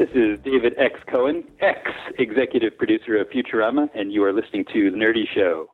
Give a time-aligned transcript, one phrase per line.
[0.00, 0.98] This is David X.
[1.10, 1.78] Cohen, ex
[2.18, 5.68] executive producer of Futurama, and you are listening to The Nerdy Show.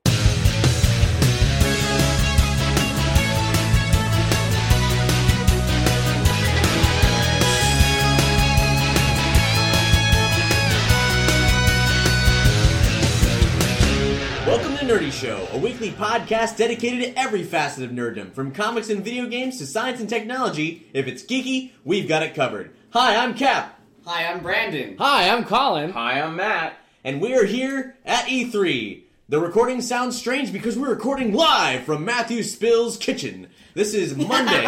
[14.44, 18.90] Welcome to Nerdy Show, a weekly podcast dedicated to every facet of nerddom, from comics
[18.90, 20.88] and video games to science and technology.
[20.92, 22.72] If it's geeky, we've got it covered.
[22.90, 23.75] Hi, I'm Cap,
[24.06, 24.96] Hi, I'm Brandon.
[25.00, 25.90] Hi, I'm Colin.
[25.90, 26.78] Hi, I'm Matt.
[27.02, 29.02] and we are here at E3.
[29.28, 33.48] The recording sounds strange because we're recording live from Matthew Spill's kitchen.
[33.74, 34.62] This is Monday,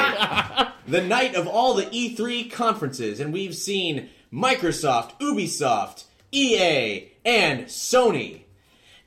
[0.89, 8.41] the night of all the E3 conferences, and we've seen Microsoft, Ubisoft, EA, and Sony.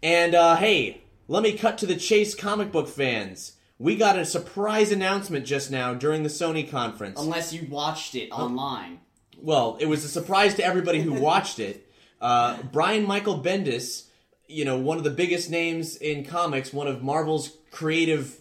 [0.01, 3.57] And uh, hey, let me cut to the chase, comic book fans.
[3.77, 7.19] We got a surprise announcement just now during the Sony conference.
[7.19, 9.01] Unless you watched it online.
[9.41, 11.87] Well, it was a surprise to everybody who watched it.
[12.19, 14.05] Uh, Brian Michael Bendis,
[14.47, 18.39] you know, one of the biggest names in comics, one of Marvel's creative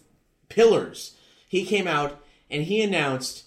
[0.49, 1.15] pillars,
[1.47, 3.45] he came out and he announced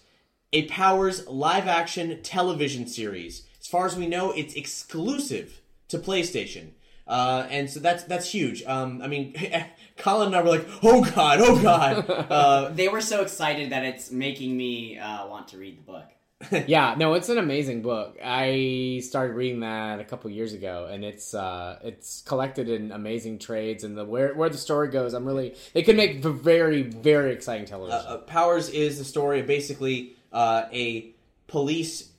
[0.52, 3.46] a Powers live action television series.
[3.60, 6.70] As far as we know, it's exclusive to PlayStation.
[7.06, 8.62] Uh, and so that's that's huge.
[8.64, 9.34] Um, I mean,
[9.98, 13.84] Colin and I were like, "Oh God, oh God!" Uh, They were so excited that
[13.84, 16.06] it's making me uh, want to read the book.
[16.66, 18.16] Yeah, no, it's an amazing book.
[18.22, 23.38] I started reading that a couple years ago, and it's uh, it's collected in amazing
[23.38, 25.14] trades, and the where where the story goes.
[25.14, 28.00] I'm really it could make very very exciting television.
[28.06, 31.14] uh, Powers is the story of basically uh, a
[31.46, 32.10] police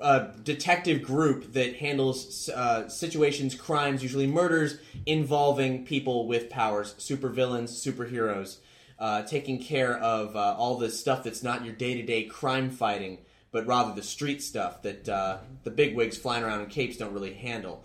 [0.00, 7.70] uh, detective group that handles uh, situations, crimes, usually murders involving people with powers, supervillains,
[7.70, 8.58] superheroes,
[8.98, 12.70] uh, taking care of uh, all the stuff that's not your day to day crime
[12.70, 13.18] fighting,
[13.52, 17.34] but rather the street stuff that uh, the bigwigs flying around in capes don't really
[17.34, 17.84] handle.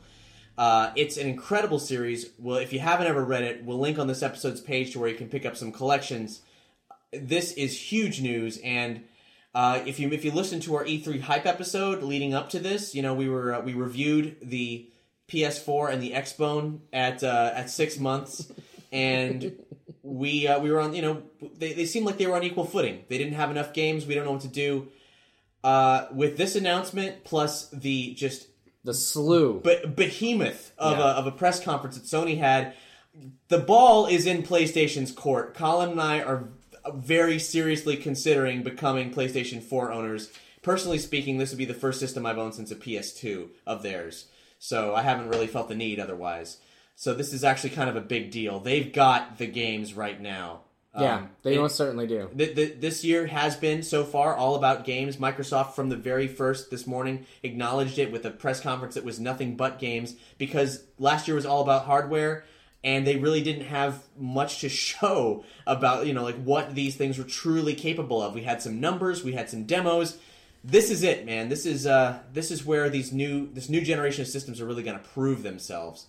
[0.57, 2.31] Uh, it's an incredible series.
[2.39, 5.09] Well, if you haven't ever read it, we'll link on this episode's page to where
[5.09, 6.41] you can pick up some collections.
[7.13, 9.03] This is huge news, and
[9.53, 12.95] uh, if you if you listen to our E3 hype episode leading up to this,
[12.95, 14.89] you know we were uh, we reviewed the
[15.27, 18.51] PS4 and the Xbone at uh, at six months,
[18.91, 19.57] and
[20.01, 21.23] we uh, we were on you know
[21.57, 23.05] they they seemed like they were on equal footing.
[23.09, 24.05] They didn't have enough games.
[24.05, 24.87] We don't know what to do.
[25.67, 28.47] Uh, with this announcement plus the just
[28.85, 29.59] the slew.
[29.59, 31.03] be- behemoth of, Yeah.
[31.03, 32.73] a, of a press conference that Sony had.
[33.49, 35.53] The ball is in PlayStation's court.
[35.53, 36.47] Colin and I are
[36.93, 40.29] very seriously considering becoming PlayStation 4 owners.
[40.61, 44.27] Personally speaking, this would be the first system I've owned since a PS2 of theirs.
[44.59, 46.59] So I haven't really felt the need otherwise.
[46.95, 48.61] So this is actually kind of a big deal.
[48.61, 50.61] They've got the games right now.
[50.97, 52.29] Yeah, Um, they most certainly do.
[52.37, 55.17] Th- th- this year has been so far all about games.
[55.17, 59.19] Microsoft, from the very first this morning, acknowledged it with a press conference that was
[59.19, 62.43] nothing but games because last year was all about hardware,
[62.83, 67.17] and they really didn't have much to show about you know like what these things
[67.17, 68.33] were truly capable of.
[68.33, 70.17] We had some numbers, we had some demos.
[70.63, 71.49] This is it, man.
[71.49, 74.83] This is uh, this is where these new this new generation of systems are really
[74.83, 76.07] going to prove themselves.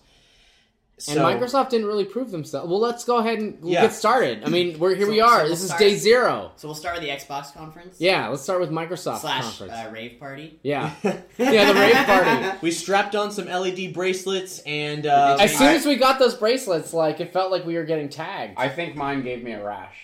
[1.07, 2.69] And Microsoft didn't really prove themselves.
[2.69, 3.83] Well, let's go ahead and we'll Yeah.
[3.83, 4.43] get started.
[4.43, 5.05] I mean, we're here.
[5.05, 5.37] So- we are.
[5.37, 6.51] so we'll this is day zero.
[6.57, 7.95] So we'll start with the Xbox conference.
[7.99, 9.73] Yeah, let's start with Microsoft Slash conference.
[9.73, 10.59] uh, rave party.
[10.63, 10.91] yeah,
[11.37, 12.57] yeah, the rave party.
[12.61, 16.93] we strapped on some LED bracelets and uh, As soon as we got those bracelets,
[16.93, 18.55] like it felt like we were getting tagged.
[18.57, 19.95] I think mine gave me a rash.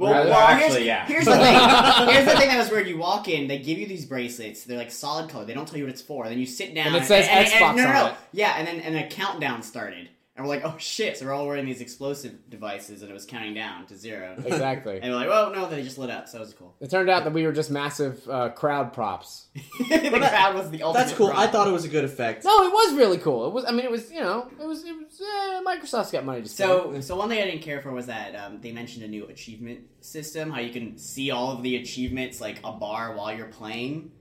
[0.00, 1.06] Well, Rather- well, actually, here's, yeah.
[1.06, 2.08] Here's the thing.
[2.14, 2.86] Here's the thing that was weird.
[2.86, 4.62] You walk in, they give you these bracelets.
[4.62, 5.44] They're like solid color.
[5.44, 6.28] They don't tell you what it's for.
[6.28, 8.02] Then you sit down, And it says Xbox no, no, no.
[8.04, 8.14] on it.
[8.30, 10.08] Yeah, and then and a countdown started.
[10.38, 11.18] And we're like, oh shit!
[11.18, 14.36] So we're all wearing these explosive devices, and it was counting down to zero.
[14.46, 15.00] Exactly.
[15.02, 16.28] And we're like, oh no, they just lit up.
[16.28, 16.76] So it was cool.
[16.80, 19.48] It turned out that we were just massive uh, crowd props.
[19.88, 21.06] the crowd was the ultimate.
[21.06, 21.32] That's cool.
[21.34, 22.44] I thought it was a good effect.
[22.44, 23.48] No, it was really cool.
[23.48, 23.64] It was.
[23.64, 24.12] I mean, it was.
[24.12, 24.84] You know, it was.
[24.84, 25.20] It was.
[25.20, 26.68] Eh, Microsoft's got money to spend.
[26.68, 29.26] So, so one thing I didn't care for was that um, they mentioned a new
[29.26, 30.50] achievement system.
[30.52, 34.12] How you can see all of the achievements like a bar while you're playing,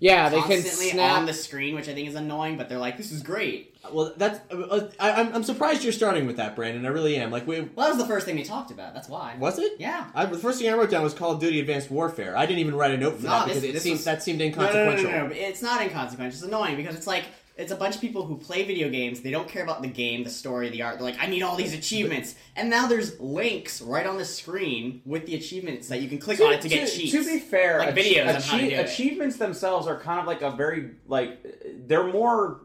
[0.00, 1.18] yeah, they can constantly snap.
[1.18, 2.56] on the screen, which I think is annoying.
[2.56, 4.38] But they're like, "This is great." Well, that's.
[4.52, 6.84] Uh, I, I'm, I'm surprised you're starting with that, Brandon.
[6.86, 7.30] I really am.
[7.30, 8.94] Like, we, Well, that was the first thing they talked about.
[8.94, 9.34] That's why.
[9.38, 9.72] was it?
[9.78, 10.06] Yeah.
[10.14, 12.36] I, the first thing I wrote down was Call of Duty: Advanced Warfare.
[12.36, 14.04] I didn't even write a note for No, that this- because it this seemed was-
[14.04, 15.10] that seemed No, no, no, inconsequential.
[15.10, 15.34] no, no, no.
[15.34, 16.36] It's not inconsequential.
[16.38, 17.24] It's annoying because it's like
[17.58, 19.20] it's a bunch of people who play video games.
[19.20, 20.94] They don't care about the game, the story, the art.
[20.98, 25.02] They're like, I need all these achievements, and now there's links right on the screen
[25.04, 27.12] with the achievements that you can click on it to get cheats.
[27.12, 28.88] To be fair, Like achie- videos on how to achie- do it.
[28.88, 31.44] achievements themselves are kind of like a very like
[31.86, 32.60] they're more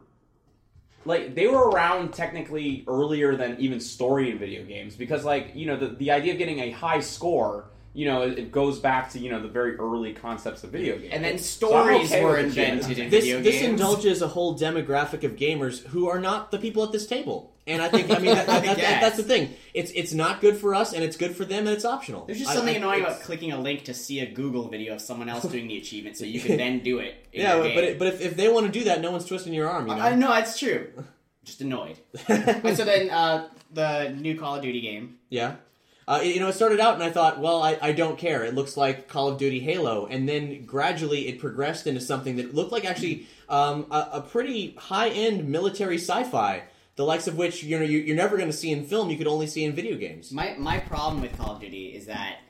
[1.04, 5.66] like they were around technically earlier than even story in video games because like you
[5.66, 9.10] know the the idea of getting a high score you know it, it goes back
[9.12, 12.22] to you know the very early concepts of video games and then So stories okay
[12.24, 13.80] were invented in This video this games.
[13.80, 17.52] indulges a whole demographic of gamers who are not the people at this table.
[17.66, 19.00] And I think I mean that, that, that- Yes.
[19.02, 19.54] that's the thing.
[19.72, 22.26] It's it's not good for us, and it's good for them, and it's optional.
[22.26, 25.00] There's just something I- annoying about clicking a link to see a Google video of
[25.00, 27.14] someone else doing the achievement, so you can then do it.
[27.32, 27.74] In Yeah, but game.
[27.76, 29.86] but, it, but if, if they want to do that, no one's twisting your arm.
[29.88, 30.00] You know.
[30.02, 30.88] I know it's true.
[31.44, 31.96] Just annoyed.
[32.28, 35.16] and so then uh, the new Call of Duty game.
[35.30, 35.56] Yeah.
[36.06, 38.44] Uh, you know, it started out and I thought, well, I, I don't care.
[38.44, 40.06] It looks like Call of Duty Halo.
[40.06, 44.74] And then gradually it progressed into something that looked like actually um, a, a pretty
[44.78, 46.64] high end military sci fi,
[46.96, 49.16] the likes of which you know, you, you're never going to see in film, you
[49.16, 50.30] could only see in video games.
[50.30, 52.40] My my problem with Call of Duty is that,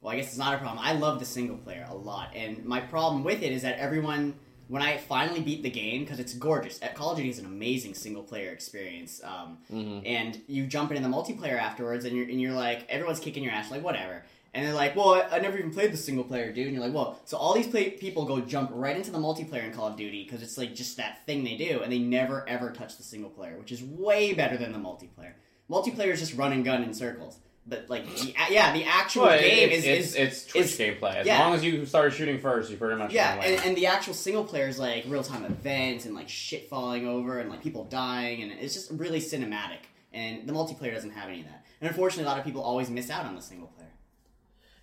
[0.00, 0.78] well, I guess it's not a problem.
[0.84, 4.34] I love the single player a lot, and my problem with it is that everyone,
[4.72, 6.80] when I finally beat the game, because it's gorgeous.
[6.80, 9.58] At Call of Duty is an amazing single player experience, um,
[10.06, 13.52] and you jump into the multiplayer afterwards, and you're and you're like, everyone's kicking your
[13.52, 14.22] ass, like whatever.
[14.54, 16.68] And they're like, well, I, I never even played the single player, dude.
[16.68, 19.64] And you're like, well, so all these play- people go jump right into the multiplayer
[19.64, 22.48] in Call of Duty because it's like just that thing they do, and they never
[22.48, 25.34] ever touch the single player, which is way better than the multiplayer.
[25.70, 29.38] Multiplayer is just run and gun in circles, but like, the, yeah, the actual Well,
[29.38, 31.16] game it's, is, it's, is it's Twitch is- gameplay.
[31.16, 31.38] As yeah.
[31.38, 34.44] long as you started shooting first, you pretty much yeah, and, and the actual single
[34.44, 38.42] player is like real time events and like shit falling over and like people dying,
[38.42, 39.78] and it's just really cinematic.
[40.12, 41.64] And the multiplayer doesn't have any of that.
[41.80, 43.88] And unfortunately, a lot of people always miss out on the single player.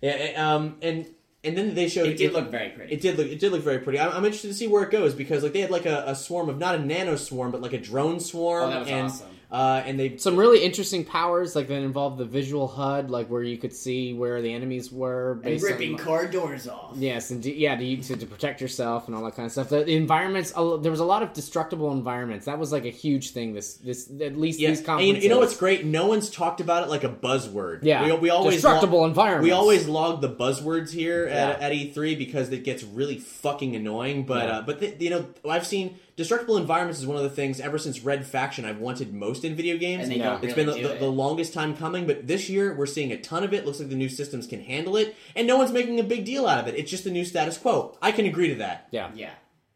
[0.00, 1.06] Yeah, and, um, and
[1.42, 2.92] and then they showed It did look very pretty.
[2.92, 3.26] It did look.
[3.26, 3.98] It did look very pretty.
[3.98, 6.14] I'm, I'm interested to see where it goes because like they had like a, a
[6.14, 8.64] swarm of not a nano swarm but like a drone swarm.
[8.64, 9.28] Oh, that was and, awesome.
[9.50, 13.42] Uh, and they Some really interesting powers, like that involved the visual HUD, like where
[13.42, 15.40] you could see where the enemies were.
[15.42, 16.94] and ripping on, car doors off.
[16.96, 19.68] Yes, and yeah, to, to, to protect yourself and all that kind of stuff.
[19.70, 22.46] The, environments, there was a lot of destructible environments.
[22.46, 23.52] That was like a huge thing.
[23.52, 25.16] This, this, at least Yeah, these and conferences.
[25.16, 25.84] you, you know what's great?
[25.84, 27.80] No one's talked about it like a buzzword.
[27.82, 28.04] Yeah.
[28.04, 29.44] we, we always Destructible log- environments.
[29.44, 34.26] We always log the buzzwords here at, at E3 because it gets really fucking annoying.
[34.26, 34.58] But Yeah.
[34.58, 37.78] uh, but the, you know, I've seen destructible environments is one of the things ever
[37.78, 40.04] since Red Faction I've wanted most in video games.
[40.04, 41.00] And they don't It's really been the, do the, it.
[41.00, 43.64] the longest time coming, but this year we're seeing a ton of it.
[43.66, 46.46] Looks like the new systems can handle it, and no one's making a big deal
[46.46, 46.78] out of it.
[46.78, 47.96] It's just the new status quo.
[48.02, 48.88] I can agree to that.
[48.90, 49.30] Yeah, Yeah.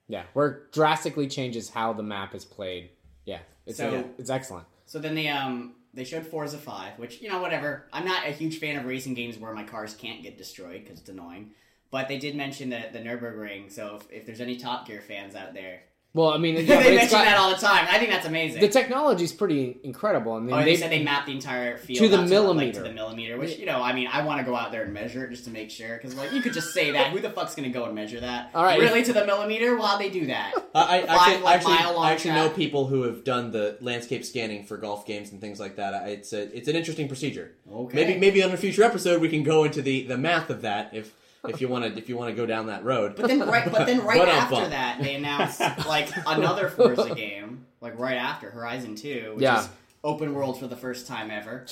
[0.08, 2.90] yeah, where it drastically changes how the map is played.
[3.24, 4.66] Yeah, it's So- it's excellent.
[4.86, 7.86] So then they um they showed Forza Five, which you know whatever.
[7.92, 10.98] I'm not a huge fan of racing games where my cars can't get destroyed because
[11.00, 11.52] it's annoying.
[11.90, 15.34] But they did mention the the Nurburgring, so if, if there's any Top Gear fans
[15.36, 15.82] out there,
[16.14, 17.86] Well, I mean, yeah, they but it's mention got- that all the time.
[17.90, 18.60] I think that's amazing.
[18.60, 21.98] the technology is pretty incredible, and Oh, they, they said they mapped the entire field
[22.04, 22.72] To the out like, millimeter.
[22.82, 24.94] to the millimeter, which you know, I mean, I want to go out there and
[24.94, 27.10] measure it just to make sure, because like you could just say that.
[27.12, 28.50] Who the fuck's gonna go and measure that?
[28.54, 28.78] All right.
[28.80, 29.76] really to the millimeter?
[29.76, 30.54] Why'd they do that?
[30.74, 34.24] I, I Five, actually, like, actually, I actually know people who have done the landscape
[34.24, 36.08] scanning for golf games and things like that.
[36.08, 37.52] It's a, it's an interesting procedure.
[37.72, 37.94] Okay.
[37.96, 40.90] Maybe maybe on a future episode we can go into the, the math of that
[40.94, 41.12] if
[41.48, 43.16] if you want to if you want to go down that road.
[43.16, 44.70] But then right, but then right But, after bump.
[44.70, 49.60] that, they announced like another Forza game, like right after Horizon Two, which Yeah.
[49.60, 49.68] is
[50.02, 51.64] open world for the first time ever.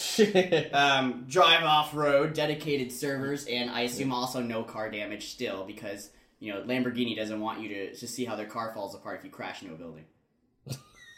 [0.73, 6.11] Um, drive off road, dedicated servers, and I assume also no car damage still because
[6.41, 9.25] you know Lamborghini doesn't want you to to see how their car falls apart if
[9.25, 10.05] you crash into a building.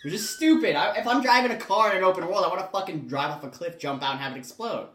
[0.05, 0.77] Which is stupid.
[0.77, 3.31] I, if I'm driving a car in an open world, I want to fucking drive
[3.31, 4.89] off a cliff, jump out, and have it explode.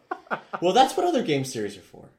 [0.61, 2.09] well, that's what other game series are for.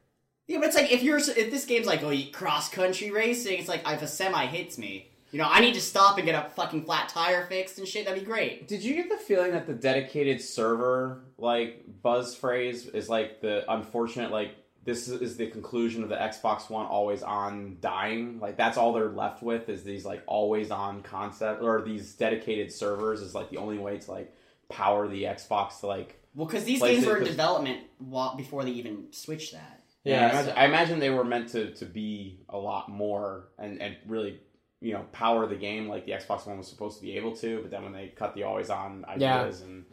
[0.47, 3.59] Yeah, but it's like if you're if this game's like oh you cross country racing,
[3.59, 6.35] it's like if a semi hits me, you know, I need to stop and get
[6.35, 8.05] a fucking flat tire fixed and shit.
[8.05, 8.67] That'd be great.
[8.67, 13.71] Did you get the feeling that the dedicated server like buzz phrase is like the
[13.71, 18.39] unfortunate like this is the conclusion of the Xbox One always on dying?
[18.39, 22.71] Like that's all they're left with is these like always on concept or these dedicated
[22.71, 24.33] servers is like the only way to like
[24.69, 26.17] power the Xbox to like.
[26.33, 29.80] Well, because these games were in development wa- before they even switched that.
[30.03, 33.81] Yeah, I, imagine, I imagine they were meant to, to be a lot more and,
[33.81, 34.39] and really
[34.79, 37.61] you know power the game like the Xbox One was supposed to be able to.
[37.61, 39.85] But then when they cut the always on ideas and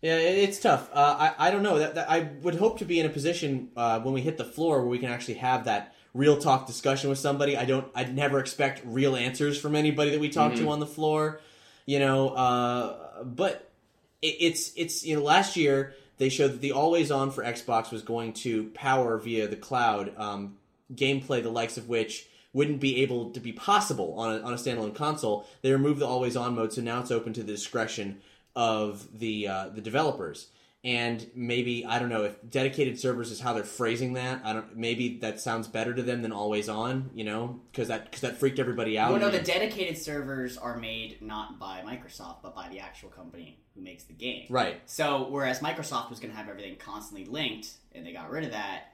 [0.00, 0.90] Yeah, it's tough.
[0.92, 1.78] Uh, I I don't know.
[1.78, 4.44] That, that I would hope to be in a position uh, when we hit the
[4.44, 7.56] floor where we can actually have that real talk discussion with somebody.
[7.56, 7.86] I don't.
[7.94, 11.40] I'd never expect real answers from anybody that we talk to on the floor.
[11.86, 13.70] You know, uh, but
[14.20, 17.90] it, it's it's you know last year they showed that the always on for Xbox
[17.90, 20.58] was going to power via the cloud um,
[20.94, 24.56] gameplay, the likes of which wouldn't be able to be possible on a, on a
[24.56, 25.46] standalone console.
[25.62, 28.20] They removed the always on mode, so now it's open to the discretion
[28.54, 30.48] of the uh, the developers.
[30.82, 34.40] And maybe I don't know if dedicated servers is how they're phrasing that.
[34.44, 34.76] I don't.
[34.78, 37.10] Maybe that sounds better to them than always on.
[37.14, 39.10] You know, because that because that freaked everybody out.
[39.12, 43.58] Well, no, the dedicated servers are made not by Microsoft, but by the actual company
[43.74, 44.46] who makes the game.
[44.48, 44.80] right.
[44.86, 48.52] So, whereas Microsoft was going to have everything constantly linked, and they got rid of
[48.52, 48.84] that.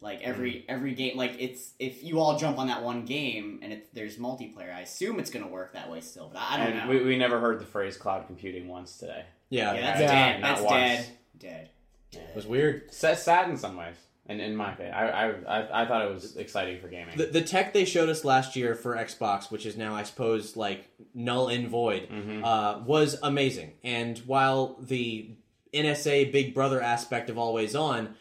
[0.00, 0.64] Like every Mm.
[0.68, 4.16] every game, like it's if you all jump on that one game and it, there's
[4.16, 6.28] multiplayer, I assume it's going to work that way still.
[6.32, 6.94] But I, I don't and know.
[6.96, 9.24] we, we never heard the phrase cloud computing once today.
[9.50, 10.32] Yeah, yeah, that's Yeah.
[10.32, 10.40] dead.
[10.40, 10.72] Not That's once.
[10.74, 11.06] dead.
[11.38, 11.70] Dead.
[12.12, 12.92] it was weird.
[12.92, 16.12] Sa- sad in some ways, and in my opinion, I, I I I thought it
[16.14, 17.16] was exciting for gaming.
[17.16, 20.56] The, the tech they showed us last year for Xbox, which is now, I suppose,
[20.56, 22.08] like null and void,
[22.44, 23.72] uh, was amazing.
[23.82, 25.30] And while the
[25.72, 28.14] NSA Big Brother aspect of Always On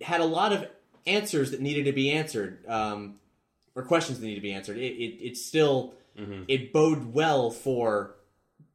[0.00, 0.66] had a lot of
[1.06, 3.16] answers that needed to be answered, um,
[3.74, 5.94] or questions that needed to be answered, it, it, it still
[6.46, 8.14] it bode well for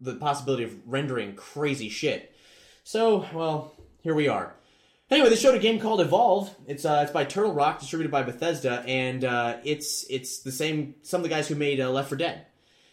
[0.01, 2.33] the possibility of rendering crazy shit.
[2.83, 3.73] So, well,
[4.07, 4.55] here we are.
[5.11, 6.49] Anyway, they showed a game called Evolve.
[6.65, 10.95] It's uh, it's by Turtle Rock, distributed by Bethesda, and uh, it's it's the same.
[11.01, 12.45] Some of the guys who made uh, Left 4 Dead.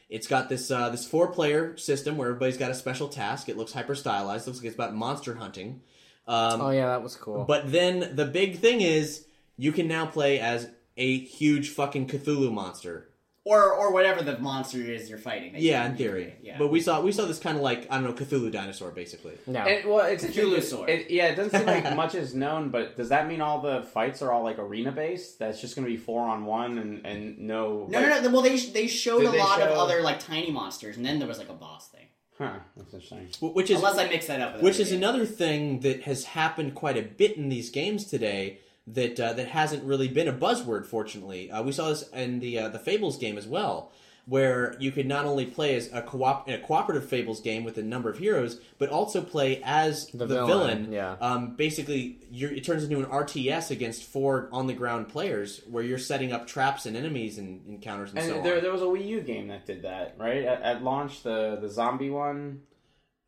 [0.08, 3.48] It's got this uh, this four player system where everybody's got a special task.
[3.48, 4.48] It looks hyper stylized.
[4.48, 5.82] Looks like it's about monster hunting.
[6.26, 7.44] Um, Oh yeah, that was cool.
[7.44, 12.52] but then the big thing is you can now play as a huge fucking Cthulhu
[12.52, 13.08] monster.
[13.46, 15.52] Or or whatever the monster is you're fighting.
[15.52, 16.22] that Yeah, you- in theory.
[16.22, 16.36] create.
[16.42, 16.58] Yeah.
[16.58, 19.34] But we saw we saw this kind of like I don't know Cthulhu dinosaur basically.
[19.46, 19.60] no.
[19.60, 20.88] And, well, it's Cthulhu it, sword.
[20.88, 23.82] it- yeah, it doesn't seem like much is known, but does that mean all the
[23.82, 25.38] fights are all like arena based?
[25.38, 27.86] That's just going to be four on one and and no.
[27.90, 28.30] no, like- no, no.
[28.30, 31.28] Well, they they showed a they lot of other like tiny monsters, and then there
[31.28, 32.06] was like a boss thing.
[32.38, 33.28] Huh, that's interesting.
[33.52, 34.54] Which is Unless I mix that up.
[34.54, 34.98] With which is games.
[35.02, 39.48] another thing that has happened quite a bit in these games today that uh, that
[39.48, 40.86] hasn't really been a buzzword.
[40.86, 43.92] Fortunately, uh, we saw this in the uh, the Fables game as well,
[44.26, 47.78] where you could not only play as a co-op in a cooperative Fables game with
[47.78, 50.92] a number of heroes, but also play as the, villain, villain.
[50.92, 51.16] yeah.
[51.20, 55.82] Um, basically, you're, it turns into an RTS against four on the ground players, where
[55.82, 58.62] you're setting up traps and enemies and encounters and, And so there, on.
[58.62, 60.44] there was a Wii U game that did that, right?
[60.44, 62.62] At, at launch, the the zombie one.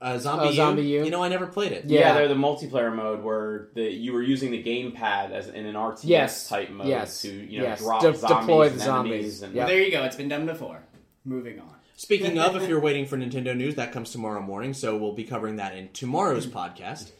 [0.00, 0.84] Uh, Zombie, Oh, ZombiU?
[0.88, 1.04] U?
[1.04, 1.86] You know, I never played it.
[1.86, 2.00] Yeah.
[2.00, 5.74] Yeah, they're the multiplayer mode where the you were using the gamepad as in an
[5.74, 6.48] RTS Yes.
[6.48, 7.22] type mode Yes.
[7.22, 7.80] to you know Yes.
[7.80, 9.42] drop De- zombies deploy and the enemies zombies.
[9.42, 9.60] and Yeah.
[9.64, 10.04] Well, there you go.
[10.04, 10.82] It's been done before.
[11.24, 11.70] Moving on.
[11.96, 15.24] Speaking of, if you're waiting for Nintendo news, that comes tomorrow morning, so we'll be
[15.24, 17.10] covering that in tomorrow's podcast.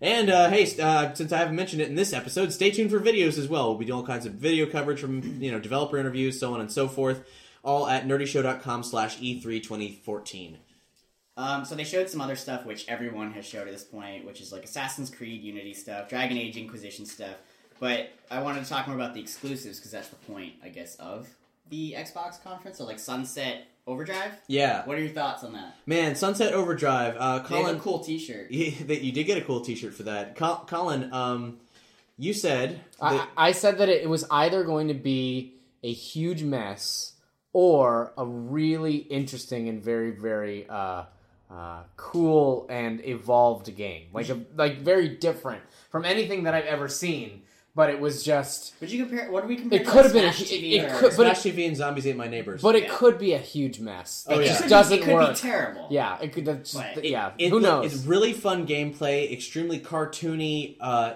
[0.00, 3.00] And uh, hey, uh, since I haven't mentioned it in this episode, stay tuned for
[3.00, 3.68] videos as well.
[3.70, 6.60] We'll be doing all kinds of video coverage from you know developer interviews, so on
[6.60, 7.24] and so forth,
[7.64, 10.58] all at nerdyshow.com slash E E3 2014.
[11.36, 14.40] Um, so they showed some other stuff which everyone has showed at this point, which
[14.40, 17.36] is like Assassin's Creed Unity stuff, Dragon Age Inquisition stuff.
[17.80, 20.94] But I wanted to talk more about the exclusives because that's the point, I guess,
[20.96, 21.28] of
[21.70, 22.78] the Xbox conference.
[22.78, 24.32] So like Sunset Overdrive.
[24.46, 25.74] Yeah, What are your thoughts on that?
[25.86, 27.16] man, Sunset Overdrive.
[27.18, 28.50] Uh, They have Colin, a cool T-shirt.
[28.52, 30.36] you, that you did get a cool T-shirt for that.
[30.36, 31.58] Col- Colin, um,
[32.16, 36.44] you said that, I, I said that it was either going to be a huge
[36.44, 37.14] mess
[37.52, 41.04] or a really interesting and very very uh,
[41.52, 46.88] uh, cool and evolved game, like a like very different from anything that I've ever
[46.88, 47.42] seen.
[47.74, 49.30] But it was just, Would you compare?
[49.30, 49.80] What do we compare?
[49.80, 51.74] It could have been a Smash hu- TV it or- could- but Smash TV and
[51.74, 52.60] Zombies Ate My Neighbors.
[52.60, 52.88] but it Yeah.
[52.92, 54.26] could be a huge mess.
[54.28, 54.48] Oh, it yeah.
[54.48, 55.30] just It doesn't it could work.
[55.30, 55.86] Be terrible.
[55.90, 56.44] Yeah, it could.
[56.44, 57.90] That's, But yeah, It- who knows?
[57.90, 61.14] It's really fun gameplay, extremely cartoony, uh,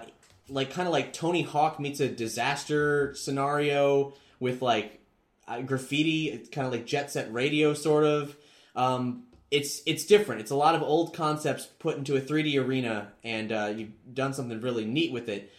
[0.49, 4.99] like kind of like Tony Hawk meets a disaster scenario with like
[5.47, 6.29] uh, graffiti.
[6.31, 8.35] It's kind of like Jet Set Radio, sort of.
[8.75, 10.41] Um, it's it's different.
[10.41, 14.33] It's a lot of old concepts put into a 3D arena, and uh, you've done
[14.33, 15.51] something really neat with it.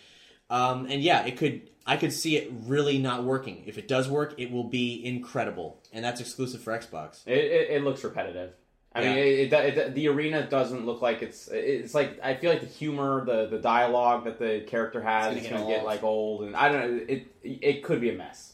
[0.50, 1.71] Um, and yeah, it could.
[1.87, 3.62] I could see it really not working.
[3.66, 7.26] If it does work, it will be incredible, and that's exclusive for Xbox.
[7.26, 8.52] It, it, it looks repetitive.
[8.95, 9.23] I mean, Yeah.
[9.23, 11.49] it, it, it, the arena doesn't look like it's.
[11.49, 15.47] It's like I feel like the humor, the the dialogue that the character has, It's
[15.47, 15.87] is gonna going get to get old.
[15.87, 17.04] like old, and I don't know.
[17.09, 18.48] It it could be a mess.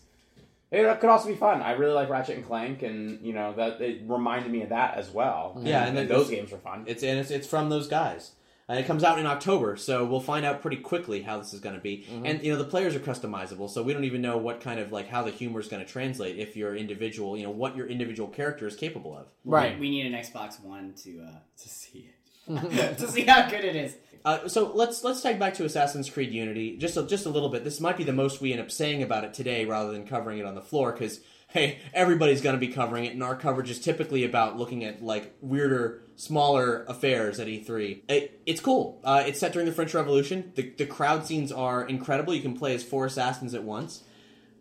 [0.71, 1.63] It could also be fun.
[1.63, 4.97] I really like Ratchet and Clank, and you know that it reminded me of that
[4.97, 5.61] as well.
[5.63, 6.85] Yeah, and then those games were fun.
[6.87, 8.33] It's and it's, it's from those guys.
[8.67, 11.61] And it comes out in October, so we'll find out pretty quickly how this is
[11.61, 12.07] going to be.
[12.25, 14.91] And you know the players are customizable, so we don't even know what kind of
[14.91, 17.87] like how the humor is going to translate if your individual, you know, what your
[17.87, 19.27] individual character is capable of.
[19.45, 19.79] Right.
[19.79, 22.14] We need an Xbox One to uh, to see it,
[22.99, 23.97] to see how good it is.
[24.25, 27.51] Uh, so let's let's tag back to Assassin's Creed Unity just a, just a little
[27.51, 27.63] bit.
[27.63, 30.39] This might be the most we end up saying about it today, rather than covering
[30.39, 33.71] it on the floor, because hey, everybody's going to be covering it, and our coverage
[33.71, 38.03] is typically about looking at like weirder, smaller affairs at E3.
[38.09, 39.01] It, it's cool.
[39.05, 40.53] Uh, it's set during the French Revolution.
[40.55, 42.35] The the crowd scenes are incredible.
[42.35, 44.03] You can play as four assassins at once.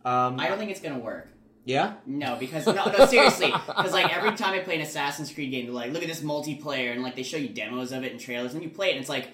[0.03, 1.29] Um, I don't think it's gonna work.
[1.65, 5.51] Yeah, No, because no, no, seriously, because like every time I play an Assassin's Creed
[5.51, 8.11] game, they're like, look at this multiplayer, and like they show you demos of it
[8.11, 9.29] and trailers, and you play it, and it's like,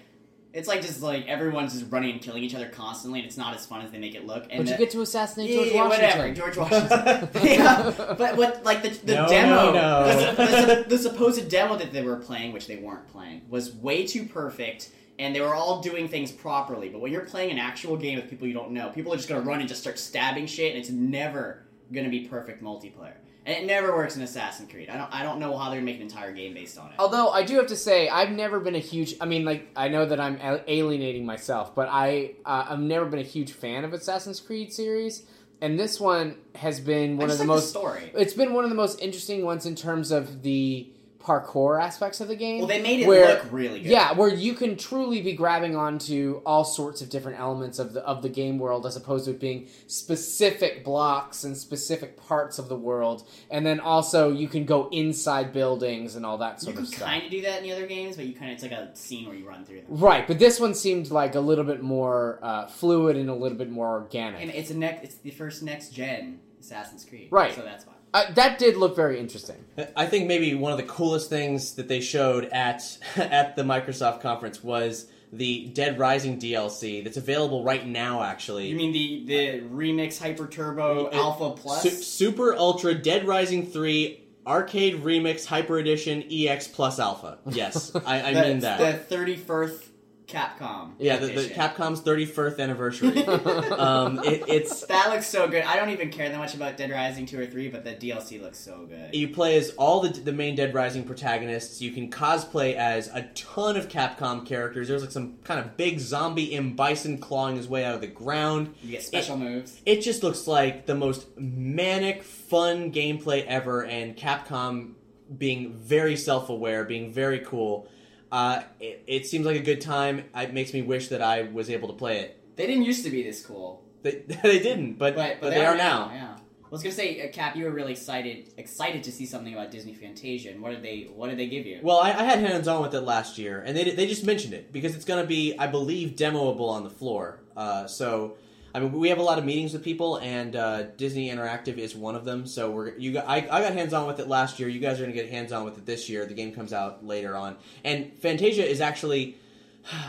[0.54, 3.56] it's like just like everyone's just running and killing each other constantly, and it's not
[3.56, 4.46] as fun as they make it look.
[4.50, 6.10] And But you get to assassinate George yeah, Washington.
[6.10, 7.30] whatever, George Washington.
[7.44, 10.36] yeah, but what like the, the No, demo, no, no.
[10.36, 14.06] The, the, the supposed demo that they were playing, which they weren't playing, was way
[14.06, 14.92] too perfect.
[15.18, 18.30] And they were all doing things properly, but when you're playing an actual game with
[18.30, 20.80] people you don't know, people are just gonna run and just start stabbing shit, and
[20.80, 23.14] it's never gonna be perfect multiplayer.
[23.46, 24.90] And it never works in Assassin's Creed.
[24.90, 26.96] I don't I don't know how they're making an entire game based on it.
[27.00, 29.16] Although I do have to say, I've never been a huge.
[29.20, 33.20] I mean, like I know that I'm alienating myself, but I uh, I've never been
[33.20, 35.24] a huge fan of Assassin's Creed series,
[35.62, 37.74] and this one has been one of the like most.
[37.74, 38.12] the story.
[38.14, 40.92] It's been one of the most interesting ones in terms of the
[41.24, 42.60] parkour aspects of the game.
[42.60, 43.92] Well, they made it where- look really good.
[43.92, 48.02] Yeah, where you can truly be grabbing onto all sorts of different elements of the
[48.06, 52.70] of the game world, as opposed to it being specific blocks and specific parts of
[52.70, 56.88] the world, and then also you can go inside buildings and all that sort of
[56.88, 57.00] stuff.
[57.00, 58.64] You can kind of do that in the other games, but you kind of it's
[58.64, 59.86] like a scene where you run through them.
[59.90, 63.58] Right, but this one seemed like a little bit more uh, fluid and a little
[63.58, 64.42] bit more organic.
[64.42, 67.30] And it's a next it's the first next gen Assassin's Creed.
[67.32, 67.54] Right.
[67.54, 67.94] So that's why.
[68.14, 69.58] Uh, that did look very interesting.
[69.96, 74.22] I think maybe one of the coolest things that they showed at at the Microsoft
[74.22, 78.24] conference was the Dead Rising DLC that's available right now.
[78.24, 81.84] Actually, You mean the the remix Hyper Turbo Uh, Alpha Plus?
[81.84, 87.38] Su- Super Ultra Dead Rising 3 Arcade Remix Hyper Edition EX Plus Alpha.
[87.48, 88.80] Yes, I, I the, mean that.
[88.80, 89.84] The thirty first
[90.30, 90.92] Capcom.
[91.00, 91.50] yeah, the, the.
[91.50, 93.26] Capcom's 31st anniversary.
[93.26, 95.64] um, it, it's That looks so good.
[95.64, 98.42] I don't even care that much about Dead Rising two or three, but the DLC
[98.42, 99.16] looks so good.
[99.16, 101.82] you play as all the the main Dead Rising protagonists.
[101.82, 104.88] You can cosplay as a ton of Capcom characters.
[104.88, 108.08] There's like some kind of big zombie M bison clawing his way out of the
[108.08, 108.76] ground.
[108.84, 109.82] You get special moves.
[109.86, 114.94] It just looks like the most manic, fun gameplay ever, and Capcom
[115.36, 117.88] being very self aware, being very cool.
[118.32, 120.26] Uh, it, it seems like a good time.
[120.36, 122.40] It makes me wish that I was able to play it.
[122.56, 124.12] They didn't used to be this cool, They,
[124.44, 126.12] they didn't, but, but but, they, are now.
[126.14, 126.36] Yeah.
[126.70, 129.72] I was gonna say, uh, Cap, you were really excited excited to see something about
[129.72, 130.52] Disney Fantasia.
[130.52, 131.80] And what did they What did they give you?
[131.82, 134.54] Well, I, I had hands on with it last year, and they they just mentioned
[134.54, 137.40] it because it's going to be, I believe, demoable on the floor.
[137.58, 138.38] Uh, so,
[138.80, 141.96] I mean, we have a lot of meetings with people, and uh, Disney Interactive is
[141.96, 142.48] one of them.
[142.48, 144.70] So we're you got, I, I got hands on with it last year.
[144.70, 146.26] You guys are going to get hands on with it this year.
[146.26, 149.38] The game comes out later on, and Fantasia is actually.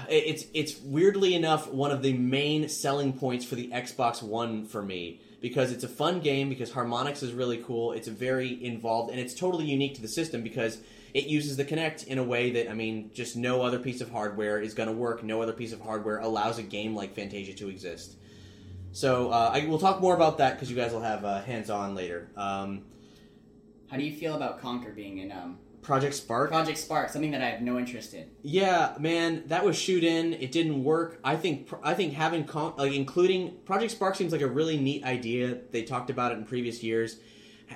[0.09, 4.83] It's it's weirdly enough one of the main selling points for the Xbox One for
[4.83, 7.93] me because it's a fun game because Harmonix is really cool.
[7.93, 10.79] It's very involved and it's totally unique to the system because
[11.15, 14.11] it uses the Kinect in a way that I mean just no other piece of
[14.11, 15.23] hardware is going to work.
[15.23, 18.17] No other piece of hardware allows a game like Fantasia to exist.
[18.93, 21.71] So uh, I, we'll talk more about that because you guys will have uh, hands
[21.71, 22.29] on later.
[22.37, 22.83] Um,
[23.89, 26.51] How do you feel about Conker being in um, Project Spark.
[26.51, 27.09] Project Spark?
[27.09, 28.29] Something that I have no interest in.
[28.43, 30.35] Yeah, man, that was shoot in.
[30.35, 31.21] It didn't work.
[31.25, 35.05] I think I think having con- like including Project Spark seems like a really neat
[35.05, 35.59] idea.
[35.71, 37.19] They talked about it in previous years.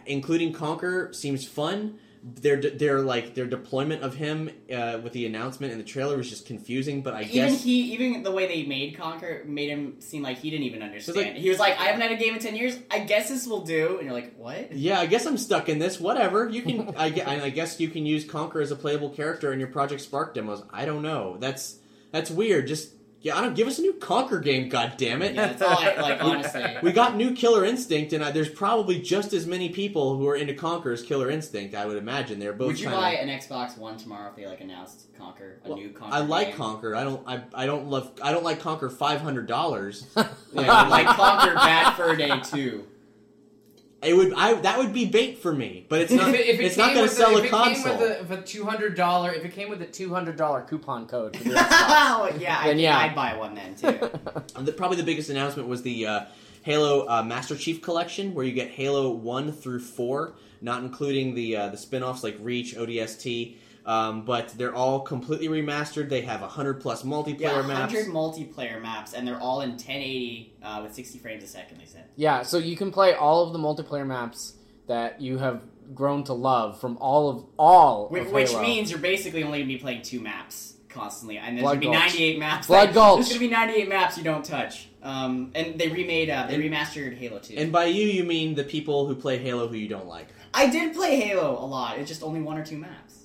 [0.07, 2.01] Including Conker seems fun.
[2.27, 6.31] Their their like their deployment of him uh, with the announcement and the trailer was
[6.31, 7.03] just confusing.
[7.03, 10.39] But I Even guess he, even the way they made Conker made him seem like
[10.39, 11.19] he didn't even understand.
[11.19, 12.79] like- he was like, "I haven't had a game in ten years.
[12.91, 15.79] I guess this will do." And you're like, "What?" yeah, I guess I'm stuck in
[15.79, 16.01] this.
[16.01, 16.95] Whatever you can.
[16.97, 17.09] I,
[17.45, 20.63] I guess you can use Conker as a playable character in your Project Spark demos.
[20.71, 21.37] I don't know.
[21.39, 21.77] That's
[22.11, 22.69] that's weird.
[22.69, 22.94] Just
[23.25, 24.69] yeah, I don't give us a new Conker game.
[24.69, 25.35] God damn it.
[25.35, 26.23] Yeah, that's all I like.
[26.23, 30.29] Honestly, We got new Killer Instinct, and uh, there's probably just as many people who
[30.29, 31.75] are into Conker as Killer Instinct.
[31.75, 32.69] I would imagine they're both.
[32.69, 35.79] would you kinda- buy an Xbox One tomorrow if they like announced Conker, a Well,
[35.79, 36.11] new Conker?
[36.13, 36.57] I like game?
[36.59, 36.95] Conker.
[36.97, 37.27] I don't.
[37.27, 38.13] I, I don't love.
[38.23, 40.07] I don't like Conker five hundred dollars.
[40.57, 42.85] Yeah, like Conker Bad Fur Day Two.
[44.05, 44.33] It would.
[44.35, 46.29] I that would be bait for me, but it's not.
[46.29, 47.93] if it, if it it's not going to sell a, a if console.
[47.93, 50.13] It came with a, with a two hundred dollar, if it came with a two
[50.13, 52.99] hundred dollar coupon code, for the Xbox, oh yeah, I Then think yeah.
[52.99, 54.11] I'd buy one then too.
[54.57, 56.25] And the, probably the biggest announcement was the uh,
[56.63, 61.57] Halo uh, Master Chief Collection, where you get Halo one through four, not including the
[61.57, 63.57] uh, the spin-offs like Reach, ODST.
[63.87, 66.09] Um, but they're all completely remastered.
[66.09, 67.93] They have hundred plus multiplayer Yeah, maps.
[67.93, 71.81] 100 multiplayer maps, and they're all in 1080 uh, with 60 frames a second.
[71.81, 72.05] They said.
[72.17, 74.55] Yeah, so you can play all of the multiplayer maps
[74.87, 75.63] that you have
[75.95, 78.63] grown to love from all of all Which, of which Halo.
[78.63, 81.93] means you're basically only going to be playing two maps constantly, and there's Blood going
[81.93, 82.67] to be 98 maps.
[82.69, 83.17] Blood that- Gulch.
[83.17, 84.89] There's going to be 98 maps you don't touch.
[85.03, 87.57] Um, and they remade, uh, they remastered Halo 2.
[87.59, 90.29] And by you, you mean the people who play Halo who you don't like.
[90.55, 91.99] I did play Halo a lot.
[91.99, 93.24] It's just only one or two maps.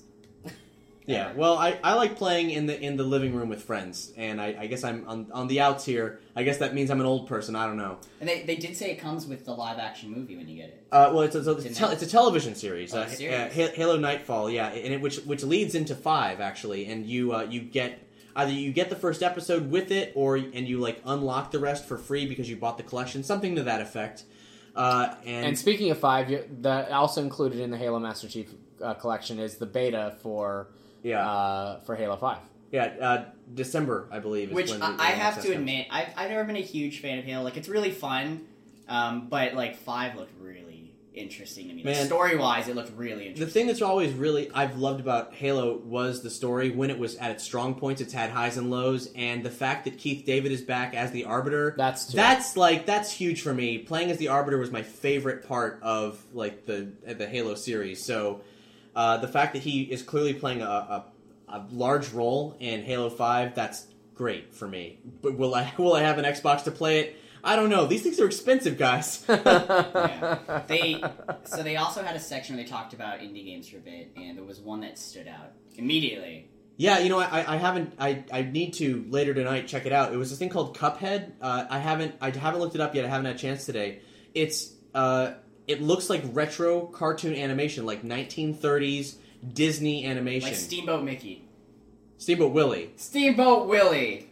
[1.06, 4.40] Yeah, well, I, I like playing in the in the living room with friends, and
[4.40, 6.20] I, I guess I'm on, on the outs here.
[6.36, 7.56] I guess that means I'm an old person.
[7.56, 7.98] I don't know.
[8.20, 10.68] And they, they did say it comes with the live action movie when you get
[10.68, 10.86] it.
[10.92, 13.34] Uh, well, it's a, it's, a, Didn't tel- it's a television series, Oh, uh, series.
[13.58, 14.50] uh, Halo Nightfall.
[14.50, 17.98] Yeah, and it, which which leads into five actually, and you uh, you get
[18.36, 21.86] either you get the first episode with it, or and you like unlock the rest
[21.86, 24.22] for free because you bought the collection, something to that effect.
[24.76, 28.48] Uh, and, And speaking of five, you- the also included in the Halo Master Chief
[28.80, 30.68] uh, collection is the beta for
[31.02, 32.38] yeah, uh, for Halo Five.
[32.72, 34.50] yeah, uh, December I believe.
[34.50, 35.54] Is Which when I, the- I the have to comes.
[35.56, 37.42] admit, I've, I've never been a huge fan of Halo.
[37.42, 38.46] Like, it's really fun,
[38.88, 41.82] um, but, like, 5 looked really interesting to me.
[41.82, 42.06] Like, Man.
[42.06, 43.44] story wise, it looked really interesting.
[43.46, 47.16] The thing that's always really I've loved about Halo was the story when it was
[47.16, 48.00] at its strong points.
[48.00, 51.24] It's had highs and lows, and the fact that Keith David is back as the
[51.24, 51.74] Arbiter.
[51.76, 52.16] That's true.
[52.16, 53.78] that's like that's huge for me.
[53.78, 58.04] Playing as the Arbiter was my favorite part of like the the Halo series.
[58.04, 58.42] So
[58.94, 61.04] uh, the fact that he is clearly playing a, a,
[61.48, 64.98] a large role in Halo Five, that's great for me.
[65.22, 67.16] But will I will I have an Xbox to play it?
[67.42, 67.86] I don't know.
[67.86, 69.24] These things are expensive, guys.
[69.28, 70.62] yeah.
[70.66, 71.02] They
[71.44, 74.12] so they also had a section where they talked about indie games for a bit,
[74.16, 76.48] and there was one that stood out immediately.
[76.76, 77.94] Yeah, you know, I, I haven't.
[77.98, 80.14] I, I need to later tonight check it out.
[80.14, 81.32] It was this thing called Cuphead.
[81.40, 82.14] Uh, I haven't.
[82.20, 83.04] I haven't looked it up yet.
[83.04, 84.00] I haven't had a chance today.
[84.34, 84.72] It's.
[84.94, 85.32] Uh,
[85.70, 89.16] it looks like retro cartoon animation, like 1930s
[89.54, 90.48] Disney animation.
[90.50, 91.44] Like Steamboat Mickey,
[92.18, 92.90] Steamboat Willie.
[92.96, 94.28] Steamboat Willie,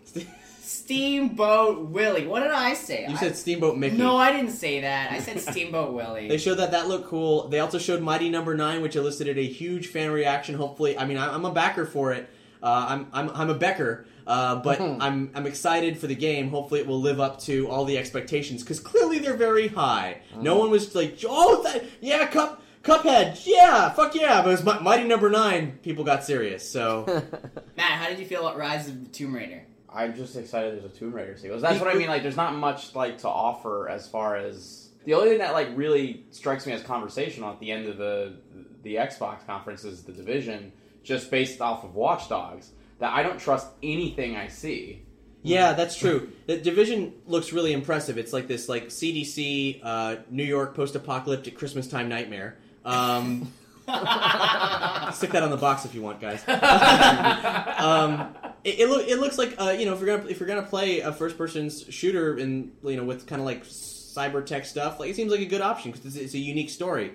[0.60, 2.26] Steamboat Willie.
[2.26, 3.06] What did I say?
[3.08, 3.96] You I- said Steamboat Mickey.
[3.96, 5.12] no, I didn't say that.
[5.12, 6.28] I said Steamboat Willie.
[6.28, 7.48] They showed that that looked cool.
[7.48, 10.54] They also showed Mighty Number Nine, which elicited a huge fan reaction.
[10.56, 12.28] Hopefully, I mean, I'm a backer for it.
[12.62, 16.50] Uh, I'm, I'm I'm a Becker, uh, but I'm I'm excited for the game.
[16.50, 20.20] Hopefully, it will live up to all the expectations because clearly they're very high.
[20.36, 24.42] No one was like, oh, that, yeah, Cup Cuphead, yeah, fuck yeah.
[24.42, 25.78] But it was Mi- Mighty Number Nine.
[25.82, 26.68] People got serious.
[26.70, 27.04] So
[27.76, 29.62] Matt, how did you feel about Rise of the Tomb Raider?
[29.90, 31.58] I'm just excited there's a Tomb Raider sequel.
[31.58, 32.08] That's what I mean.
[32.08, 35.68] Like, there's not much like to offer as far as the only thing that like
[35.74, 38.36] really strikes me as conversational at the end of the
[38.82, 42.72] the Xbox conference is the division, just based off of Watch Dogs.
[42.98, 45.02] That I don't trust anything I see.
[45.42, 46.32] Yeah, that's true.
[46.46, 48.18] The division looks really impressive.
[48.18, 52.58] It's like this like CDC uh, New York post-apocalyptic Christmas time nightmare.
[52.84, 53.52] Um,
[55.12, 56.42] stick that on the box if you want, guys.
[57.78, 58.34] um,
[58.64, 60.62] it, it, look, it looks like uh, you know if you're gonna if you're gonna
[60.62, 65.08] play a first-person shooter in you know with kind of like cyber tech stuff, like
[65.10, 67.14] it seems like a good option because it's, it's a unique story.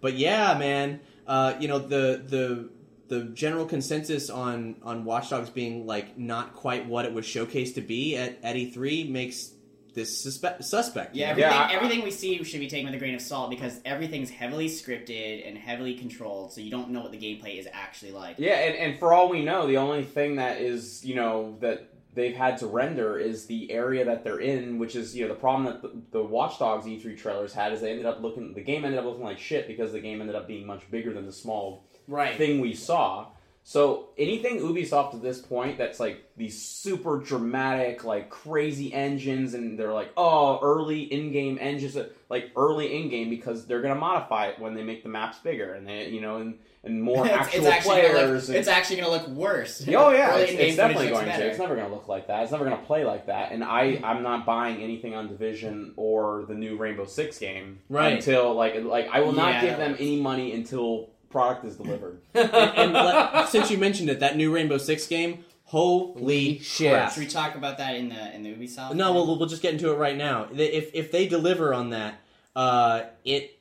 [0.00, 2.68] But yeah, man, uh, you know the the
[3.12, 7.74] the general consensus on on Watch Dogs being like not quite what it was showcased
[7.74, 9.52] to be at, at E3 makes
[9.94, 11.14] this suspe- suspect.
[11.14, 13.50] Yeah, everything, Yeah, I- everything we see should be taken with a grain of salt
[13.50, 17.68] because everything's heavily scripted and heavily controlled, so you don't know what the gameplay is
[17.70, 18.36] actually like.
[18.38, 21.90] Yeah, and, and for all we know, the only thing that is, you know, that
[22.14, 25.38] they've had to render is the area that they're in, which is, you know, the
[25.38, 28.62] problem that the, the Watch Dogs E3 trailers had is they ended up looking, the
[28.62, 31.26] game ended up looking like shit because the game ended up being much bigger than
[31.26, 32.36] the small Right.
[32.36, 33.26] thing we saw.
[33.64, 39.78] So anything Ubisoft at this point that's like these super dramatic, like crazy engines, and
[39.78, 41.96] they're like, oh, early in-game engines,
[42.28, 45.86] like early in-game because they're gonna modify it when they make the maps bigger and
[45.86, 48.48] they, you know, and and more it's, actual it's actually gonna players.
[48.48, 49.84] look, oh, it's actually going to look worse.
[49.88, 51.38] Oh yeah, it's, it's definitely going looks to.
[51.38, 51.50] better.
[51.50, 52.42] It's never going to look like that.
[52.42, 53.52] It's never going to play like that.
[53.52, 54.04] And I, mm-hmm.
[54.04, 58.14] I'm not buying anything on Division or the new Rainbow Six game Right.
[58.14, 59.60] until like like I will not Yeah.
[59.60, 62.20] give them any money until product is delivered.
[62.34, 66.92] and let- since you mentioned it, that new Rainbow Six game, holy shit.
[66.92, 67.12] crap!
[67.12, 68.94] Should we talk about that in the in the Ubisoft?
[68.94, 70.48] No, we'll, we'll just get into it right now.
[70.54, 72.20] If if they deliver on that,
[72.54, 73.58] uh, it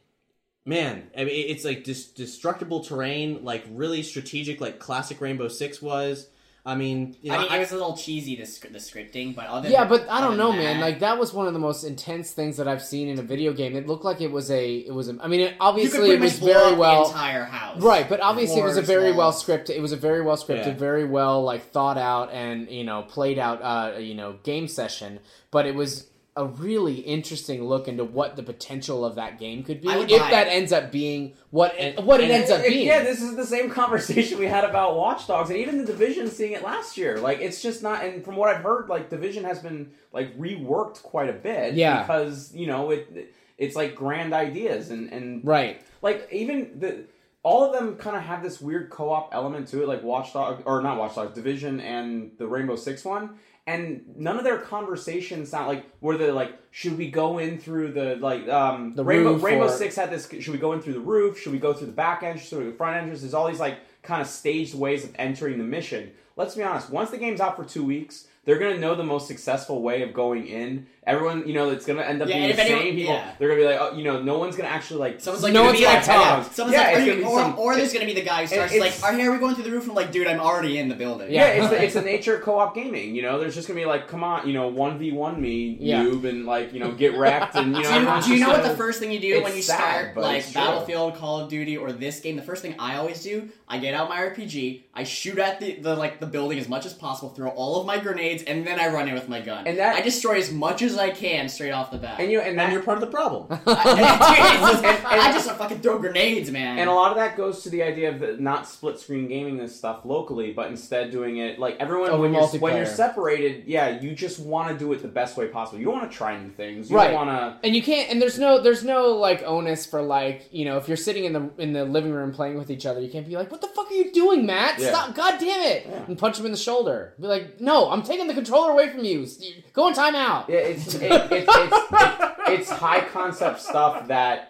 [0.66, 5.82] man, I mean, it's like dis- destructible terrain, like really strategic, like classic Rainbow Six
[5.82, 6.28] was.
[6.64, 8.78] I mean, you know, I mean, I- it was a little cheesy the, sc- the
[8.78, 10.80] scripting, but other Yeah, than- but I don't than know, man.
[10.80, 13.52] Like that was one of the most intense things that I've seen in a video
[13.52, 13.76] game.
[13.76, 15.10] It looked like it was a, it was.
[15.10, 17.82] A, I mean, it, obviously it was very well, the entire house.
[17.82, 18.08] right?
[18.08, 19.72] But obviously it was a very well scripted.
[19.72, 20.74] It was a very well scripted, Yeah.
[20.74, 25.20] very well like thought out and you know played out, uh, you know, game session.
[25.50, 26.06] But it was
[26.38, 30.10] a really interesting look into what the potential of that game could be I would
[30.10, 30.52] if buy that it.
[30.52, 32.88] ends up being what it, what it And ends up being.
[32.88, 36.30] Yeah, this is the same conversation we had about Watch Dogs, and even the Division
[36.30, 37.20] seeing it last year.
[37.20, 38.06] Like, it's just not.
[38.06, 41.74] And from what I've heard, like Division has been like reworked quite a bit.
[41.74, 42.02] Yeah.
[42.02, 43.34] because you know it.
[43.58, 45.82] It's like grand ideas, and and right.
[46.02, 47.04] like even the
[47.44, 50.82] all of them kind of have this weird co-op element to it, like Watchdog or
[50.82, 53.38] not Watchdog Division and the Rainbow Six one.
[53.68, 57.92] And none of their conversations sound like were they like should we go in through
[57.94, 60.94] the like um The Rainbow Rainbow or- Six had this should we go in through
[60.94, 61.40] the roof?
[61.40, 62.50] Should we go through the back entrance?
[62.50, 63.22] Through the front entrance?
[63.22, 66.12] There's all these like kind of staged ways of entering the mission.
[66.36, 69.28] Let's be honest, once the game's out for two weeks, they're gonna know the most
[69.28, 70.88] successful way of going in.
[71.06, 73.14] Everyone, you know, it's gonna end up Yeah, being the if anyone- same people.
[73.14, 73.32] yeah.
[73.38, 75.20] They're gonna be like, oh, you know, no one's gonna actually like.
[75.22, 76.16] Someone's like, No gonna one's be gonna like, talk.
[76.48, 76.50] yeah.
[76.52, 78.22] Someone's Yeah, like, it's are gonna you, be or, some- or there's gonna be the
[78.22, 80.12] guy who starts like, "Are hey, are we going through the roof?" And I'm like,
[80.12, 81.32] dude, I'm already in the building.
[81.32, 81.48] Yeah.
[81.56, 83.14] Yeah, it's the, it's the nature of co-op gaming.
[83.16, 85.78] You know, there's just gonna be like, come on, you know, one v one me,
[85.80, 86.04] Yeah.
[86.04, 87.90] noob, and like, you know, get wrecked, and you know.
[87.90, 90.18] Do you, do you know what the first thing you do when you sad, start
[90.18, 90.52] like.
[90.54, 92.38] Battlefield, Call of Duty, or this game?
[92.38, 95.74] The first thing I always do, I get out my RPG, I shoot at the,
[95.76, 98.80] the like the building as much as possible, throw all of my grenades, and then
[98.80, 99.68] I run in with my gun.
[99.68, 102.20] And that- I destroy as much as I can straight off the bat.
[102.20, 103.48] And you and that, And you're part of the problem.
[103.50, 103.68] Dude, it's
[104.82, 106.78] just- I just fucking throw grenades, man.
[106.80, 109.58] And a lot of that goes to the idea of the, not split screen gaming
[109.58, 113.64] this stuff locally, but instead doing it like everyone Over when you're when you're separated.
[113.68, 115.80] Yeah, you just want to do it the best way possible.
[115.80, 116.90] You don't want to try new things.
[116.90, 117.14] You Right.
[117.14, 117.58] want to.
[117.66, 118.10] And you can't.
[118.10, 118.62] And there's no.
[118.62, 121.84] There's no like onus for like you know if you're sitting in the in the
[121.86, 124.12] living room playing with each other, you can't be like, "What the fuck are you
[124.12, 124.80] doing, Matt?
[124.80, 124.90] Yeah.
[124.90, 125.16] Stop!
[125.16, 127.14] God damn it!" And punch him in the shoulder.
[127.22, 129.26] Be like, "No, I'm taking the controller away from you.
[129.72, 134.50] Go in timeout." Yeah, it's it, it's it's it's high concept stuff that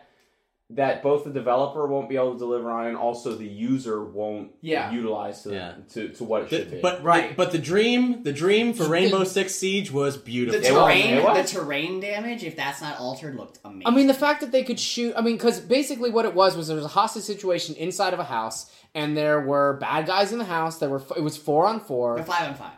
[0.72, 4.52] that both the developer won't be able to deliver on, and also the user won't
[4.62, 4.90] Yeah.
[4.90, 5.74] utilize to Yeah.
[5.94, 6.80] to, to what it The- should be.
[6.80, 7.36] but Right.
[7.36, 10.60] but the dream, the dream for Rainbow Six Siege was the beautiful.
[10.66, 11.52] It was, terrain, it was.
[11.52, 13.86] the terrain damage, if that's not altered, looked amazing.
[13.86, 15.14] I mean, the fact that they could shoot.
[15.18, 18.20] I mean, because basically what it was was there was a hostage situation inside of
[18.20, 20.80] a house, and there were bad guys in the house.
[20.80, 21.02] There were.
[21.16, 22.18] It was four on four.
[22.18, 22.74] But five on five.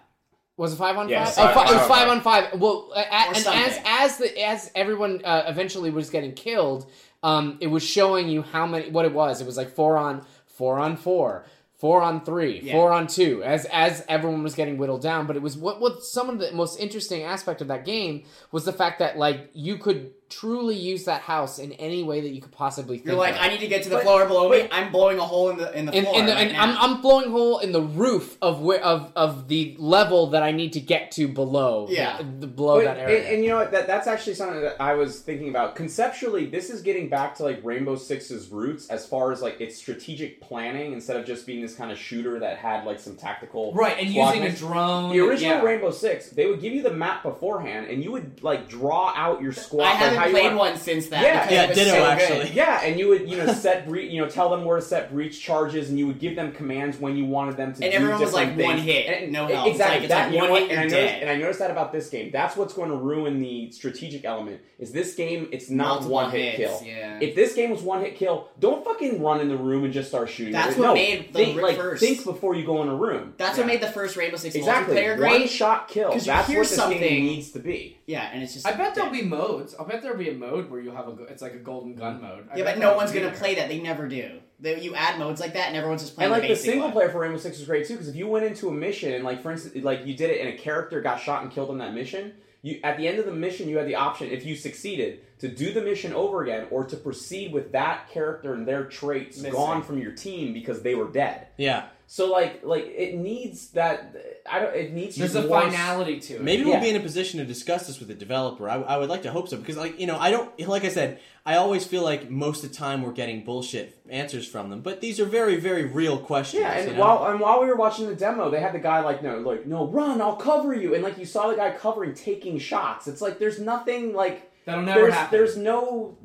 [0.55, 1.53] Was it five on Yeah, five?
[1.53, 2.59] five- Oh, it was five five on on five.
[2.59, 6.85] Well, a- a- and as as the as everyone uh, eventually was getting killed,
[7.23, 9.41] um, it was showing you how many what it was.
[9.41, 11.45] It was like four on four on four.
[11.79, 12.73] Four on three, Yeah.
[12.75, 15.27] four on two, as as everyone was getting whittled down.
[15.27, 18.23] But it was what what some of the most interesting aspect of that game
[18.53, 22.29] was the fact that like you could truly use that house in any way that
[22.29, 23.07] you could possibly think.
[23.07, 23.41] You're like, of.
[23.41, 24.67] I need to get to the But- floor below me.
[24.71, 26.19] I'm blowing a hole in the in the in, floor.
[26.19, 26.63] in the, right and now.
[26.63, 30.43] I'm, I'm blowing a hole in the roof of where of, of the level that
[30.43, 31.87] I need to get to below.
[31.89, 32.17] Yeah.
[32.17, 33.19] the, the- below But- that area.
[33.23, 33.71] And, and you know what?
[33.71, 35.75] That that's actually something that I was thinking about.
[35.75, 39.77] Conceptually, this is getting back to like Rainbow Six's roots as far as like its
[39.77, 43.73] strategic planning instead of just being this kind of shooter that had like some tactical
[43.73, 45.11] right, and squad using a drone.
[45.11, 45.63] The original yeah.
[45.63, 49.41] Rainbow Six, they would give you the map beforehand, and you would like draw out
[49.41, 49.83] your squad.
[50.23, 51.23] I like, haven't how you played want- one since that.
[51.23, 51.41] Yeah.
[51.41, 52.03] because Yeah, it ditto, so good.
[52.09, 52.51] actually.
[52.55, 55.11] Yeah, and you would you know set bre- you know tell them where to set
[55.11, 57.83] breach charges, and you would give them commands when you wanted them to.
[57.83, 59.67] And do everyone was different like, one hit, And- no and- health.
[59.67, 59.95] It's Exactly.
[59.95, 61.21] like- it's that like one hit, and I noticed, dead.
[61.21, 62.29] and I noticed that about this game.
[62.31, 64.61] That's what's going to ruin the strategic element.
[64.79, 65.47] Is this game?
[65.51, 66.87] It's not Multiple one hit hits, kill.
[66.87, 67.19] yeah.
[67.21, 70.09] If this game was one hit kill, don't fucking run in the room and just
[70.09, 70.51] start shooting.
[70.53, 72.03] That's what no, made the think, rip like first.
[72.03, 73.33] think before you go in a room.
[73.37, 76.11] That's what made the first Rainbow Six Exactly, multiplayer one shot kill.
[76.11, 77.97] 'Cause you That's what this game needs to be.
[78.05, 78.67] Yeah, and it's just.
[78.67, 79.75] I bet there'll be modes.
[79.79, 81.23] I'll bet there'll be a mode where you'll have a.
[81.23, 82.23] It's like a golden gun mm-hmm.
[82.23, 82.47] mode.
[82.51, 83.35] I Yeah, but no one's gonna there.
[83.35, 83.69] play that.
[83.69, 84.39] They never do.
[84.59, 86.85] They, you add modes like that, and everyone's just playing And like the the single
[86.87, 86.93] one.
[86.93, 89.23] player for Rainbow Six was great too, because if you went into a mission and
[89.23, 91.79] like for instance, like you did it and a character got shot and killed on
[91.79, 94.55] that mission, you at the end of the mission you had the option, if you
[94.55, 98.85] succeeded, to do the mission over again or to proceed with that character and their
[98.85, 99.51] traits Missing.
[99.51, 101.47] gone from your team because they were dead.
[101.57, 104.15] Yeah, So like like it needs that
[104.47, 106.43] I don't it needs There's just a more- finality to it.
[106.43, 106.67] maybe Yeah.
[106.75, 108.69] we'll be in a position to discuss this with the developer.
[108.69, 110.89] I, I would like to hope so because, like you know, I don't like I
[110.89, 114.81] said, I always feel like most of the time we're getting bullshit answers from them,
[114.81, 116.61] but these are very, very real questions.
[116.61, 116.99] Yeah, and you know?
[117.01, 119.65] while and while we were watching the demo, they had the guy like no, like
[119.65, 123.07] no, run, I'll cover you, and like you saw the guy covering, taking shots.
[123.07, 125.35] It's like there's nothing like That'll never there's happen.
[125.39, 126.15] there's no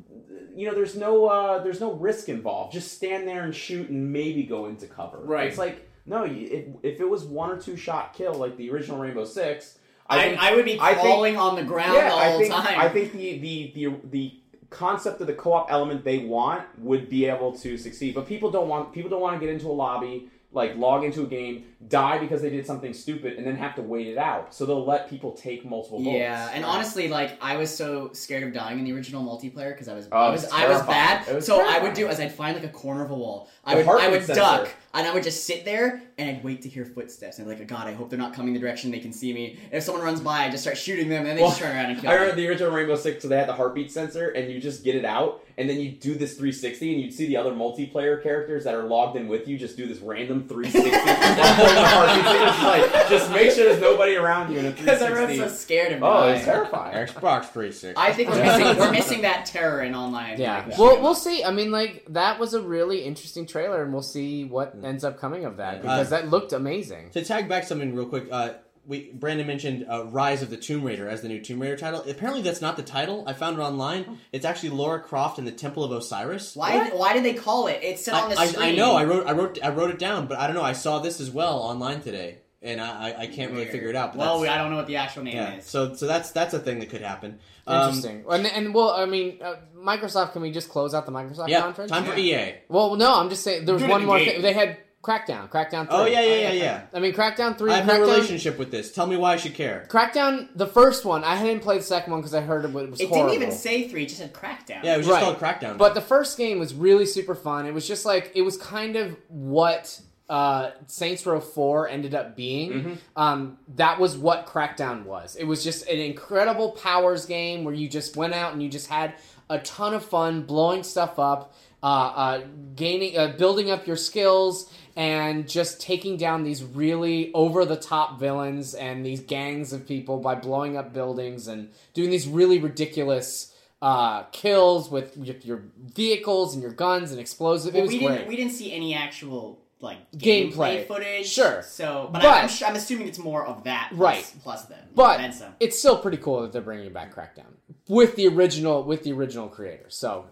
[0.59, 2.73] you know there's no uh there's no risk involved.
[2.73, 5.19] Just stand there and shoot and maybe go into cover.
[5.19, 5.47] Right.
[5.47, 8.97] It's like no, if if it was one or two shot kill like the original
[8.99, 12.09] Rainbow Six, I I, think, I would be I think- crawling on the ground yeah,
[12.09, 12.79] the I think time.
[12.79, 14.33] I think the the the the
[14.69, 18.13] concept of the co-op element they want would be able to succeed.
[18.13, 21.23] But people don't want people don't want to get into a lobby, like log into
[21.23, 24.53] a game, die because they did something stupid, and then have to wait it out.
[24.53, 26.13] So they'll let people take multiple votes.
[26.17, 29.87] Yeah, and honestly, like I was so scared of dying in the original multiplayer because
[29.87, 31.33] I was Oh, I was was I was bad.
[31.33, 33.49] Was so I would do is I'd find like a corner of a wall.
[33.63, 34.41] I The would I would sensor.
[34.41, 34.69] duck.
[34.93, 37.37] and I would just sit there and I'd wait to hear footsteps.
[37.39, 39.13] And I'd be like, oh, God, I hope they're not coming the direction they can
[39.13, 39.51] see me.
[39.65, 41.73] And if someone runs by, I just start shooting them, and then they just turn
[41.73, 42.19] around and kill I me.
[42.19, 44.95] remember the original Rainbow Six, so they had the heartbeat sensor, and you just get
[44.95, 48.65] it out, and then you do this 360, and you'd see the other multiplayer characters
[48.65, 50.89] that are logged in with you just do this random 360.
[51.75, 52.89] while pulling the heartbeat sensor.
[52.89, 55.49] It's like, just make sure there's nobody around you in a Because everyone's 360.
[55.49, 56.35] so scared of Oh, dying.
[56.37, 57.07] it's terrifying.
[57.07, 57.93] Xbox 360.
[57.97, 60.39] I think we're missing, we're missing that terror in online.
[60.39, 61.43] Yeah, like, well, shoot 'em we'll see.
[61.43, 65.19] I mean, like that was a really interesting trailer, and we'll see what ends up
[65.19, 67.09] coming of that because that looked amazing.
[67.11, 68.51] To tag back something real quick, uh,
[68.89, 72.03] we Brandon mentioned uh, Rise of the Tomb Raider as the new Tomb Raider title.
[72.09, 73.23] Apparently, that's not the title.
[73.27, 74.17] I found it online.
[74.33, 76.55] It's actually Lara Croft and the Temple of Osiris.
[76.55, 76.89] Why?
[76.89, 77.79] Why did they call it?
[77.83, 78.65] It's set on the I, screen.
[78.65, 78.95] I, I know.
[78.95, 79.27] I wrote.
[79.27, 79.59] I wrote.
[79.63, 80.63] I wrote it down, but I don't know.
[80.63, 83.95] I saw this as well online today, and I, I, I can't really figure it
[83.95, 84.13] out.
[84.13, 85.55] But Well, that's- I don't know what the actual name yeah.
[85.57, 85.65] is.
[85.65, 87.37] So so that's that's a thing that could happen.
[87.67, 88.25] Um, Interesting.
[88.27, 90.31] and, and well, I mean, uh, Microsoft.
[90.33, 91.61] Can we just close out the Microsoft Yeah.
[91.61, 91.91] conference?
[91.91, 92.55] Time for E EA.
[92.67, 93.65] Well, no, I'm just saying.
[93.65, 94.41] There was Do one more thing.
[94.41, 95.49] They had Crackdown.
[95.49, 95.85] Crackdown.
[95.87, 95.87] 3.
[95.91, 96.81] Oh yeah yeah yeah yeah.
[96.93, 97.71] I mean, Crackdown three.
[97.71, 98.91] I have no Crackdown, relationship with this.
[98.91, 99.85] Tell me why I should care.
[99.89, 101.23] Crackdown, the first one.
[101.23, 103.29] I hadn't played the second one because I heard it was it horrible.
[103.29, 104.83] didn't even say three; it just said Crackdown.
[104.83, 105.23] Yeah, it was just Right.
[105.23, 105.77] called Crackdown.
[105.77, 107.65] But the first game was really super fun.
[107.65, 112.35] It was just like it was kind of what uh, Saints Row Four ended up
[112.35, 112.71] being.
[112.71, 112.93] Mm-hmm.
[113.15, 115.37] Um, that was what Crackdown was.
[115.37, 118.87] It was just an incredible powers game where you just went out and you just
[118.87, 119.13] had
[119.49, 122.41] a ton of fun blowing stuff up, uh, uh,
[122.75, 124.71] gaining, uh, building up your skills.
[124.95, 130.17] And just taking down these really over the top villains and these gangs of people
[130.19, 135.63] by blowing up buildings and doing these really ridiculous uh, kills with, with your
[135.95, 137.73] vehicles and your guns and explosives.
[137.73, 138.09] Well, it was we great.
[138.17, 140.53] didn't we didn't see any actual like Gameplay.
[140.53, 141.27] gameplay, footage.
[141.27, 141.61] Sure.
[141.61, 143.91] So, but, But- I'm, su- I'm assuming it's more of that.
[143.95, 144.33] Plus, Right.
[144.43, 144.79] Plus then.
[144.93, 145.21] but
[145.61, 147.53] it's still pretty cool that they're bringing back Crackdown
[147.87, 149.85] with the original with the original creator.
[149.87, 150.25] So,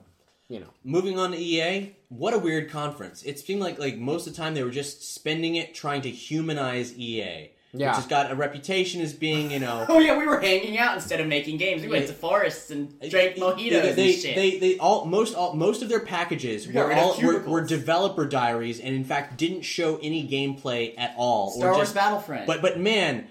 [0.50, 3.24] you know, Moving on to EA, what a weird conference.
[3.24, 6.10] It seemed like like most of the time they were just spending it trying to
[6.10, 7.52] humanize EA.
[7.74, 7.90] Yeah.
[7.90, 10.96] Which has got a reputation as being, you know, Oh yeah, we were hanging out
[10.96, 11.82] instead of making games.
[11.82, 14.36] We went to forests and drank mojitos they, they, and shit.
[14.36, 18.80] They, they all most all most of their packages were all were, were developer diaries,
[18.80, 21.52] and in fact didn't show any gameplay at all.
[21.52, 22.48] Star or Wars just, Battlefront.
[22.48, 23.28] But but man,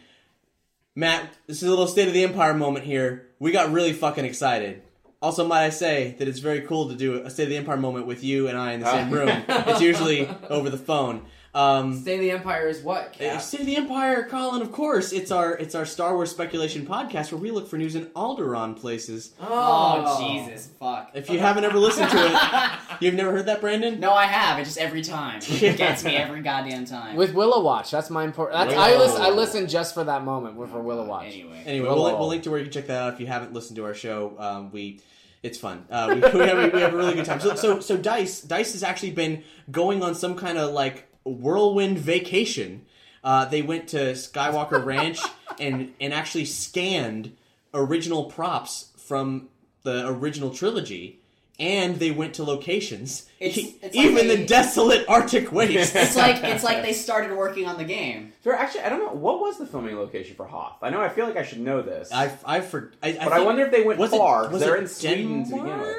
[0.95, 3.29] Matt, this is a little State of the Empire moment here.
[3.39, 4.83] We got really fucking excited.
[5.23, 7.79] Also, might I say that it's very cool to do a State of the Empire
[7.79, 9.17] moment with you and I in the same ah.
[9.17, 9.45] room.
[9.49, 11.25] it's usually over the phone.
[11.57, 13.07] Um, State of the Empire is what?
[13.07, 13.41] uh, Cap?
[13.41, 14.61] State of the Empire, Colin.
[14.61, 17.95] Of course, it's our it's our Star Wars speculation podcast where we look for news
[17.95, 19.33] in Alderaan places.
[19.41, 21.13] oh Jesus, fuck.
[21.15, 23.99] If you haven't ever listened to it, you've never heard that, Brandon.
[23.99, 24.59] No, I have.
[24.59, 25.41] It just every time.
[25.67, 27.17] It gets me every goddamn time.
[27.17, 28.69] with Willow Watch, that's my important.
[28.69, 29.23] That's, I listen.
[29.23, 31.29] I listen just for that moment with for Willow Watch.
[31.33, 31.63] Anyway.
[31.65, 32.11] Anyway, Willow.
[32.11, 33.85] we'll, we'll link to where you can check that out if you haven't listened to
[33.87, 34.35] our show.
[34.39, 35.01] Um, we,
[35.43, 35.87] it's fun.
[35.91, 37.41] Uh, we, we, have, we have a really good time.
[37.41, 41.99] So, so, so Dice, Dice has actually been going on some kind of like whirlwind
[41.99, 42.87] vacation.
[43.25, 45.19] Uh, they went to Skywalker Ranch
[45.59, 47.37] and and actually scanned
[47.75, 49.49] original props from
[49.83, 51.21] the original trilogy.
[51.59, 55.95] And they went to locations, It's- E- it's like even they- the desolate Arctic wastes.
[55.97, 58.35] It's like it's like they started working on the game.
[58.45, 60.77] So actually, I don't know what was the filming location for Hoth.
[60.83, 63.41] I know I feel like I should know this, I, I, for, I, but I
[63.41, 64.45] wonder if they went was it- far.
[64.45, 65.71] 'cause was they're it in Sweden to begin with.
[65.73, 65.97] Denmark?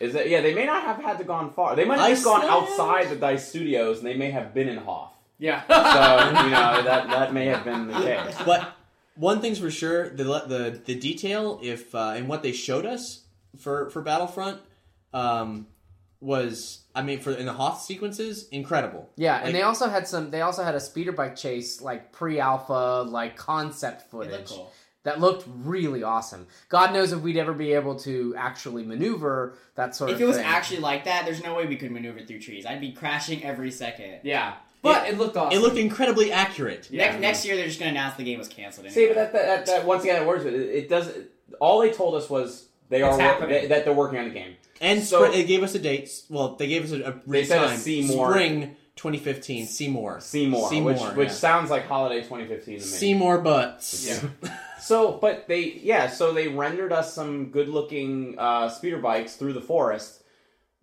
[0.00, 0.28] Is it?
[0.28, 1.74] Yeah, they may not have had to gone far.
[1.74, 4.78] They might have just gone outside the Dice Studios, and they may have been in
[4.78, 5.14] Hoth.
[5.38, 5.62] Yeah.
[5.68, 8.36] So you know that that may have been the case.
[8.44, 8.74] but
[9.14, 13.24] one thing's for sure: the the the detail, if uh, and what they showed us
[13.58, 14.60] for for Battlefront,
[15.12, 15.66] um,
[16.20, 19.10] was I mean, for in the Hoth sequences, incredible.
[19.16, 20.30] Yeah, Like, and they also had some.
[20.30, 24.72] They also had a speeder bike chase, like pre-alpha, like concept It looked footage cool.
[25.06, 26.46] That looked really awesome.
[26.68, 30.24] God knows if we'd ever be able to actually maneuver that sort If of If
[30.24, 30.44] it was thing.
[30.46, 32.66] actually like that, there's no way we could maneuver through trees.
[32.66, 34.20] I'd be crashing every second.
[34.24, 34.54] yeah.
[34.82, 35.56] But it, looked awesome.
[35.56, 36.88] it looked incredibly accurate.
[36.90, 37.06] Yeah.
[37.10, 38.88] next, next year, they're just gonna announce the game was canceled.
[38.90, 40.44] See, but that, that, that, that once again, it works.
[40.44, 41.10] It, it does.
[41.60, 43.48] All they told us was they It's are happening.
[43.50, 44.54] they, that they're working on the game.
[44.80, 46.10] And So- spr- they gave us a date.
[46.28, 47.78] Well, they gave us a, a They said a time.
[47.78, 48.30] Seymour.
[48.32, 49.66] Spring 2015.
[49.66, 50.20] Seymour.
[50.20, 51.34] Seymour, Seymour, which which yeah.
[51.34, 52.78] sounds like holiday 2015 to me.
[52.80, 54.06] Seymour butts.
[54.08, 54.50] Yeah.
[54.86, 59.60] So, but they, yeah, so they rendered us some good-looking uh, speeder bikes through the
[59.60, 60.22] forest.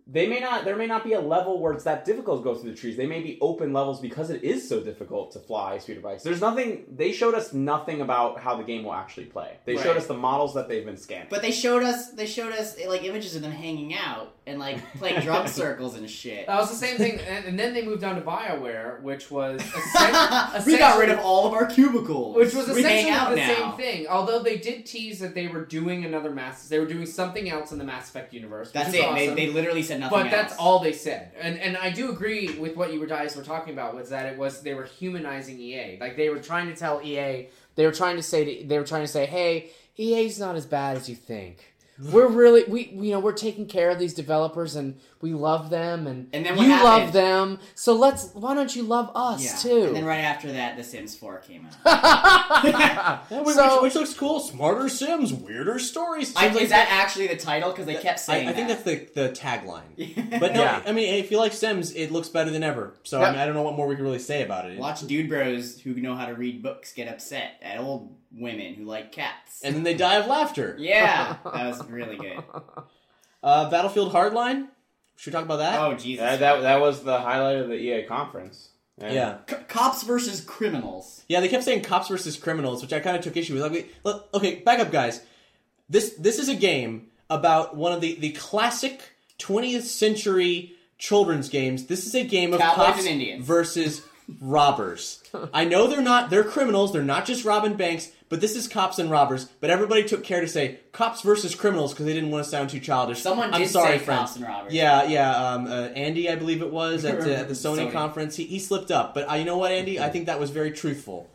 [0.06, 2.54] They may not, there may not be a level where it's that difficult to go
[2.54, 2.98] through the trees.
[2.98, 6.22] They may be open levels because it is so difficult to fly speeder bikes.
[6.22, 6.84] There's nothing.
[6.94, 9.56] They showed us nothing about how the game will actually play.
[9.64, 11.28] They showed us the models that they've been scanning.
[11.30, 14.78] But they showed us they showed us like images of them hanging out and like
[14.98, 16.46] playing drum circles and shit.
[16.46, 19.60] That was the same thing, and, and then they moved on to Bioware, which was
[19.94, 22.36] essen- we got rid of all of our cubicles.
[22.36, 23.54] Which was essentially out the now.
[23.54, 24.06] same thing.
[24.06, 27.72] Although they did tease that they were doing another Mass, they were doing something else
[27.72, 28.70] in the Mass Effect universe.
[28.70, 29.00] That's it.
[29.02, 29.14] Awesome.
[29.14, 32.10] They, they literally said said nothing But that's all they said, and and I do
[32.10, 33.94] agree with what you guys were talking about.
[33.94, 37.48] Was that it was they were humanizing EA, like they were trying to tell EA.
[37.76, 40.66] They were trying to say to, they were trying to say, "Hey, EA's not as
[40.66, 41.73] bad as you think.
[41.98, 46.06] We're really we you know we're taking care of these developers and we love them
[46.06, 46.84] and, And then you happened?
[46.84, 47.58] love them.
[47.74, 49.56] So let's why don't you love us Yeah.
[49.70, 53.30] too?" And then right after that, The Sims 4 came out.
[53.44, 54.40] which, So- which looks cool.
[54.40, 56.34] Smarter Sims, weirder stories.
[56.36, 57.70] I, like is that actually the title?
[57.70, 58.84] Because they kept I, saying I think that.
[58.84, 59.80] that's the the tagline.
[60.40, 60.82] But no, Yeah.
[60.86, 62.94] I mean, if you like Sims, it looks better than ever.
[63.04, 63.28] So Yep.
[63.28, 64.78] I, mean, I don't know what more we can really say about it.
[64.78, 68.84] Watch dude bros who know how to read books get upset at old women who
[68.84, 69.62] like cats.
[69.64, 70.76] And then they die of laughter.
[70.78, 72.42] yeah, that was really good.
[73.42, 74.68] Uh, Battlefield Hardline.
[75.16, 75.80] Should we talk about that?
[75.80, 76.22] Oh Jesus!
[76.22, 78.68] That, that that was the highlight of the EA conference.
[79.00, 79.38] yeah.
[79.48, 81.24] C- cops versus criminals.
[81.28, 83.62] Yeah, they kept saying cops versus criminals, which I kind of took issue with.
[83.62, 85.20] Like, wait, look, okay, back up, guys.
[85.88, 89.00] This this is a game about one of the the classic
[89.38, 91.86] 20th century children's games.
[91.86, 93.44] This is a game of Cowboys cops and Indians.
[93.46, 94.02] versus
[94.40, 95.22] robbers.
[95.52, 96.92] I know they're not they're criminals.
[96.92, 99.44] They're not just robbing banks, but this is cops and robbers.
[99.60, 102.68] But everybody took care to say cops versus criminals because they didn't want to sound
[102.68, 103.20] too childish.
[103.22, 104.20] Someone I'm did sorry, say friends.
[104.22, 104.74] cops and robbers.
[104.74, 105.30] Yeah, yeah.
[105.36, 107.92] Um, uh, Andy, I believe it was at, uh, at the Sony, Sony.
[107.92, 108.34] conference.
[108.34, 110.00] He, he slipped up, but uh, you know what, Andy?
[110.00, 111.30] I think that was very truthful.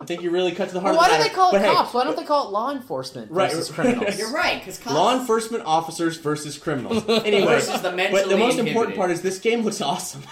[0.00, 1.48] I think you really cut to the heart Well, why of the do they call
[1.50, 1.92] it But hey, cops?
[1.92, 3.50] Why don't they call it law enforcement Right.
[3.50, 4.16] versus criminals?
[4.16, 4.94] You're right, because cops.
[4.94, 7.04] Law enforcement officers versus criminals.
[7.08, 10.22] Anyway, Versus the but the mentally most important part is this game looks awesome.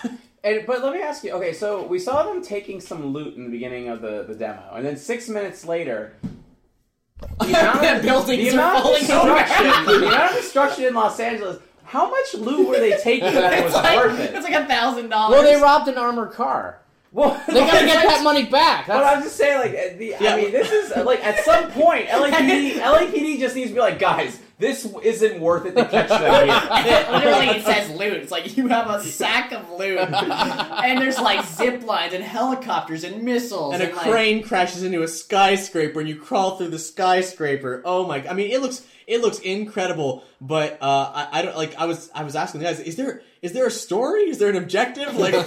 [0.46, 1.32] And, but let me ask you.
[1.32, 4.74] Okay, so we saw them taking some loot in the beginning of the, the demo,
[4.74, 6.12] and then six minutes later,
[7.40, 10.94] the amount of, Buildings the are amount of falling destruction, the amount of destruction in
[10.94, 11.58] Los Angeles.
[11.82, 14.34] How much loot were they taking that was like, worth it?
[14.34, 15.32] It's like a thousand dollars.
[15.32, 16.80] well, they robbed an armored car.
[17.12, 18.86] Well, They gotta get that money back.
[18.86, 20.34] But I'm just saying, like, the, Yeah.
[20.34, 23.98] I mean, this is like at some point, LAPD, LAPD just needs to be like,
[23.98, 26.46] guys, this isn't worth it to catch them
[26.84, 27.06] here.
[27.12, 28.14] Literally, it says loot.
[28.14, 33.04] It's like you have a sack of loot, and there's like zip lines and helicopters
[33.04, 36.78] and missiles and a like, crane crashes into a skyscraper, and you crawl through the
[36.78, 37.82] skyscraper.
[37.84, 38.26] Oh my!
[38.26, 40.24] I mean, it looks it looks incredible.
[40.40, 41.74] But uh, I, I don't like.
[41.76, 44.22] I was I was asking the guys, is there is there a story?
[44.22, 45.16] Is there an objective?
[45.16, 45.34] Like,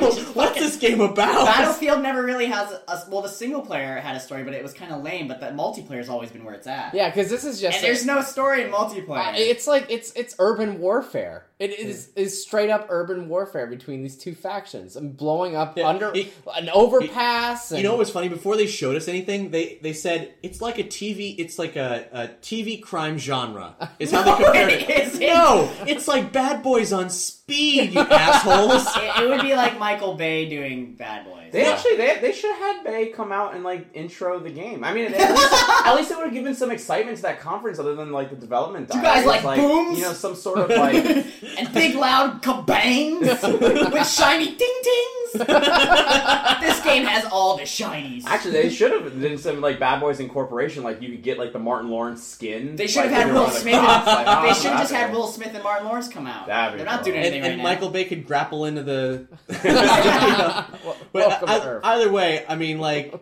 [0.00, 1.46] what's, what's this game about?
[1.46, 3.22] Battlefield never really has a, a well.
[3.22, 5.28] The single player had a story, but it was kind of lame.
[5.28, 6.94] But the multiplayer's always been where it's at.
[6.94, 9.28] yeah, because this is just and there's no story in multiplayer.
[9.28, 11.44] Uh, It's like it's it's urban warfare.
[11.60, 14.96] It is is straight up urban warfare between these two factions.
[14.96, 17.70] and blowing up Yeah, under it- an overpass.
[17.70, 18.28] And, You know what was funny?
[18.28, 21.34] Before they showed us anything, they they said it's like a TV.
[21.38, 23.76] It's like a, a TV crime genre.
[23.98, 24.88] Is how they compared it.
[24.90, 25.26] Is it?
[25.28, 28.86] No, it's like Bad Boys on speed, you assholes.
[28.96, 31.36] it, it would be like Michael Bay doing Bad Boys.
[31.52, 34.84] They actually, they, they should have had Bay come out and like intro the game.
[34.84, 35.52] I mean, at least,
[35.86, 38.36] at least it would have given some excitement to that conference, other than like the
[38.36, 38.90] development.
[38.94, 39.98] You guys It's like booms?
[39.98, 40.94] You know, some sort of like.
[41.58, 43.20] and big loud kabangs
[43.92, 45.19] with shiny ding dings.
[46.60, 48.24] this game has all the shinies.
[48.26, 50.82] Actually, they should have done some like Bad Boys Incorporation.
[50.82, 52.76] Like you could get like the Martin Lawrence skin.
[52.76, 53.74] They should like, have had Will Smith.
[53.74, 56.46] cops, like, they should have just had Will Smith and Martin Lawrence come out.
[56.46, 57.12] That'd be They're not cool.
[57.12, 57.62] doing anything and right now.
[57.62, 59.26] Michael Bay could grapple into the.
[61.12, 63.14] But uh, welcome I- either way, I mean, like,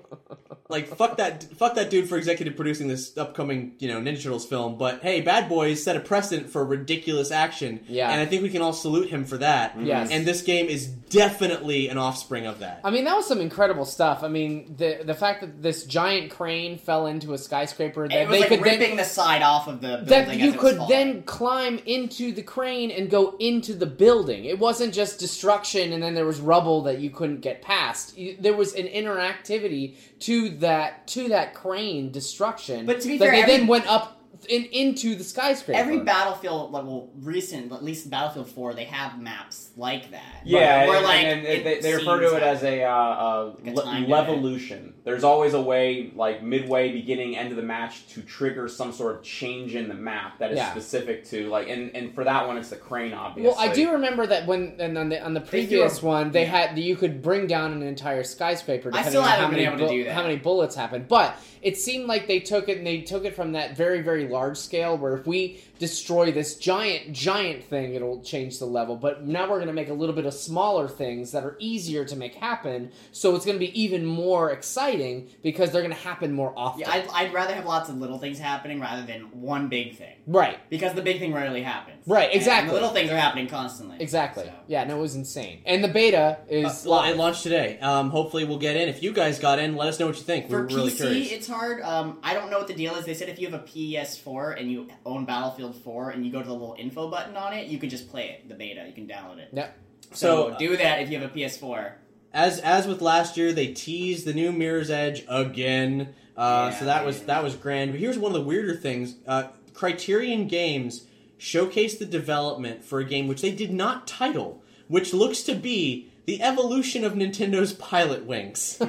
[0.70, 4.44] like fuck that, fuck that dude for executive producing this upcoming, you know, Ninja Turtles
[4.46, 4.76] film.
[4.76, 8.10] But hey, Bad Boys set a precedent for ridiculous action, Yeah.
[8.10, 9.72] and I think we can all salute him for that.
[9.76, 9.86] Mm-hmm.
[9.86, 10.10] Yes.
[10.10, 12.80] and this game is definitely an offspring of that.
[12.84, 14.22] I mean, that was some incredible stuff.
[14.22, 18.28] I mean, the the fact that this giant crane fell into a skyscraper that it
[18.28, 20.06] was they like could ripping then the side off of the building.
[20.06, 20.90] that as you it was could falling.
[20.90, 24.44] then climb into the crane and go into the building.
[24.44, 28.16] It wasn't just destruction and then there was rubble that you couldn't get past.
[28.18, 32.86] You, there was an interactivity to that to that crane destruction.
[32.86, 34.17] But to be that fair, they every- then went up
[34.48, 35.78] in, into the skyscraper.
[35.78, 40.42] Every Battlefield, level, recent, at least Battlefield Four, they have maps like that.
[40.44, 42.88] Yeah, where and, like and it they, they refer to seems it as a, uh,
[42.90, 44.92] uh, Like a le- timed levolution.
[45.04, 49.16] There's always a way, like midway, beginning, end of the match, to trigger some sort
[49.16, 50.70] of change in the map that is Yeah.
[50.70, 53.50] specific to like, and, and for that one, it's the crane, obviously.
[53.50, 56.30] Well, I do remember that when and on the on the previous do a- one
[56.30, 56.68] they yeah.
[56.68, 58.88] had you could bring down an entire skyscraper.
[58.88, 60.14] I Depending still on haven't how been many able to do that.
[60.14, 61.08] How many bullets happened?
[61.08, 64.28] But it seemed like they took it and they took it from that very very
[64.28, 68.96] large scale where if we destroy this giant giant thing, it'll change the level.
[68.96, 72.04] But now we're going to make a little bit of smaller things that are easier
[72.04, 72.90] to make happen.
[73.12, 76.80] So it's going to be even more exciting because they're going to happen more often.
[76.80, 80.14] Yeah, I'd, I'd rather have lots of little things happening rather than one big thing.
[80.26, 80.58] right.
[80.68, 82.02] Because the big thing rarely happens.
[82.06, 82.68] Right, And exactly.
[82.68, 83.98] the little things are happening constantly.
[84.00, 84.44] Exactly.
[84.44, 84.52] So.
[84.66, 84.84] Yeah.
[84.84, 85.60] No, it was insane.
[85.64, 87.14] And the beta is Uh, well, live.
[87.14, 87.78] it launched today.
[87.80, 88.88] Um, hopefully, we'll get in.
[88.88, 90.48] If you guys got in, let us know what you think.
[90.48, 91.47] For We're really PC, curious.
[91.48, 91.82] Hard.
[91.82, 93.04] Um, I don't know what the deal is.
[93.04, 96.40] They said if you have a PS4 and you own Battlefield 4 and you go
[96.40, 98.84] to the little info button on it, you can just play it, the beta.
[98.86, 99.48] You can download it.
[99.52, 99.76] Yep.
[100.12, 101.92] So, So, do that if you have a PS4.
[102.32, 106.14] as as with last year, they teased the new Mirror's Edge again.
[106.36, 107.90] Uh, Yeah, so that was that was grand.
[107.92, 111.06] But here's one of the weirder things: uh, Criterion Games
[111.38, 116.10] showcased the development for a game which they did not title, which looks to be
[116.28, 118.78] the evolution of Nintendo's Pilot Wings.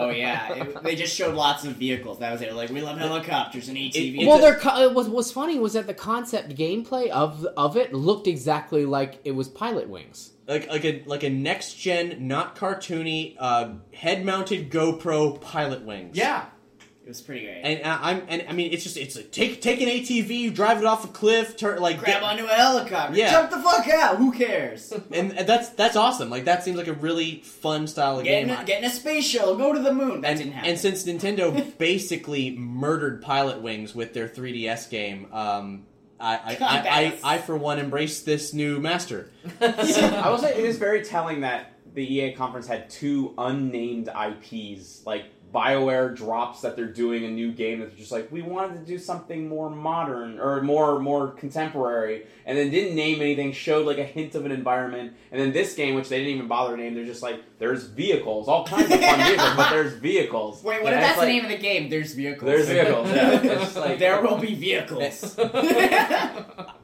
[0.00, 2.18] Oh yeah, It- they just showed lots of vehicles.
[2.20, 2.54] That was it.
[2.54, 4.16] Like we love helicopters and ATVs.
[4.20, 7.92] It's well, their co- what was funny was that the concept gameplay of of it
[7.92, 10.32] looked exactly like it was Pilot Wings.
[10.46, 16.16] like like a like a next gen, not cartoony, uh, head mounted GoPro Pilot Wings.
[16.16, 16.46] Yeah.
[17.08, 17.62] It was pretty great.
[17.62, 20.76] And uh, I'm and I mean it's just it's like take take an ATV, drive
[20.76, 23.30] it off a cliff, turn like Grab get- onto a helicopter, Yeah.
[23.30, 24.18] jump the fuck out.
[24.18, 24.92] Who cares?
[24.92, 26.28] and, and that's that's awesome.
[26.28, 28.54] Like that seems like a really fun style of Get game.
[28.58, 30.20] a, get a space shuttle, go to the moon.
[30.20, 30.70] That and, didn't happen.
[30.70, 35.86] and since Nintendo basically murdered Pilot Wings with their 3DS game, um,
[36.20, 39.30] I I, I, I, I for one embrace this new master.
[39.62, 45.06] I will say it is very telling that the EA conference had two unnamed IPs.
[45.06, 45.24] Like
[45.54, 48.98] BioWare drops that they're doing a new game that's just like we wanted to do
[48.98, 53.52] something more modern or more more contemporary, and then didn't name anything.
[53.52, 56.48] Showed like a hint of an environment, and then this game, which they didn't even
[56.48, 59.92] bother to name, they're just like there's vehicles, all kinds of fun vehicles, but there's
[59.94, 60.62] vehicles.
[60.62, 61.88] Wait, what And if that's like- the name of the game?
[61.88, 62.46] There's vehicles.
[62.46, 63.08] There's vehicles.
[63.10, 65.38] Yeah, like there will be vehicles.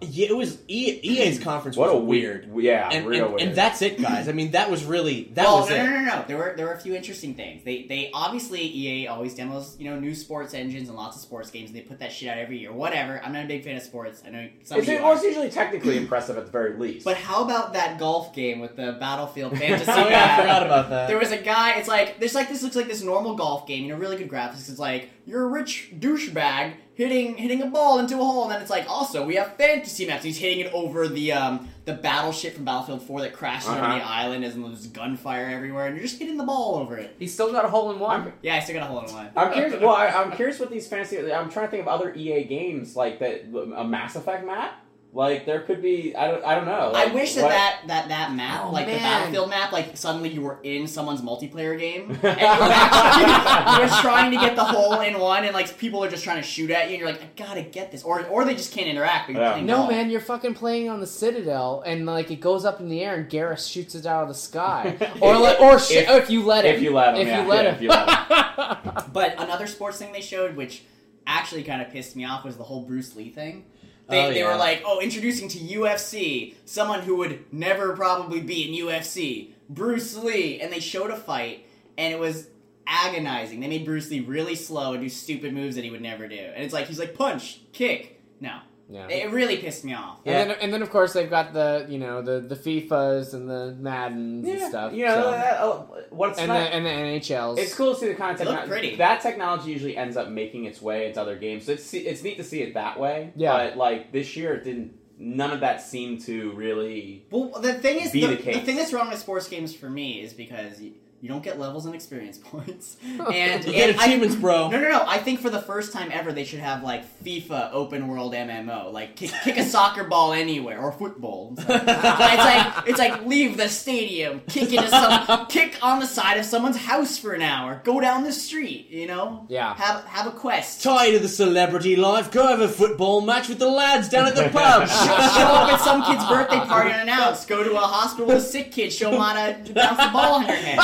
[0.00, 2.52] Yeah, it was e, EA's conference what was a weird.
[2.52, 3.48] weird, yeah, And, real and, weird.
[3.48, 4.28] and that's it, guys.
[4.28, 5.82] I mean, that was really that well, was no, it.
[5.84, 6.24] no, no, no.
[6.28, 7.64] There were there were a few interesting things.
[7.64, 11.50] They they obviously EA always demos you know new sports engines and lots of sports
[11.50, 11.70] games.
[11.70, 12.72] and They put that shit out every year.
[12.72, 13.20] Whatever.
[13.24, 14.22] I'm not a big fan of sports.
[14.26, 15.14] I know some it's, of you well, are.
[15.14, 17.04] it's usually technically impressive at the very least.
[17.04, 19.90] But how about that golf game with the Battlefield Fantasy?
[19.90, 21.08] Oh yeah, I forgot about that.
[21.08, 21.78] There was a guy.
[21.78, 23.84] It's like there's like this looks like this normal golf game.
[23.84, 24.68] You know, really good graphics.
[24.68, 28.60] It's like you're a rich douchebag hitting hitting a ball into a hole, and then
[28.62, 30.24] it's like also we have fantasy maps.
[30.24, 33.78] He's hitting it over the um the battleship from Battlefield 4 that crashes Uh-huh.
[33.84, 37.14] over the island, and there's gunfire everywhere, and you're just hitting the ball over it.
[37.18, 38.32] He still got a hole in one.
[38.42, 39.28] Yeah, I still got a hole in one.
[39.36, 39.80] I'm curious.
[39.80, 41.18] Well, I, I'm curious what these fantasy.
[41.32, 43.44] I'm trying to think of other EA games like that.
[43.76, 44.80] A Mass Effect map.
[45.16, 46.14] Like there could be.
[46.16, 46.44] I don't.
[46.44, 46.90] I don't know.
[46.92, 48.94] I wish that, what- that that that map, Oh, like the.
[48.94, 53.90] Battlefield map, like suddenly you were in someone's multiplayer game and you were, actually, you
[53.94, 56.42] were trying to get the hole in one, and like people are just trying to
[56.42, 58.88] shoot at you, and you're like, I gotta get this, or or they just can't
[58.88, 59.28] interact.
[59.28, 59.52] But you're Yeah.
[59.52, 59.90] playing No golf.
[59.90, 63.14] man, you're fucking playing on the Citadel, and like it goes up in the air,
[63.14, 66.44] and Garrus shoots it out of the sky, or like, or sh- If- if, you
[66.44, 69.12] let him, if you let him, if yeah, you let yeah, him, if you let
[69.12, 70.82] But another sports thing they showed, which
[71.24, 73.64] actually kind of pissed me off, was the whole Bruce Lee thing.
[74.08, 74.52] They, Oh, they yeah.
[74.52, 80.14] were like, oh, introducing to UFC someone who would never probably be in UFC, Bruce
[80.16, 82.48] Lee, and they showed a fight, and it was
[82.86, 83.60] agonizing.
[83.60, 86.36] They made Bruce Lee really slow and do stupid moves that he would never do,
[86.36, 88.58] and it's like he's like punch, kick, no.
[88.88, 89.08] Yeah.
[89.08, 90.20] It really pissed me off.
[90.26, 93.48] And then, and then of course they've got the you know the the FIFA's and
[93.48, 94.92] the Maddens and Yeah, stuff.
[94.92, 97.58] You know so- that, uh, what's and not, the and the NHLs.
[97.58, 98.80] It's cool to see the kind of They look technology.
[98.80, 98.96] pretty.
[98.96, 101.64] That technology usually ends up making its way into other games.
[101.66, 103.32] So it's it's neat to see it that way.
[103.36, 103.52] Yeah.
[103.56, 104.98] But like this year, it didn't.
[105.16, 107.24] None of that seemed to really.
[107.30, 109.88] Well, the thing is, Be the, the the, thing that's wrong with sports games for
[109.88, 110.80] me is because
[111.24, 114.68] you, you don't get levels and experience points, and You get and I- achievements, bro.
[114.70, 115.04] No, no, no.
[115.06, 118.92] I think for the first time ever, they should have like FIFA open world MMO,
[118.92, 121.54] like kick, kick a soccer ball anywhere or football.
[121.58, 126.06] It's like, it's like it's like leave the stadium, kick into some, kick on the
[126.06, 128.88] side of someone's house for an hour, go down the street.
[128.90, 129.74] You know, Yeah.
[129.74, 130.82] have have a quest.
[130.82, 132.30] Tired of the celebrity life?
[132.30, 134.88] Go have a football match with the lads down at the pub.
[134.88, 137.48] Show up at some kid's birthday party unannounced.
[137.48, 138.92] Go to a hospital with a sick kid.
[138.92, 140.78] Show them how to bounce the ball on your head.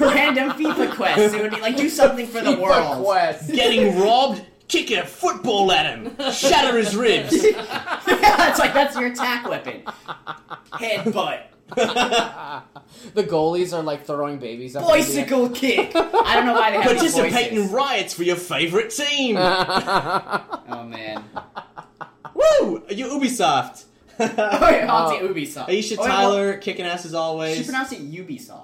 [0.00, 1.34] Random FIFA quests.
[1.34, 3.04] It would be like do something for the FIFA world.
[3.04, 3.52] Quest.
[3.52, 4.42] Getting robbed?
[4.68, 6.16] Kick a football at him.
[6.32, 7.32] Shatter his ribs.
[7.34, 9.82] it's like that's your attack weapon.
[10.72, 11.42] Headbutt.
[13.14, 14.74] the goalies are like throwing babies.
[14.74, 14.92] Up in the.
[14.92, 15.92] Bicycle kick.
[15.94, 19.36] I don't know why they have these Participate in riots for your favourite team.
[20.68, 21.24] Oh man.
[22.34, 22.82] Woo!
[22.90, 23.84] You Ubisoft.
[24.20, 25.68] Oh, yeah, I'll say Ubisoft.
[25.68, 27.56] Aisha Oh, wait, Tyler kicking ass as always.
[27.58, 28.62] She pronounced it Ubisoft.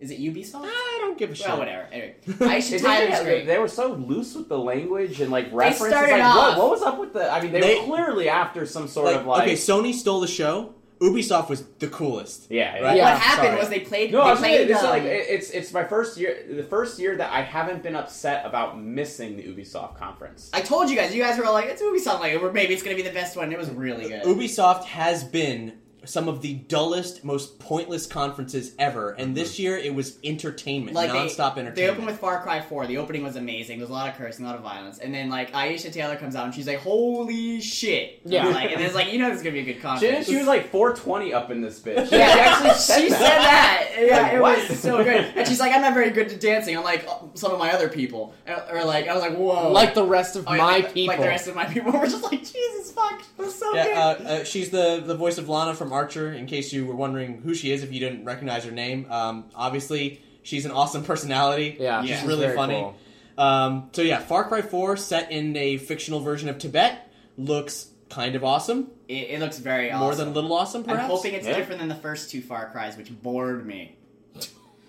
[0.00, 0.62] Is it Ubisoft?
[0.64, 1.46] I don't give a shit.
[1.46, 1.86] Well, whatever.
[1.92, 3.46] Anyway, Aisha It's Tyler's interesting, great.
[3.46, 5.88] They were so loose with the language and like references.
[5.88, 7.30] started like, off- what, what was up with the?
[7.30, 9.42] I mean, they, They- were clearly after some sort Like, of like.
[9.42, 10.74] okay, Sony stole the show.
[11.00, 12.50] Ubisoft was the coolest.
[12.50, 12.96] yeah, Right?
[12.96, 13.58] Yeah, what happened sorry.
[13.58, 14.12] was they played.
[14.12, 14.68] No, I they was saying, played.
[14.68, 16.44] this is um, like it's it's my first year.
[16.50, 20.50] The first year that I haven't been upset about missing the Ubisoft conference.
[20.52, 21.14] I told you guys.
[21.14, 23.34] You guys were all like, "It's Ubisoft." Like, or maybe it's gonna be the best
[23.36, 23.50] one.
[23.50, 24.24] It was really good.
[24.24, 29.94] Ubisoft has been some of the dullest, most pointless conferences ever, and this year it
[29.94, 31.74] was entertainment, like nonstop they, entertainment.
[31.76, 32.86] They opened with Far Cry 4.
[32.86, 33.78] The opening was amazing.
[33.78, 36.16] There was a lot of cursing, a lot of violence, and then like Aisha Tyler
[36.16, 38.46] comes out and she's like, "Holy shit!" Yeah.
[38.48, 40.26] like, and it's like you know this is gonna be a good She, conference.
[40.26, 42.10] she was like 420 up in this bitch.
[42.10, 43.18] Yeah, she actually said she that.
[43.18, 43.86] said that.
[44.00, 44.68] Yeah, Like, it what?
[44.70, 45.24] was so good.
[45.36, 47.88] And she's like, "I'm not very good at dancing, unlike uh, some of my other
[47.90, 50.94] people." Uh, Or like, I was like, "Whoa!" like the rest of Oh, my like,
[50.94, 51.08] people.
[51.14, 51.92] like the rest of my people.
[52.00, 54.26] We're just like, Jesus fuck, it was so Yeah, good.
[54.26, 56.32] uh, uh, she's the the voice of Lana from Archer.
[56.32, 59.46] In case you were wondering who she is, if you didn't recognize her name, um,
[59.54, 61.76] obviously she's an awesome personality.
[61.80, 62.26] yeah, she's Yeah.
[62.26, 62.74] really very funny.
[62.74, 62.96] cool.
[63.38, 68.34] Um, so yeah, Far Cry Four, set in a fictional version of Tibet, looks kind
[68.34, 68.88] of awesome.
[69.08, 71.56] it, it looks very More than a little awesome, I'm hoping it's Yeah.
[71.56, 73.96] different than the first two Far Cries, which bored me.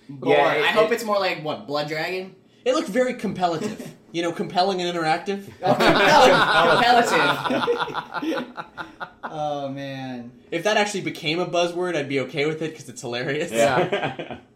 [0.10, 0.38] Bored.
[0.38, 2.36] Yeah, it- I hope it- it's more like what Blood Dragon.
[2.66, 3.92] It looked very competitive.
[4.12, 5.46] you know, compelling and interactive.
[5.62, 6.32] Compelling.
[9.24, 10.32] oh man.
[10.52, 13.52] If that actually became a buzzword, I'd be okay with it because it's hilarious.
[13.52, 14.40] Yeah.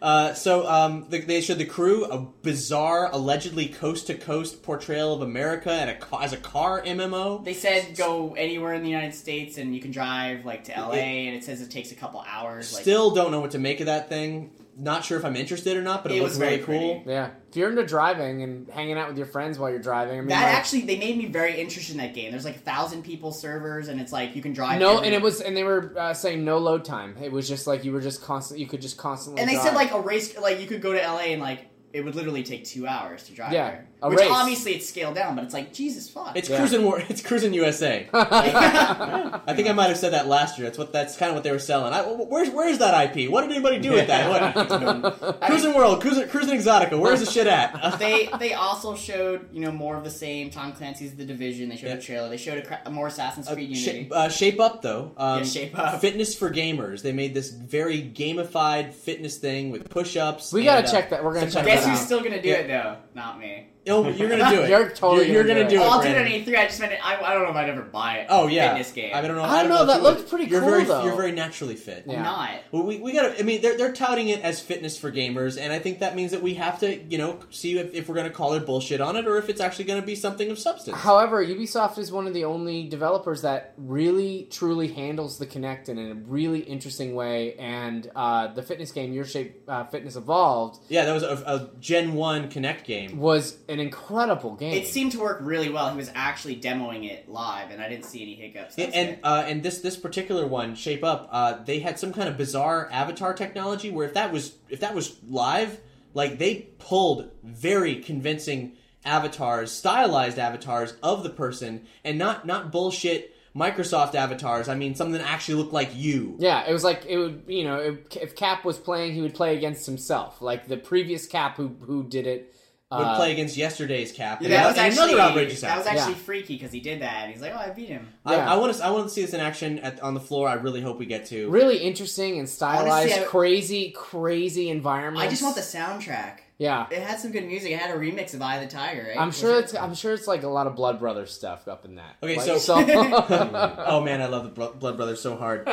[0.00, 5.12] Uh, so um, the, they showed the crew a bizarre, allegedly coast to coast portrayal
[5.12, 7.44] of America at a as a car MMO.
[7.44, 10.92] They said go anywhere in the United States and you can drive like to LA,
[10.92, 12.72] and it says it takes a couple hours.
[12.72, 14.50] Like, Still don't know what to make of that thing.
[14.80, 17.02] Not sure if I'm interested or not, but it, It looks was really very cool.
[17.04, 20.20] Yeah, if you're into driving and hanging out with your friends while you're driving, I
[20.20, 22.30] mean, that like- actually they made me very interested in that game.
[22.30, 24.78] There's like a thousand people servers, and it's like you can drive.
[24.78, 27.16] no, every- and it was, and they were uh, saying no load time.
[27.20, 28.60] It was just like you were just constant.
[28.60, 29.42] You could just constantly.
[29.42, 29.64] And they drive.
[29.66, 32.42] said like a race, like you could go to LA and like it would literally
[32.42, 33.86] take two hours to drive Yeah, there.
[34.02, 34.28] a Which race.
[34.30, 36.36] obviously it's scaled down, but it's like Jesus fuck.
[36.36, 36.58] It's Yeah.
[36.58, 36.84] cruising.
[36.84, 38.08] War- It's Cruis'n USA.
[38.12, 40.66] I think I might have said that last year.
[40.66, 40.92] That's what.
[40.92, 41.92] That's kind of what they were selling.
[41.92, 43.30] I, where's Where's that IP?
[43.30, 44.28] What did anybody do with that?
[44.28, 45.40] What?
[45.42, 46.98] Cruis'n World, cruising, Cruis'n Exotica.
[46.98, 47.98] Where's the shit at?
[47.98, 50.50] they they also showed you know more of the same.
[50.50, 51.68] Tom Clancy's The Division.
[51.68, 51.94] They showed Yeah.
[51.94, 52.28] a trailer.
[52.28, 54.10] They showed a, cra- a more Assassin's Uh, Creed sh- Unity.
[54.12, 55.12] uh, shape up though.
[55.16, 56.00] Um, Yeah, Shape Up.
[56.00, 57.02] Fitness for gamers.
[57.02, 60.52] They made this very gamified fitness thing with push-ups.
[60.52, 61.24] we gotta and, uh, check that.
[61.24, 62.96] We're gonna check Guess who's still gonna do it though?
[63.14, 63.68] Not me.
[63.88, 64.70] Oh, you're gonna do it.
[64.70, 65.86] You're totally You're, you're gonna gonna do do it.
[65.86, 65.90] it.
[65.90, 66.44] I'll do it on Brandon.
[66.54, 66.58] E3.
[66.58, 68.26] I just meant it, I, I don't know if I'd ever buy it.
[68.30, 69.12] Oh yeah, fitness game.
[69.14, 69.42] I don't know.
[69.42, 70.28] I don't know, if that looks would.
[70.30, 71.04] pretty you're cool, Very, though.
[71.04, 72.04] You're very naturally fit.
[72.06, 72.22] Yeah.
[72.22, 72.50] Not.
[72.72, 73.38] Well, we, we gotta.
[73.38, 76.30] I mean, they're they're touting it as fitness for gamers, and I think that means
[76.32, 79.16] that we have to, you know, see if, if we're gonna call it bullshit on
[79.16, 80.96] it or if it's actually gonna be something of substance.
[80.98, 85.98] However, Ubisoft is one of the only developers that really truly handles the Kinect in
[85.98, 91.04] a really interesting way, and uh, the fitness game Your Shape uh, Fitness Evolved yeah,
[91.04, 93.18] that was a, a Gen One Kinect game.
[93.18, 94.72] was an incredible game.
[94.72, 95.90] It seemed to work really well.
[95.90, 98.74] He was actually demoing it live, and I didn't see any hiccups.
[98.74, 99.20] That's and good.
[99.22, 102.88] uh, and this this particular one, Shape Up, uh, they had some kind of bizarre
[102.90, 105.80] avatar technology where if that was if that was live,
[106.14, 113.34] like they pulled very convincing avatars, stylized avatars of the person, and not not bullshit
[113.58, 114.68] Microsoft avatars.
[114.68, 116.36] I mean, something that actually looked like you.
[116.38, 119.34] yeah, it was like it would, you know, if, if Cap was playing, he would
[119.34, 122.54] play against himself, like the previous Cap who who did it.
[122.90, 124.40] Would uh, play against yesterday's cap.
[124.40, 126.18] Yeah, that was actually another outrageous that was actually Yeah.
[126.20, 127.24] freaky because he did that.
[127.24, 128.48] And he's like, "Oh, I beat him." Yeah.
[128.50, 130.48] I, I want to I want to see this in action at, on the floor.
[130.48, 131.50] I really hope we get to.
[131.50, 135.22] really interesting and stylized, how- crazy, crazy environment.
[135.22, 136.38] I just want the soundtrack.
[136.58, 137.70] Yeah, It had some good music.
[137.70, 139.16] It had a remix of "Eye of the Tiger." Right?
[139.16, 139.64] I'm Was sure it?
[139.64, 142.16] it's I'm sure it's like a lot of Blood Brothers stuff up in that.
[142.20, 142.74] Okay, Like, so-
[143.86, 145.68] oh man, I love the Blo- Blood Brothers so hard.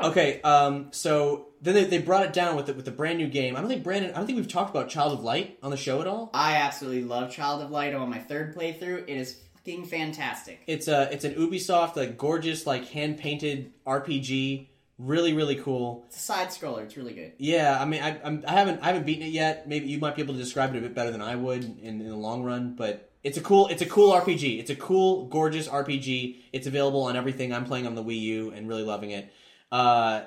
[0.00, 3.28] Okay, um, so then they, they brought it down with the, with the brand new
[3.28, 3.54] game.
[3.56, 4.10] I don't think Brandon.
[4.12, 6.30] I don't think we've talked about Child of Light on the show at all.
[6.34, 7.94] I absolutely love Child of Light.
[7.94, 9.04] I'm on my third playthrough.
[9.08, 10.62] It is fucking fantastic.
[10.66, 14.66] It's a it's an Ubisoft like gorgeous like hand painted RPG.
[14.98, 16.04] Really really cool.
[16.08, 16.82] It's a side scroller.
[16.82, 17.32] It's really good.
[17.38, 19.68] Yeah, I mean I I'm, I haven't I haven't beaten it yet.
[19.68, 22.00] Maybe you might be able to describe it a bit better than I would in,
[22.00, 23.04] in the long run, but.
[23.24, 23.66] It's a cool.
[23.66, 24.60] It's a cool RPG.
[24.60, 26.36] It's a cool, gorgeous RPG.
[26.52, 27.52] It's available on everything.
[27.52, 29.32] I'm playing on the Wii U and really loving it.
[29.72, 30.22] Uh,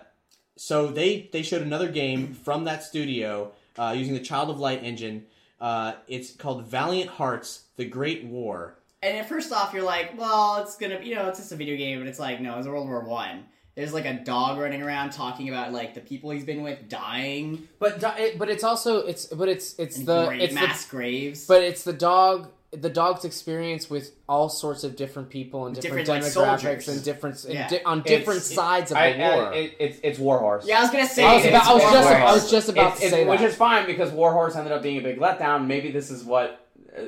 [0.57, 4.83] so they they showed another game from that studio uh, using the Child of Light
[4.83, 5.25] engine.
[5.59, 8.77] Uh, it's called Valiant Hearts: The Great War.
[9.01, 11.75] And at first off, you're like, well, it's gonna, you know, it's just a video
[11.75, 13.45] game, but it's like, no, it's World War One.
[13.81, 17.67] There's like a dog running around talking about like the people he's been with dying
[17.79, 20.59] but do- it, but it's also it's but it's it's and the gra- it's the
[20.61, 21.45] mass graves.
[21.47, 26.05] but it's the dog the dog's experience with all sorts of different people and different,
[26.05, 26.87] Different, demographics soldiers.
[26.87, 27.67] and different and Yeah.
[27.67, 29.53] di- on different It's- sides of I, the I- war.
[29.53, 30.65] it, it's it's Warhorse.
[30.67, 31.23] yeah, I was gonna say.
[31.25, 33.25] I was, it's about, I was just I was just about It's- to it's- say
[33.29, 35.65] which is fine because Warhorse ended up being a big letdown.
[35.67, 36.65] Maybe this is what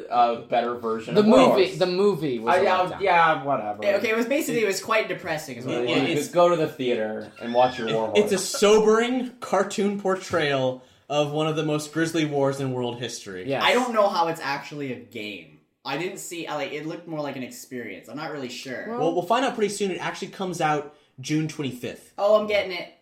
[0.10, 1.78] a better version the of movie Warhorse.
[1.78, 3.80] the movie was I- a yeah, yeah, whatever.
[3.84, 5.58] Yeah, okay, it was basically it was quite depressing.
[5.58, 6.04] Is what it Yeah, was.
[6.04, 8.18] it's- Just go to the theater and watch your Warhorse.
[8.20, 13.44] It's a sobering cartoon portrayal of one of the most grisly wars in world history.
[13.48, 13.62] Yes.
[13.64, 15.60] I don't know how it's actually a game.
[15.86, 16.48] I didn't see.
[16.48, 18.08] I like it looked more like an experience.
[18.08, 18.86] I'm not really sure.
[18.98, 19.92] Well, we'll find out pretty soon.
[19.92, 22.14] It actually comes out June 25th.
[22.18, 22.94] Oh, I'm getting it.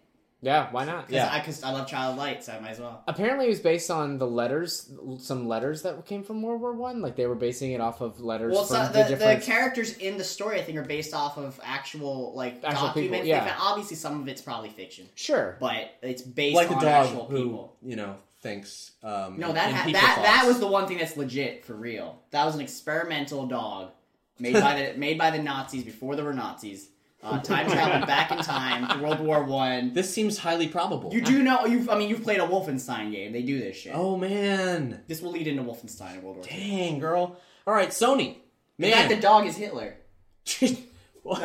[0.43, 1.05] Yeah, why not?
[1.09, 1.33] Yeah, Yeah.
[1.39, 3.03] I, cause I love Child of Light, so I might as well.
[3.07, 6.99] Apparently, it was based on the letters, some letters that came from World War One.
[7.01, 9.97] Like they were basing it off of letters Well, from so the, the, the characters
[9.97, 13.27] in the story, I think, are based off of actual like Actual people, documents.
[13.27, 13.55] yeah.
[13.59, 15.57] Obviously, some of it's probably fiction, sure.
[15.59, 17.75] but it's based Like a on dog actual who, people.
[17.83, 18.93] you know, thinks.
[19.03, 21.73] Um, No, that in ha- people that that was the one thing that's legit for
[21.75, 22.19] real.
[22.31, 23.91] That was an experimental dog
[24.39, 26.89] made by the made by the Nazis before there were Nazis.
[27.23, 29.93] Uh, time travel back in time to World War One.
[29.93, 31.13] This seems highly probable.
[31.13, 33.31] You do know you've I mean you've played a Wolfenstein game.
[33.31, 33.93] They do this shit.
[33.95, 37.37] Oh man, This will lead into Wolfenstein in World War dang girl.
[37.67, 38.37] All right, Sony.
[38.77, 39.97] Man, fact, the dog is Hitler.
[41.23, 41.39] What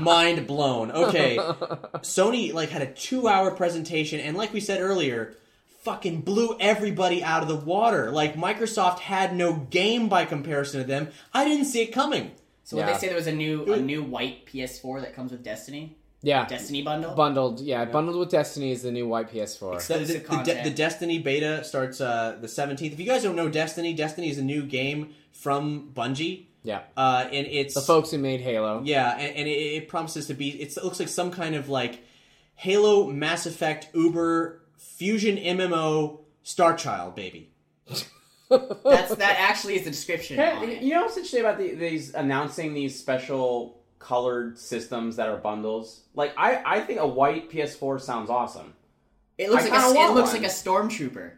[0.00, 0.90] Mind blown.
[0.90, 5.36] Okay, Sony like had a two-hour presentation, and like we said earlier,
[5.82, 8.10] fucking blew everybody out of the water.
[8.10, 11.08] Like Microsoft had no game by comparison to them.
[11.34, 12.30] I didn't see it coming.
[12.64, 12.92] So what Yeah.
[12.92, 16.46] they say there was a new a new white PS4 that comes with Destiny, yeah,
[16.46, 17.14] Destiny bundle.
[17.14, 17.60] bundled.
[17.60, 19.58] Yeah, bundled with Destiny is the new white PS4.
[19.58, 20.64] The, the, Exclusive the, De- content.
[20.64, 22.92] the Destiny beta starts uh, the 17th.
[22.92, 26.44] If you guys don't know Destiny, Destiny is a new game from Bungie.
[26.62, 28.82] Yeah, Uh, and it's the folks who made Halo.
[28.84, 30.50] Yeah, and, and it, it promises to be.
[30.50, 32.04] It's, it looks like some kind of like
[32.54, 37.50] Halo, Mass Effect, Uber fusion MMO, Star Child, baby.
[38.50, 40.38] That's that actually is the description.
[40.40, 45.36] on you know what's interesting about the, these announcing these special colored systems that are
[45.36, 46.00] bundles?
[46.14, 48.74] Like, I, I think a white PS4 sounds awesome.
[49.38, 50.42] It looks I like a, it looks one.
[50.42, 51.32] like a stormtrooper.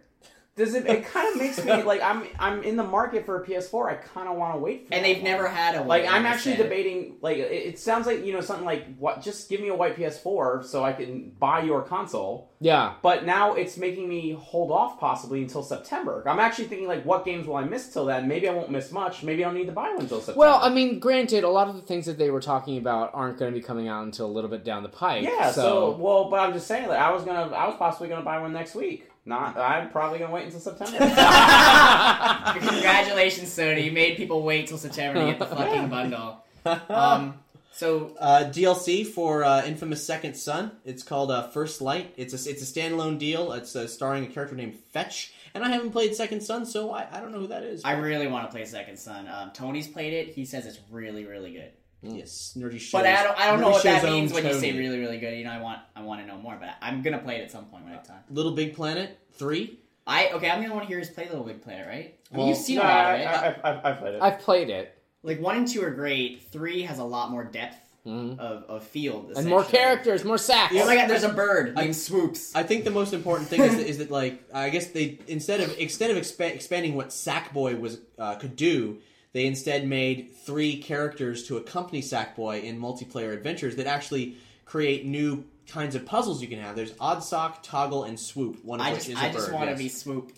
[0.55, 0.86] Does it?
[0.86, 3.90] It kind of makes me like I'm I'm in the market for a PS4.
[3.90, 4.92] I kind of want to wait for.
[4.92, 4.96] It.
[4.96, 5.24] And that they've one.
[5.24, 5.88] never had a one.
[5.88, 7.16] Like I'm actually debating.
[7.20, 9.22] Like it, it sounds like you know something like what?
[9.22, 12.50] Just give me a white PS4 so I can buy your console.
[12.61, 16.22] Yeah, But now it's making me hold off possibly until September.
[16.28, 18.28] I'm actually thinking like, what games will I miss till then?
[18.28, 19.24] Maybe I won't miss much.
[19.24, 20.38] Maybe I'll need to buy one until September.
[20.38, 23.36] Well, I mean, granted, a lot of the things that they were talking about aren't
[23.36, 25.24] going to be coming out until a little bit down the pike.
[25.24, 25.50] yeah.
[25.50, 28.22] so, So, well, but I'm just saying that I was gonna, I was possibly gonna
[28.24, 29.09] buy one next week.
[29.25, 30.99] Not, I'm probably gonna wait until September.
[32.59, 33.85] Congratulations, Sony!
[33.85, 36.39] You made people wait till September to get the fucking bundle.
[36.89, 37.41] Um,
[37.73, 40.70] so Uh, DLC for uh, Infamous Second Son.
[40.85, 42.14] It's called uh, First Light.
[42.16, 43.51] It's a it's a standalone deal.
[43.53, 47.09] It's uh, starring a character named Fetch, and I haven't played Second Son, so I,
[47.11, 47.83] I don't know who that is.
[47.85, 49.27] I really want to play Second Son.
[49.27, 50.29] Um, Tony's played it.
[50.35, 51.73] He says it's really, really good.
[52.03, 52.92] Yes, nerdy shows.
[52.92, 55.36] But I don't, I don't know what that means when you say really, really good.
[55.38, 56.57] You know, I want, I want to know more.
[56.59, 58.20] But I'm gonna play it at some point when I have time.
[58.30, 59.78] Little Big Planet three.
[60.07, 60.50] I okay.
[60.50, 62.18] I'm gonna want to hear us play Little Big Planet, right?
[62.32, 63.20] I mean, Well, you've seen No, a lot I, of
[63.55, 63.61] it.
[63.64, 64.22] I, I, I've played it.
[64.22, 64.98] I've played it.
[65.22, 66.42] like one and two are great.
[66.50, 69.38] Three has a lot more depth of, of field Mm-hmm.
[69.38, 70.74] And more characters, more sacks.
[70.76, 72.53] Oh my god, there's a bird named Swoops.
[72.53, 75.61] I think the most important thing is that, is that like I guess they instead
[75.61, 78.98] of instead of expa- expanding what Sackboy was uh, could do,
[79.33, 85.45] they instead made three characters to accompany Sackboy in multiplayer adventures that actually create new
[85.66, 86.76] kinds of puzzles you can have.
[86.76, 88.64] There's Oddsock, Toggle, and Swoop.
[88.64, 89.78] One of I which just, is a I just want to yes.
[89.78, 90.33] be Swoop.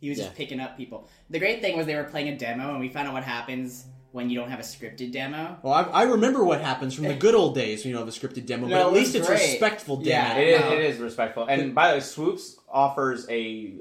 [0.00, 0.24] He was Yeah.
[0.24, 1.08] just picking up people.
[1.30, 3.84] The great thing was they were playing a demo, and we found out what happens
[4.12, 5.58] when you don't have a scripted demo.
[5.62, 7.82] Well, I, I remember what happens from the good old days.
[7.82, 9.40] when You know, of a scripted demo, No, but at was least it's great.
[9.40, 9.96] respectful.
[9.96, 10.36] Damn Yeah.
[10.36, 10.48] it.
[10.48, 11.46] it, is, it is respectful.
[11.46, 13.74] And by the way, Swoops offers a.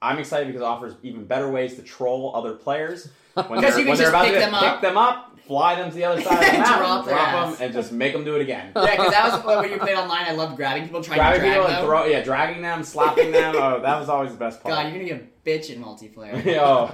[0.00, 3.78] I'm excited because it offers even better ways to troll other players when Because they're,
[3.80, 4.62] you can when they're just about pick to them up.
[4.74, 7.64] pick them up, fly them to the other side of the map, drop drop, them,
[7.64, 8.72] and just make them do it again.
[8.76, 10.26] Yeah, because that was the point when you played online.
[10.26, 11.78] I loved grabbing people, trying Grabbing to drag people them.
[11.78, 13.54] and throw, yeah, dragging them, slapping them.
[13.56, 14.74] Oh, that was always the best part.
[14.74, 16.44] God, you're gonna a bitch in multiplayer.
[16.60, 16.88] oh.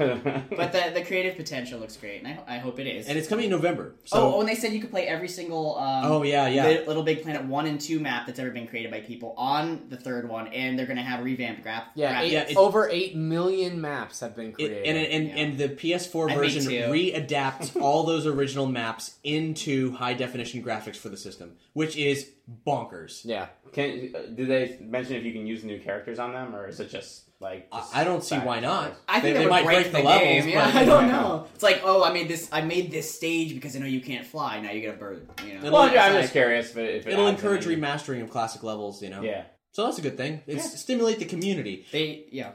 [0.56, 3.08] But the the creative potential looks great, and I, I hope it is.
[3.08, 3.94] And it's coming in November.
[4.04, 5.76] So oh, oh, and they said you could play every single.
[5.78, 6.66] Um, Oh, yeah, yeah.
[6.66, 9.86] Li- Little Big Planet one and two map that's ever been created by people on
[9.88, 11.84] the third one, and they're gonna have revamped graph.
[11.94, 12.22] yeah, graphics.
[12.24, 14.84] eight, Yeah, it- over eight million maps have been It, created.
[14.86, 15.34] and and, Yeah.
[15.44, 16.70] and the PS4 I version too.
[16.90, 22.30] readapts all those original maps into high definition graphics for the system, which is
[22.66, 23.22] bonkers.
[23.24, 26.78] yeah, Can did they mention if you can use new characters on them, or is
[26.80, 27.68] it just like?
[27.70, 28.86] I, I don't see why not.
[28.88, 29.00] forth?
[29.08, 30.46] I think they that might break, break the, the, game.
[30.46, 30.46] levels.
[30.52, 31.46] Yeah, but I don't know.
[31.54, 32.48] It's like, oh, I made this.
[32.50, 34.60] I made this stage because I know you can't fly.
[34.60, 35.28] Now you get a bird.
[35.46, 35.58] You know.
[35.60, 37.76] It'll- Well, yeah, I'm It's just like- curious if it, if it It'll encourage any-
[37.76, 39.22] remastering of classic levels, you know.
[39.22, 39.44] Yeah.
[39.72, 40.40] So that's a good thing.
[40.46, 41.84] It's stimulate the community.
[41.90, 42.52] They yeah.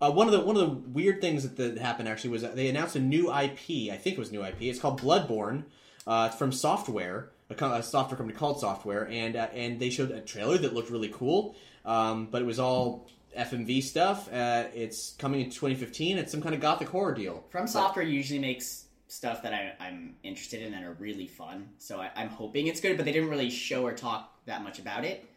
[0.00, 2.56] Uh, one of the one of the weird things that, that happened actually was that
[2.56, 3.92] they announced a new IP.
[3.92, 4.62] I think it was new IP.
[4.62, 5.64] It's called Bloodborne.
[6.06, 9.90] Uh, it's from Software, a, co- a software company called Software, and uh, and they
[9.90, 11.54] showed a trailer that looked really cool.
[11.84, 13.06] Um, but it was all
[13.38, 14.32] FMV stuff.
[14.32, 16.18] Uh, it's coming in 2015.
[16.18, 17.44] It's some kind of gothic horror deal.
[17.50, 21.68] From Software usually makes stuff that I, I'm interested in that are really fun.
[21.78, 24.78] So I, I'm hoping it's good, but they didn't really show or talk that much
[24.78, 25.28] about it.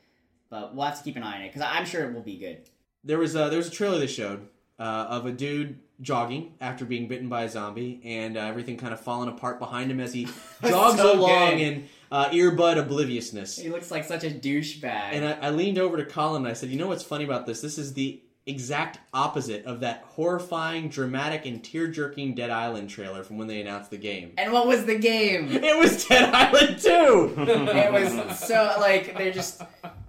[0.49, 2.37] But we'll have to keep an eye on it because I'm sure it will be
[2.37, 2.69] good.
[3.03, 4.47] There was a, there was a trailer they showed
[4.80, 8.93] uh, of a dude jogging after being bitten by a zombie, and uh, everything kind
[8.93, 10.26] of falling apart behind him as he
[10.65, 11.61] jogs so along good.
[11.61, 13.57] in uh, earbud obliviousness.
[13.57, 14.84] He looks like such a douchebag.
[14.84, 17.45] And I, I leaned over to Colin and I said, "You know what's funny about
[17.45, 17.61] this?
[17.61, 23.39] This is the exact opposite of that horrifying, dramatic, and tear-jerking Dead Island trailer from
[23.39, 24.34] when they announced the game.
[24.38, 25.49] and what was the game?
[25.51, 27.34] It was Dead Island 2!
[27.38, 29.63] it was so like they're just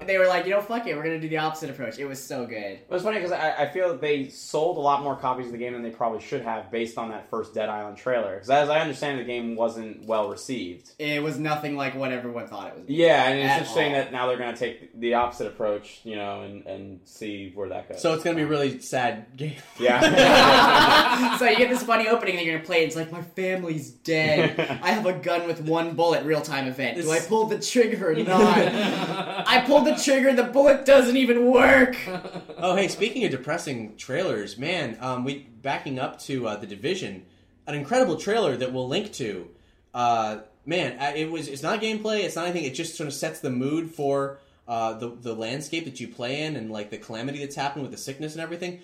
[0.04, 1.98] they were like, you know, fuck it, we're gonna do the opposite approach.
[1.98, 2.56] It was so good.
[2.56, 5.58] It was funny because I, I feel they sold a lot more copies of the
[5.58, 8.34] game than they probably should have based on that first Dead Island trailer.
[8.34, 10.90] Because as I understand, the game wasn't well received.
[10.98, 12.84] It was nothing like what everyone thought it was.
[12.88, 14.00] Yeah, and it's At interesting all.
[14.00, 17.68] that now they're going to take the opposite approach, you know, and, and see where
[17.70, 18.02] that goes.
[18.02, 19.56] so it's going to be a really sad game.
[19.78, 21.36] yeah.
[21.38, 22.82] so you get this funny opening, and you're gonna play.
[22.82, 24.58] it, It's like my family's dead.
[24.82, 26.24] I have a gun with one bullet.
[26.24, 27.00] Real time event.
[27.00, 28.58] Do I pull the trigger or not?
[29.48, 30.32] I pulled the trigger.
[30.34, 31.96] The bullet doesn't even work.
[32.58, 37.26] Oh, hey, speaking of depressing trailers, man, um, we backing up to uh, the division,
[37.66, 39.50] an incredible trailer that we'll link to.
[39.92, 41.48] Uh, man, it was.
[41.48, 42.24] It's not gameplay.
[42.24, 42.64] It's not anything.
[42.64, 46.42] It just sort of sets the mood for uh, the the landscape that you play
[46.44, 48.80] in and like the calamity that's happened with the sickness and everything.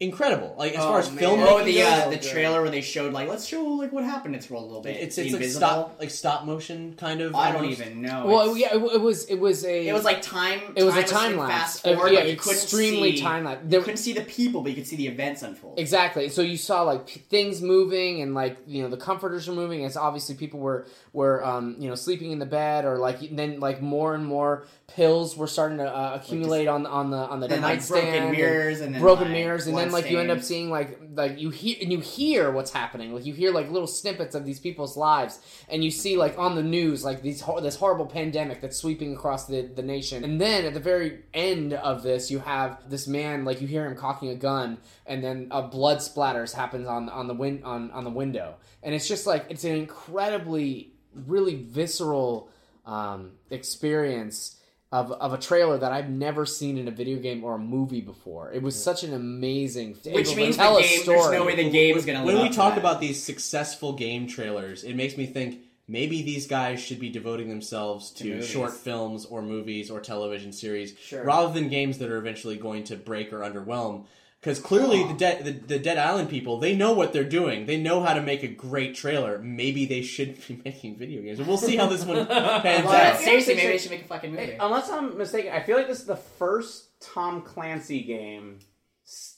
[0.00, 0.54] Incredible.
[0.56, 1.22] Like as Oh, far as man.
[1.22, 2.30] filmmaking Oh, the goes, uh, so the good.
[2.30, 4.34] trailer where they showed like, let's show like what happened.
[4.34, 4.96] It's rolled a little bit.
[4.96, 7.34] it's it's like stop like stop motion kind of.
[7.34, 8.24] I don't even know.
[8.24, 10.60] Well, It's- yeah, it, it was it was a It was like time.
[10.74, 11.80] it was a time lapse.
[11.80, 13.60] Fast Uh, yeah, but you couldn't extremely see, time lapse.
[13.70, 15.78] You couldn't see the people, but you could see the events unfold.
[15.78, 16.30] Exactly.
[16.30, 19.82] So you saw like p- things moving, and like you know the comforters were moving,
[19.82, 23.60] It's obviously people were were um, you know sleeping in the bed, or like then
[23.60, 24.64] like more and more
[24.96, 28.22] pills were starting to uh, accumulate on on the on the Then, like, nightstand, broken
[28.24, 31.00] and mirrors and then, broken like, mirrors, and then like you end up seeing like
[31.14, 34.44] like you hear and you hear what's happening, like you hear like little snippets of
[34.44, 38.60] these people's lives, and you see like on the news like these this horrible pandemic
[38.60, 42.38] that's sweeping across the the nation, and then at the very end of this, you
[42.40, 46.54] have this man like you hear him cocking a gun, and then a blood splatters
[46.54, 49.72] happens on on the win- on on the window, and it's just like it's an
[49.72, 52.50] incredibly really visceral
[52.86, 54.56] um, experience.
[54.92, 58.00] Of, of a trailer that I've never seen in a video game or a movie
[58.00, 58.50] before.
[58.52, 61.02] It was such an amazing, Which able to means the tell a game.
[61.02, 61.18] story.
[61.20, 62.24] There's no way the game's gonna.
[62.24, 62.80] when we talk that.
[62.80, 67.48] about these successful game trailers, it makes me think maybe these guys should be devoting
[67.48, 68.48] themselves to movies.
[68.48, 71.22] short films or movies or television series Sure.
[71.22, 74.06] rather than games that are eventually going to break or underwhelm.
[74.40, 77.66] Because clearly, the, Dead the, the Dead Island people they know what they're doing.
[77.66, 79.38] They know how to make a great trailer.
[79.38, 81.40] Maybe they should be making video games.
[81.42, 82.26] We'll see how this one
[82.62, 83.20] pans Well, out.
[83.20, 84.56] seriously, maybe they should make a fucking movie.
[84.58, 88.60] Unless I'm mistaken, I feel like this is the first Tom Clancy game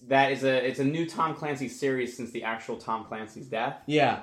[0.09, 3.79] that is a it's a new Tom Clancy series since the actual Tom Clancy's death.
[3.87, 4.21] Yeah,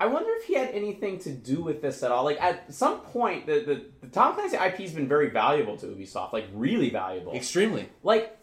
[0.00, 2.24] I wonder if he had anything to do with this at all.
[2.24, 5.86] Like at some point, the the, the Tom Clancy IP has been very valuable to
[5.86, 7.32] Ubisoft, like really valuable.
[7.34, 7.88] extremely.
[8.02, 8.38] Like,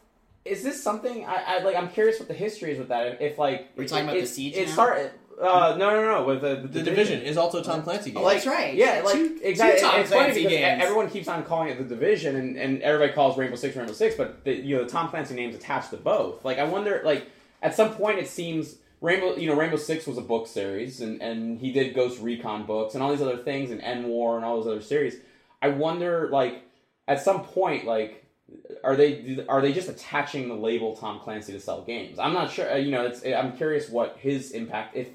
[0.45, 1.25] is this something?
[1.25, 1.75] I, I like.
[1.75, 3.21] I'm curious what the history is with that.
[3.21, 4.73] If like, We're talking about it, the Siege It now?
[4.73, 5.11] started.
[5.41, 6.23] Uh, no, no, no.
[6.23, 8.21] With the, the, The Division is also Tom Clancy game.
[8.23, 8.75] Oh, that's right.
[8.75, 9.79] Yeah, like Two- exactly.
[9.81, 10.83] two Tom it's funny Clancy because e- games.
[10.83, 14.13] everyone keeps on calling it the Division, and, and everybody calls Rainbow Six Rainbow Six,
[14.15, 16.45] but the, you know the Tom Clancy name's attached to both.
[16.45, 17.27] Like I wonder, like
[17.63, 21.19] at some point it seems Rainbow, you know, Rainbow Six was a book series, and
[21.23, 24.45] and he did Ghost Recon books and all these other things, and End War and
[24.45, 25.15] all those other series.
[25.59, 26.61] I wonder, like
[27.07, 28.20] at some point, like
[28.84, 32.20] are they are they just attaching the label Tom Clancy to sell games?
[32.20, 32.72] I'm not sure.
[32.72, 35.08] uh, You know, it's I'm curious what his impact, if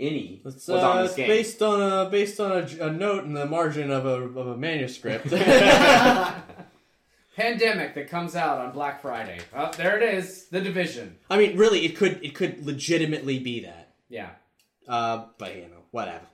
[0.00, 1.28] any, It's, was on uh, this game.
[1.28, 4.56] based on a based on a, a note in the margin of a of a
[4.56, 5.28] manuscript.
[7.36, 9.38] Pandemic that comes out on Black Friday.
[9.54, 10.46] Oh, there it is.
[10.48, 11.18] The Division.
[11.30, 13.92] I mean, really, it could it could legitimately be that.
[14.08, 14.30] Yeah.
[14.88, 16.24] Uh, but you know, whatever.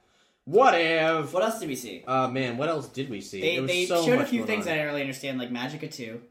[0.44, 1.26] Whatever.
[1.26, 2.04] What else did we see?
[2.06, 3.40] Uh, man, what else did we see?
[3.40, 4.72] They, they so showed a few things on.
[4.72, 6.20] I didn't really understand, like Magicka 2.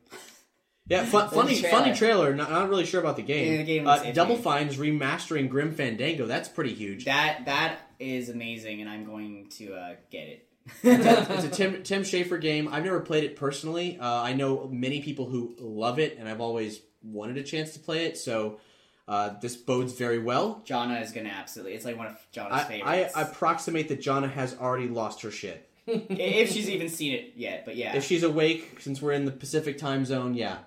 [0.87, 1.77] Yeah, fun, funny, trailer.
[1.77, 2.35] funny trailer.
[2.35, 3.51] Not, not really sure about the game.
[3.51, 4.11] Yeah, the game uh.
[4.11, 6.25] Double Fine's remastering Grim Fandango.
[6.25, 7.05] That's pretty huge.
[7.05, 10.47] That That is amazing, and I'm going to uh, get it.
[10.83, 12.69] it's a Tim Tim Schafer game.
[12.71, 13.97] I've never played it personally.
[13.99, 17.79] Uh, I know many people who love it, and I've always wanted a chance to
[17.79, 18.17] play it.
[18.17, 18.59] So
[19.07, 20.61] uh, this bodes very well.
[20.65, 21.73] Jonna is going to absolutely.
[21.73, 25.69] It's like one of Jonna's I, I approximate that Jonna has already lost her shit.
[25.85, 27.95] if she's even seen it yet, but yeah.
[27.95, 30.59] If she's awake, since we're in the Pacific time zone, yeah.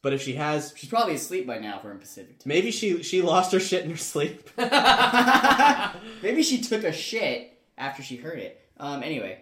[0.00, 2.48] But if she has, she's probably asleep by now if we're in Pacific time.
[2.48, 4.50] maybe she she lost her shit in her sleep.
[6.22, 8.60] Maybe she took a shit after she heard it.
[8.78, 9.40] Um, anyway.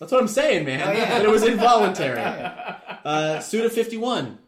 [0.00, 0.80] That's what I'm saying, man.
[0.80, 1.18] Oh, yeah.
[1.20, 2.20] It was involuntary.
[3.04, 4.38] uh, Suda 51,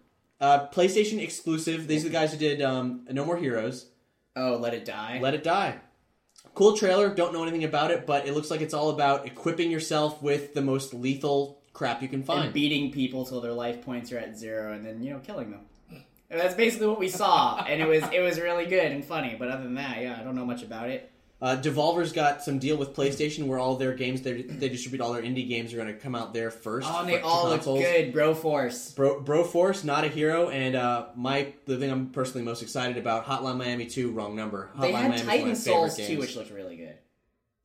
[0.41, 1.86] uh, PlayStation exclusive.
[1.86, 3.86] These are the guys who did um, No More Heroes.
[4.36, 5.18] Oh, Let It Die?
[5.20, 5.78] Let It Die.
[6.55, 7.14] Cool trailer.
[7.14, 10.55] Don't know anything about it, but it looks like it's all about equipping yourself with
[10.55, 12.53] the most lethal crap you can and find.
[12.53, 15.61] beating people till their life points are at zero and then, you know, killing them.
[16.30, 19.34] And that's basically what we saw, and it was it was really good and funny.
[19.36, 21.11] But other than that, yeah, I don't know much about it.
[21.43, 25.12] Uh, Devolver's got some deal with PlayStation where all their games they they distribute all
[25.12, 26.86] their indie games are going to come out there first.
[26.91, 28.34] Oh, and they all look good, bro.
[28.34, 28.93] Force.
[28.93, 33.24] Bro, Broforce, not a hero, and uh, my the thing I'm personally most excited about,
[33.24, 34.70] Hotline Miami 2, wrong number.
[34.76, 36.99] Hotline They had Miami is one of my Titan Souls too, which looked really good.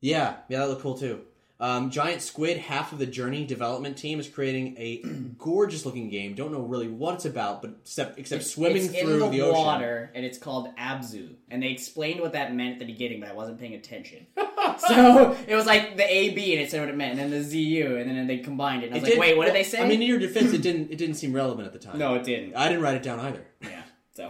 [0.00, 1.20] Yeah, yeah, that looked cool too.
[1.58, 4.98] Um, Giant Squid, half of the Journey development team, is creating a
[5.38, 6.34] gorgeous looking game.
[6.34, 9.58] Don't know really what it's about, but except except swimming it's through in the, ocean.
[9.64, 11.30] water, and it's called Abzu.
[11.50, 14.26] And they explained what that meant at the beginning, but I wasn't paying attention.
[14.36, 17.42] so it was like the AB, and it said what it meant, and then the
[17.42, 18.88] ZU, and then they combined it.
[18.88, 19.80] And I was It like, did- wait, what well, did they say?
[19.82, 21.96] I mean, in your defense, it didn't it didn't seem relevant at the time.
[21.98, 22.54] no, it didn't.
[22.54, 23.44] I didn't write it down either.
[23.62, 23.82] yeah.
[24.12, 24.28] So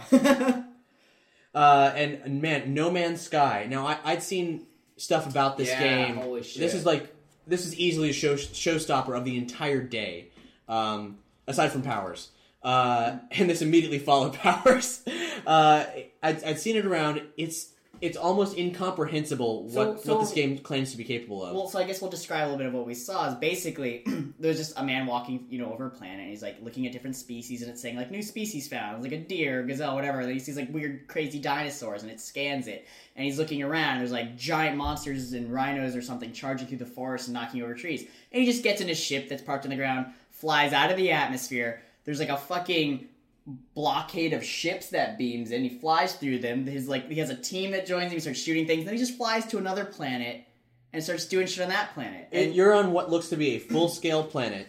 [1.54, 3.66] Uh, and, and man, No Man's Sky.
[3.68, 4.66] Now I, I'd seen
[4.98, 6.16] stuff about this Yeah, game.
[6.16, 6.60] holy shit.
[6.60, 7.14] This is like
[7.46, 10.28] this is easily a show showstopper of the entire day,
[10.68, 12.30] um, aside from Powers.
[12.62, 15.02] Uh, and this immediately followed Powers.
[15.46, 15.84] Uh,
[16.22, 17.22] I'd, I'd seen it around.
[17.36, 17.68] It's
[18.00, 21.54] it's almost incomprehensible So- what so- what this game claims to be capable of.
[21.54, 23.28] Well, so I guess we'll describe a little bit of what we saw.
[23.28, 24.04] Is basically
[24.38, 26.92] there's just a man walking, you know, over a planet, and he's like looking at
[26.92, 30.18] different species, and it's saying like new species found, like a deer, gazelle, whatever.
[30.20, 33.62] And then he sees like weird, crazy dinosaurs, and it scans it, and he's looking
[33.62, 33.92] around.
[33.92, 37.62] And there's like giant monsters and rhinos or something charging through the forest and knocking
[37.62, 38.02] over trees.
[38.32, 40.96] And he just gets in a ship that's parked on the ground, flies out of
[40.96, 41.82] the atmosphere.
[42.04, 43.08] There's like a fucking
[43.74, 45.62] blockade of ships that beams in.
[45.62, 46.66] He flies through them.
[46.66, 48.12] His like he has a team that joins him.
[48.12, 48.84] He starts shooting things.
[48.84, 50.42] Then he just flies to another planet
[50.92, 52.28] and starts doing shit on that planet.
[52.32, 54.66] It- And you're on what looks to be a full scale planet.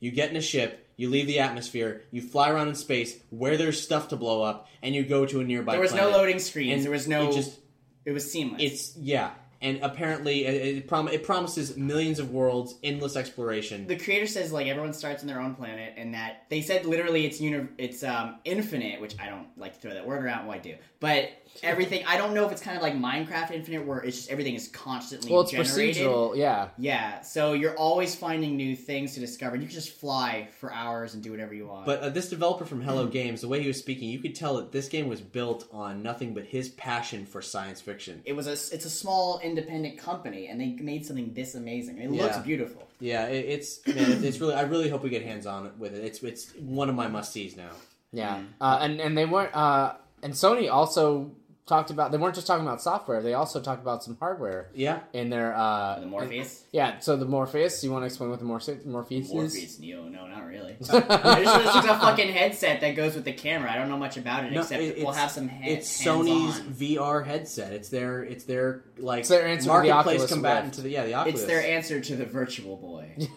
[0.00, 3.56] You get in a ship, you leave the atmosphere, you fly around in space where
[3.56, 5.72] there's stuff to blow up, and you go to a nearby.
[5.72, 6.10] there was planet.
[6.12, 6.72] no loading screens.
[6.74, 7.30] And there was no.
[7.30, 7.58] It just
[8.04, 8.62] it was seamless.
[8.62, 13.86] it's yeah, and apparently it, it, prom- it promises millions of worlds, endless exploration.
[13.86, 17.26] the creator says like everyone starts on their own planet, and that they said literally
[17.26, 20.46] it's uni- it's um, infinite, which I don't like to throw that word around.
[20.46, 21.30] Well, I do, but
[21.62, 24.54] everything I don't know if it's kind of like Minecraft Infinite, where it's just everything
[24.54, 25.96] is constantly Well, it's generated.
[26.06, 26.36] procedural.
[26.36, 26.68] Yeah.
[26.78, 29.54] Yeah, so you're always finding new things to discover.
[29.54, 31.86] and You can just fly for hours and do whatever you want.
[31.86, 33.10] But uh, this developer from Hello Hmm.
[33.12, 36.02] Games, the way he was speaking, you could tell that this game was built on
[36.02, 38.22] nothing but his passion for science fiction.
[38.24, 41.98] it was a it's a small independent company, and they made something this amazing.
[41.98, 42.22] It Yeah.
[42.24, 42.86] looks beautiful.
[43.00, 44.54] Yeah, it, it's man, it's, it's really.
[44.54, 46.04] I really hope we get hands on with it.
[46.04, 47.70] It's it's one of my must sees now.
[48.12, 49.54] Yeah, uh, and and they weren't.
[49.54, 51.30] Uh, and Sony also
[51.68, 52.10] talked about.
[52.10, 53.22] They weren't just talking about software.
[53.22, 55.54] They also talked about some hardware Yeah, in their.
[55.54, 56.98] Uh, The Morpheus, yeah.
[57.00, 57.84] So the Morpheus.
[57.84, 59.32] You want to explain what the Morpheus, Morpheus is?
[59.34, 60.04] Morpheus Neo.
[60.08, 60.72] No, not really.
[60.80, 63.70] it's, just, there's just a fucking headset that goes with the camera.
[63.70, 65.48] I don't know much about it No, except it- we'll have some.
[65.48, 66.26] Ha- it's hands-on.
[66.26, 67.72] Sony's VR headset.
[67.72, 70.74] It's their it's their like It's their answer to the marketplace Oculus combatant Rift.
[70.76, 71.40] to the yeah the Oculus.
[71.40, 73.28] It's their answer to the Virtual Boy.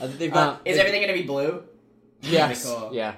[0.00, 1.62] Uh, they've got Uh, Is everything going to be blue?
[2.22, 2.64] Yes.
[2.66, 2.90] Cool.
[2.92, 3.14] Yeah.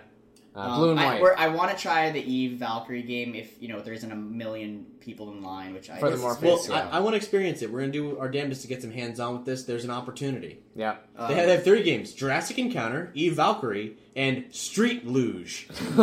[0.54, 1.22] Uh, Um, blue and I, white.
[1.22, 4.14] we're- I want to try the Eve Valkyrie game if you know there isn't a
[4.14, 6.68] million people in line, which I For the guess- Morpheus.
[6.68, 6.88] well, yeah.
[6.92, 7.72] I, I want to experience it.
[7.72, 9.64] We're gonna do our damnedest to get some hands on with this.
[9.64, 10.58] There's an opportunity.
[10.76, 10.96] yeah.
[11.16, 15.68] Um, They have, they have three games: Jurassic Encounter, Eve Valkyrie, and Street Luge,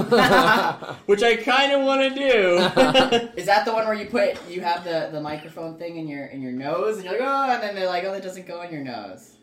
[1.06, 3.30] which I kind of want to do.
[3.38, 6.26] Is that the one where you put you have the, the microphone thing in your
[6.26, 8.62] in your nose and you're like oh and then they're like oh that doesn't go
[8.64, 9.36] in your nose.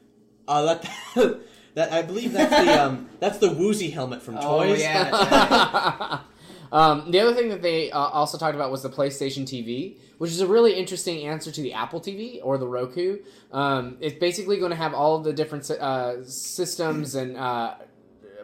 [0.49, 0.91] uh, that,
[1.77, 4.45] that I believe that's the um, that's the Woozy helmet from Toys.
[4.45, 4.81] Oh Toys.
[4.81, 6.21] yeah,
[6.73, 10.31] um, the other thing that they uh, also talked about was the PlayStation TV, which
[10.31, 13.19] is a really interesting answer to the Apple TV or the Roku.
[13.53, 17.75] Um, it's basically going to have all of the different uh, systems and uh,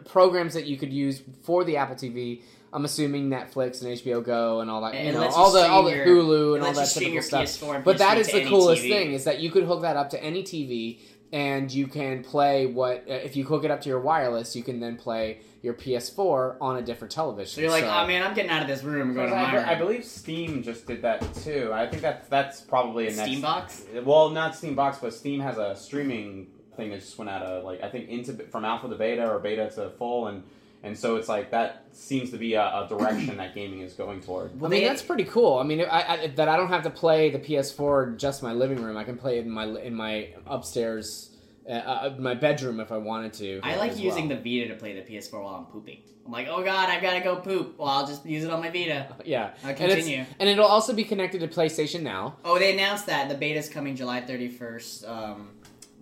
[0.05, 2.41] programs that you could use for the Apple TV.
[2.75, 5.41] I'm assuming Netflix and HBO Go and all that, And you it know, lets you
[5.43, 7.83] all the stream all the your- Hulu it and all lets that typical stuff.
[7.83, 8.89] But that PS3 is to the coolest TV.
[8.89, 10.97] thing is that you could hook that up to any TV
[11.33, 14.63] and you can play what uh, if you hook it up to your wireless, you
[14.63, 17.55] can then play your PS4 on a different television.
[17.55, 19.51] So you're like oh man I'm getting out of this room and going to my
[19.51, 19.65] I, room.
[19.67, 21.71] I believe Steam just did that too.
[21.73, 23.29] I think that's that's probably a next.
[23.29, 24.03] Steambox?
[24.03, 27.63] Well, not Steam box, but Steam has a streaming thing that just went out of
[27.63, 30.43] like I think into from alpha to beta or beta to full, and
[30.83, 34.19] and so it's like that seems to be a, a direction that gaming is going
[34.21, 34.59] toward.
[34.59, 35.57] Well, I mean, that's pretty cool.
[35.57, 38.53] I mean, I, I, that I don't have to play the PS4 in just my
[38.53, 38.97] living room.
[38.97, 41.35] I can play it in my in my upstairs,
[41.69, 43.59] uh, uh, my bedroom if I wanted to.
[43.63, 44.37] I like using well.
[44.37, 45.99] the Vita to play the PS4 while I'm pooping.
[46.25, 47.77] I'm like, oh god, I've got to go poop.
[47.77, 49.07] Well, I'll just use it on my Vita.
[49.25, 49.51] yeah.
[49.63, 50.25] I And it's- continue.
[50.39, 52.37] and it'll also be connected to PlayStation Now.
[52.45, 55.09] Oh, they announced that the beta's coming July 31st.
[55.09, 55.49] Um,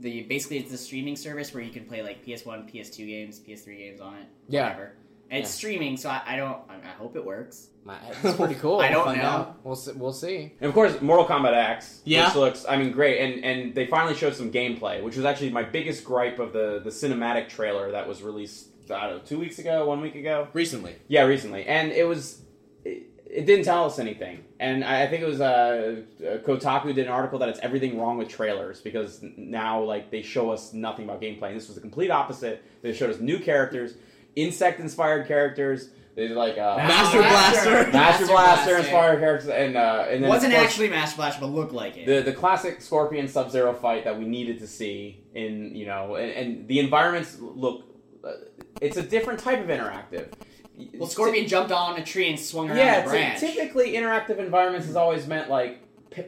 [0.01, 3.77] the basically it's the streaming service where you can play like PS1, PS2 games, PS3
[3.77, 4.25] games on it.
[4.49, 4.63] Yeah.
[4.69, 4.93] Whatever.
[5.29, 5.57] And it's Yeah.
[5.57, 6.57] streaming, so I, I don't.
[6.69, 7.67] I, I hope it works.
[8.23, 8.79] It's pretty cool.
[8.81, 9.27] I don't find know.
[9.27, 9.59] out.
[9.63, 10.53] We'll see, we'll see.
[10.59, 12.25] And of course, Mortal Kombat X, Yeah.
[12.27, 13.19] which looks, I mean, great.
[13.21, 16.81] And and they finally showed some gameplay, which was actually my biggest gripe of the
[16.83, 20.49] the cinematic trailer that was released I don't know, two weeks ago, one week ago.
[20.51, 22.41] Recently, Yeah, recently, and it was
[22.83, 24.43] it, it didn't tell us anything.
[24.59, 28.17] And I I think it was uh, Kotaku did an article that it's everything wrong
[28.17, 31.49] with trailers because now like they show us nothing about gameplay.
[31.49, 32.63] And this was the complete opposite.
[32.81, 33.93] They showed us new characters,
[34.35, 35.89] insect-inspired characters.
[36.15, 37.91] They did like uh, Master Blaster.
[37.91, 41.71] Master Blaster inspired characters, and uh, and then Wasn't course, actually Master Blaster, but looked
[41.71, 42.05] like it.
[42.05, 46.15] the the classic Scorpion Sub Zero fight that we needed to see in you know,
[46.15, 47.85] and, and the environments look.
[48.23, 48.33] Uh,
[48.81, 50.31] it's a different type of interactive.
[50.95, 53.39] Well, Scorpion jumped on a tree and swung around Yeah, a ty- branch.
[53.39, 55.79] typically interactive environments has always meant like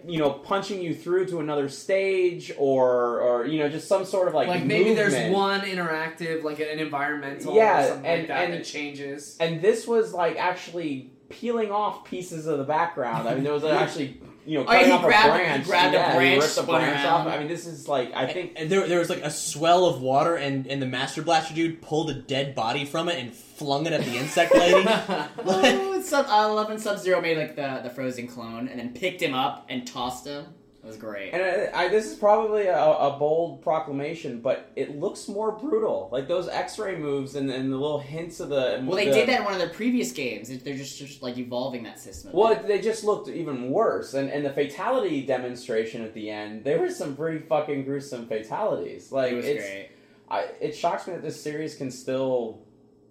[0.07, 4.27] you know punching you through to another stage or or you know just some sort
[4.29, 8.27] of like Like maybe there's one interactive, like an environmental, Yeah, or something and- like
[8.29, 9.35] that and- that changes.
[9.39, 13.27] and this was like actually peeling off pieces of the background.
[13.27, 15.43] I mean, there was actually you know Oh, yeah, cutting he off grabbed- a he
[15.45, 15.65] branch.
[15.65, 17.27] grabbed a yeah, he ripped the branch around.
[17.27, 17.27] off.
[17.27, 20.01] I mean, this is like I think and there, there was like a swell of
[20.01, 23.85] water, and, and the Master Blaster dude pulled a dead body from it and flung
[23.85, 24.85] it at the insect lady.
[24.87, 29.21] oh, Sub, uh, Eleven Sub Zero made like the, the frozen clone and then picked
[29.21, 30.45] him up and tossed him.
[30.83, 31.31] It was great.
[31.31, 36.09] And I, I, this is probably a, a bold proclamation, but it looks more brutal.
[36.11, 38.83] Like those X-ray moves and, and the little hints of the.
[38.85, 40.49] well, they the- did that in one of their previous games.
[40.49, 42.33] They're just, just like evolving that system.
[42.33, 46.65] Well, it- they just looked even worse, and and the fatality demonstration at the end,
[46.65, 49.09] there were some pretty fucking gruesome fatalities.
[49.09, 49.89] Like it was it's, great.
[50.29, 52.59] I, it shocks me that this series can still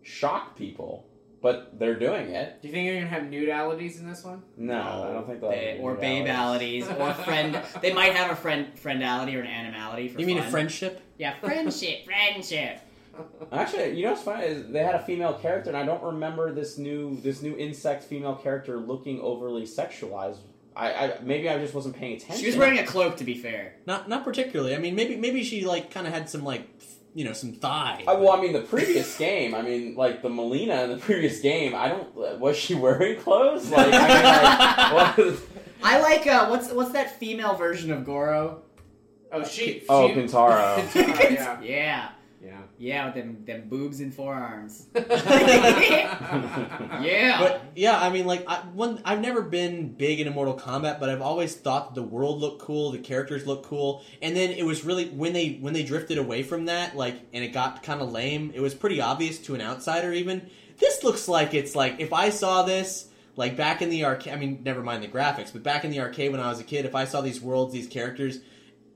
[0.02, 1.06] shock people,
[1.43, 2.62] but they're doing it.
[2.62, 4.43] Do you think you're gonna have nudalities in this one?
[4.57, 5.51] No, I don't think they'll.
[5.51, 6.84] They, have or any realities.
[6.86, 7.61] babalities, or friend.
[7.82, 10.09] They might have a friend friendality or an animality.
[10.09, 11.03] For you mean a friendship?
[11.18, 12.80] Yeah, friendship, friendship.
[13.51, 16.53] Actually, you know what's funny is they had a female character, and I don't remember
[16.53, 20.38] this new this new insect female character looking overly sexualized.
[20.74, 22.40] I, I maybe I just wasn't paying attention.
[22.40, 23.74] She was wearing a cloak, to be fair.
[23.84, 24.74] Not not particularly.
[24.74, 26.66] I mean, maybe maybe she like kind of had some like
[27.14, 28.04] you know some thigh.
[28.06, 29.54] Uh, well, I mean, the previous game.
[29.54, 31.74] I mean, like the Mileena in the previous game.
[31.74, 32.38] I don't.
[32.40, 33.70] Was she wearing clothes?
[33.70, 35.38] Like, I mean, like.
[35.84, 38.62] I like uh, what's what's that female version of Goro?
[39.32, 39.82] Oh, she.
[39.88, 40.76] Oh, she, Kintaro.
[40.92, 41.62] Kintaro, yeah.
[41.62, 42.08] Yeah,
[42.82, 42.96] Yeah.
[42.96, 44.88] yeah, with them them boobs and forearms.
[44.94, 45.02] yeah.
[47.02, 50.98] yeah, But yeah, I mean, like I, one, I've never been big into Mortal Kombat,
[50.98, 54.64] but I've always thought the world looked cool, the characters looked cool, and then it
[54.64, 58.00] was really when they when they drifted away from that, like, and it got kind
[58.00, 58.50] of lame.
[58.52, 60.50] It was pretty obvious to an outsider, even.
[60.78, 63.08] This looks like it's like if I saw this.
[63.34, 66.00] Like back in the arcade, I mean, never mind the graphics, but back in the
[66.00, 68.40] arcade when I was a kid, if I saw these worlds, these characters,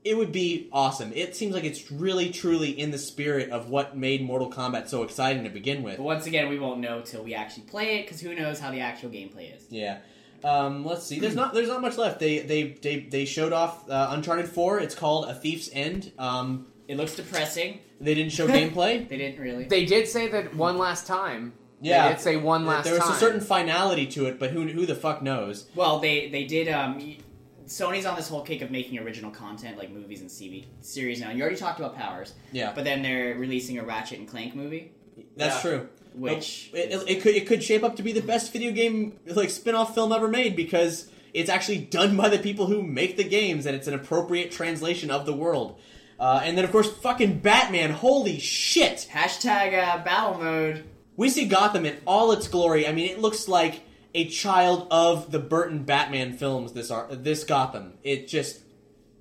[0.06, 1.12] it would be awesome.
[1.14, 5.02] It seems like it's really, truly in the spirit of what made Mortal Kombat so
[5.02, 5.96] exciting to begin with.
[5.96, 8.70] but once again, we won't know till we actually play it because who knows how
[8.70, 9.64] the actual gameplay is.
[9.70, 9.98] Yeah.
[10.44, 11.18] Um, let's see.
[11.18, 12.20] There's not there's not much left.
[12.20, 14.78] They they they, they showed off uh, Uncharted Four.
[14.80, 16.12] It's called A Thief's End.
[16.18, 17.80] Um, It looks depressing.
[18.00, 19.08] they didn't show gameplay.
[19.08, 19.64] They didn't really.
[19.64, 21.54] They did say that one last time.
[21.80, 22.08] Yeah.
[22.08, 23.12] They did say one last there was time.
[23.12, 25.68] a certain finality to it, but who who the fuck knows?
[25.74, 26.68] Well, they they did.
[26.68, 27.18] Um, y-
[27.66, 31.28] Sony's on this whole kick of making original content like movies and CV series now.
[31.30, 34.54] And you already talked about Powers, Yeah, but then they're releasing a Ratchet and Clank
[34.54, 34.92] movie,
[35.36, 35.70] that's Yeah.
[35.70, 35.88] true.
[36.14, 39.18] which it, it, it could it could shape up to be the best video game
[39.26, 43.24] like spin-off film ever made because it's actually done by the people who make the
[43.24, 45.78] games and it's an appropriate translation of the world.
[46.18, 47.90] Uh, and then of course fucking Batman.
[47.90, 49.06] Holy shit!
[49.12, 50.84] hashtag uh, battle mode.
[51.18, 52.86] We see Gotham in all its glory.
[52.86, 53.82] I mean, it looks like
[54.16, 56.72] a child of the Burton Batman films.
[56.72, 57.92] This are this Gotham.
[58.02, 58.62] It just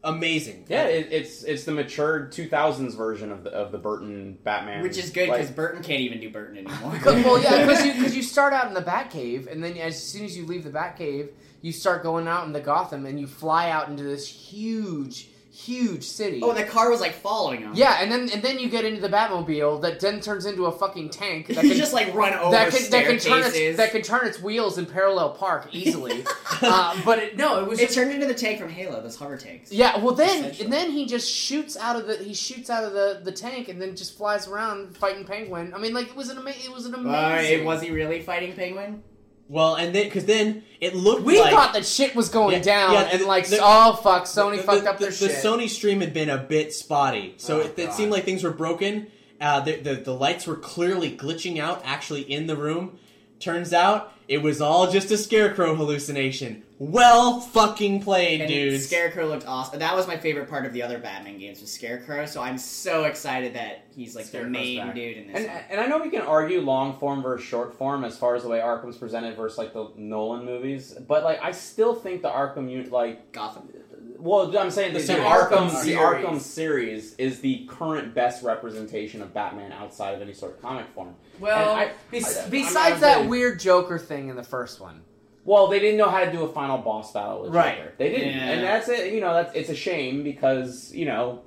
[0.03, 0.65] amazing.
[0.69, 4.97] Yeah, it, it's it's the matured 2000s version of the of the Burton Batman, Which
[4.97, 6.99] is good Like, because Burton can't even do Burton anymore.
[7.05, 10.23] well, yeah, because you because you start out in the Batcave, and then as soon
[10.23, 11.29] as you leave the Batcave,
[11.61, 16.03] you start going out in the Gotham, and you fly out into this huge, huge
[16.03, 16.41] city.
[16.43, 17.71] oh, the car was like following him.
[17.73, 20.71] yeah, and then and then you get into the Batmobile that then turns into a
[20.71, 23.77] fucking tank that you can just like run over that can, that can turn its
[23.77, 26.25] that can turn its wheels in parallel park easily.
[26.61, 29.15] uh, but it, no, it was it just, turned into the tank from Halo, those
[29.15, 29.71] hover tanks.
[29.71, 29.97] yeah.
[29.97, 33.21] Well, then and then he just shoots out of the he shoots out of the,
[33.23, 35.73] the tank and then just flies around fighting Penguin.
[35.73, 37.61] I mean, like it was an ama- it was an amazing.
[37.61, 39.03] Uh, was he really fighting Penguin?
[39.47, 42.61] Well, and then because then it looked We like thought that shit was going Yeah,
[42.63, 45.41] down, yeah, and the- like, the- oh fuck, Sony the, fucked up their the, shit.
[45.41, 48.43] The Sony stream had been a bit spotty, so Oh, it, it seemed like things
[48.43, 49.07] were broken.
[49.39, 52.97] Uh, the, the the lights were clearly glitching out, actually in the room.
[53.39, 56.63] Turns out it was all just a scarecrow hallucination.
[56.77, 58.85] Well, fucking played, And dudes.
[58.87, 59.79] Scarecrow looked awesome.
[59.79, 62.25] That was my favorite part of the other Batman games was Scarecrow.
[62.25, 64.95] So I'm so excited that he's like Scarecrow's the main back.
[64.95, 65.37] dude in this.
[65.37, 65.63] And, one.
[65.69, 68.49] and I know we can argue long form versus short form as far as the
[68.49, 72.69] way Arkham's presented versus like the Nolan movies, but like I still think the Arkham
[72.69, 73.69] uni- like Gotham.
[74.17, 75.13] Well, I'm saying the, The the.
[75.19, 75.99] Arkham, Arkham the series.
[76.25, 80.87] Arkham series is the current best representation of Batman outside of any sort of comic
[80.95, 81.15] form.
[81.39, 84.43] Well, And I- bes- I- I'm besides not that saying- weird Joker thing in the
[84.43, 85.01] first one.
[85.45, 87.77] Well, they didn't know how to do a final boss battle with Right.
[87.77, 87.93] Joker.
[87.97, 88.49] They didn't, Yeah.
[88.51, 89.13] and that's it.
[89.13, 91.41] You know, that's it's a shame because you know,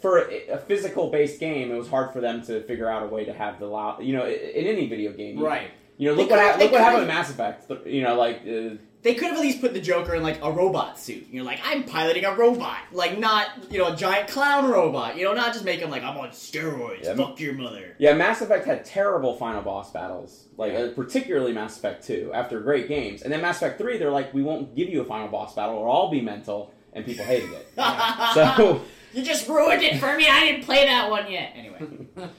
[0.00, 3.06] for a, a physical based game, it was hard for them to figure out a
[3.06, 4.02] way to have the loud.
[4.02, 5.70] You know, in any video game, Right.
[5.98, 7.86] You know, They look what could've- hap- they look what happened with Mass Effect.
[7.86, 10.52] You know, like uh, They could have at least put the Joker in like a
[10.52, 11.26] robot suit.
[11.30, 15.16] You're like, I'm piloting a robot, like not you know a giant clown robot.
[15.16, 17.04] You know, not just make him like I'm on steroids.
[17.04, 17.14] Yeah.
[17.16, 17.96] Fuck your mother.
[17.98, 20.46] yeah, Mass Effect had terrible final boss battles.
[20.56, 24.10] Like uh, particularly Mass Effect Two, after great games, and then Mass Effect Three, they're
[24.12, 27.24] like, we won't give you a final boss battle, or I'll be mental, and people
[27.24, 27.68] hated it.
[28.34, 28.82] so.
[29.14, 30.26] You just ruined it for me.
[30.26, 31.52] I didn't play that one yet.
[31.54, 32.06] Anyway,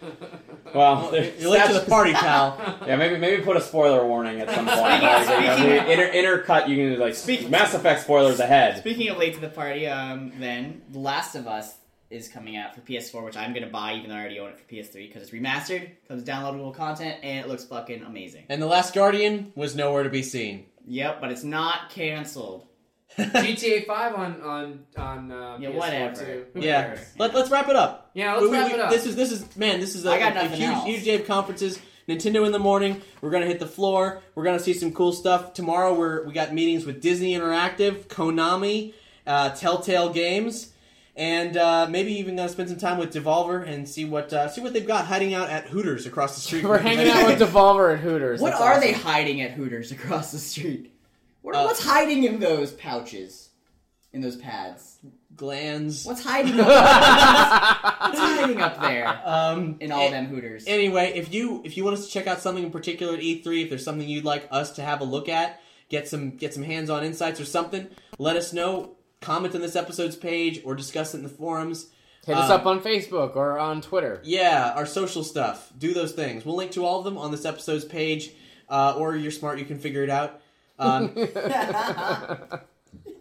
[0.74, 2.58] Well, You're late to the party, pal.
[2.88, 4.78] Yeah, maybe maybe put a spoiler warning at some point.
[4.80, 8.78] Speaking- Like, you know, speaking- inter, intercut, you can like Speaking- Mass Effect spoilers ahead.
[8.80, 11.76] speaking of late to the party, um, then The Last of Us
[12.10, 14.60] is coming out for PS4, which I'm gonna buy, even though I already own it
[14.60, 18.44] for PS3 because it's remastered, comes downloadable content, and it looks fucking amazing.
[18.50, 20.66] And the Last Guardian was nowhere to be seen.
[20.88, 22.66] Yep, but it's not canceled.
[23.18, 26.16] GTA Five on on on uh, Yeah, PS4 whatever.
[26.26, 26.46] Too.
[26.54, 27.00] Who Yeah, cares?
[27.18, 28.12] Let, let's wrap it up.
[28.14, 28.90] Yeah, let's We- wrap we- it up.
[28.92, 29.80] This is this is man.
[29.80, 30.86] This is a, I got a nothing huge else.
[30.86, 31.80] huge day of conferences.
[32.08, 33.02] Nintendo in the morning.
[33.22, 34.22] We're gonna hit the floor.
[34.36, 35.94] We're gonna see some cool stuff tomorrow.
[35.98, 38.94] We're we got meetings with Disney Interactive, Konami,
[39.26, 40.74] uh, Telltale Games,
[41.16, 44.60] and uh, maybe even gonna spend some time with Devolver and see what uh, see
[44.60, 46.66] what they've got hiding out at Hooters across the street.
[46.66, 48.42] We're hanging out with Devolver and Hooters.
[48.42, 48.82] What That's are awesome.
[48.82, 50.93] they hiding at Hooters across the street?
[51.44, 53.50] What, Uh, what's hiding in those pouches?
[54.12, 54.98] In those pads?
[55.36, 56.06] glands.
[56.06, 56.76] What's hiding up there?
[58.10, 60.66] What's hiding up there Um, in all a- them Hooters?
[60.68, 63.64] Anyway, if you if you want us to check out something in particular at E3,
[63.64, 65.60] if there's something you'd like us to have a look at,
[65.90, 67.88] get some get some hands-on insights or something,
[68.20, 68.96] let us know.
[69.22, 71.88] Comment on this episode's page or discuss it in the forums.
[72.28, 74.22] Hit us Uh, up on Facebook or on Twitter.
[74.24, 75.72] Yeah, our social stuff.
[75.78, 76.46] Do those things.
[76.46, 78.32] We'll link to all of them on this episode's page.
[78.70, 80.42] Uh, or you're smart, you can figure it out.
[80.84, 81.16] Um,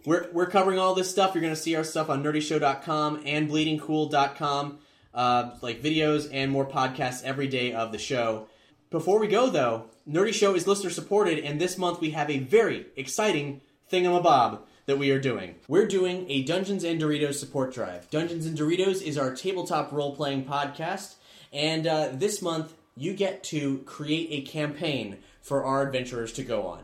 [0.05, 1.33] we're, we're covering all this stuff.
[1.33, 4.79] You're going to see our stuff on nerdyshow.com and bleedingcool.com.
[5.13, 8.47] Uh, like videos and more podcasts every day of the show.
[8.89, 12.39] Before we go, though, Nerdy Show is listener supported, and this month we have a
[12.39, 13.61] very exciting
[13.91, 15.55] thingamabob that we are doing.
[15.67, 18.09] We're doing a Dungeons and Doritos support drive.
[18.09, 21.15] Dungeons and Doritos is our tabletop role playing podcast,
[21.51, 26.63] and uh, this month you get to create a campaign for our adventurers to go
[26.63, 26.83] on.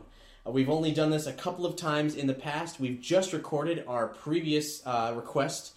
[0.50, 2.80] Uh, we've only done this a couple of times in the past.
[2.80, 5.74] We've just recorded our previous uh, request,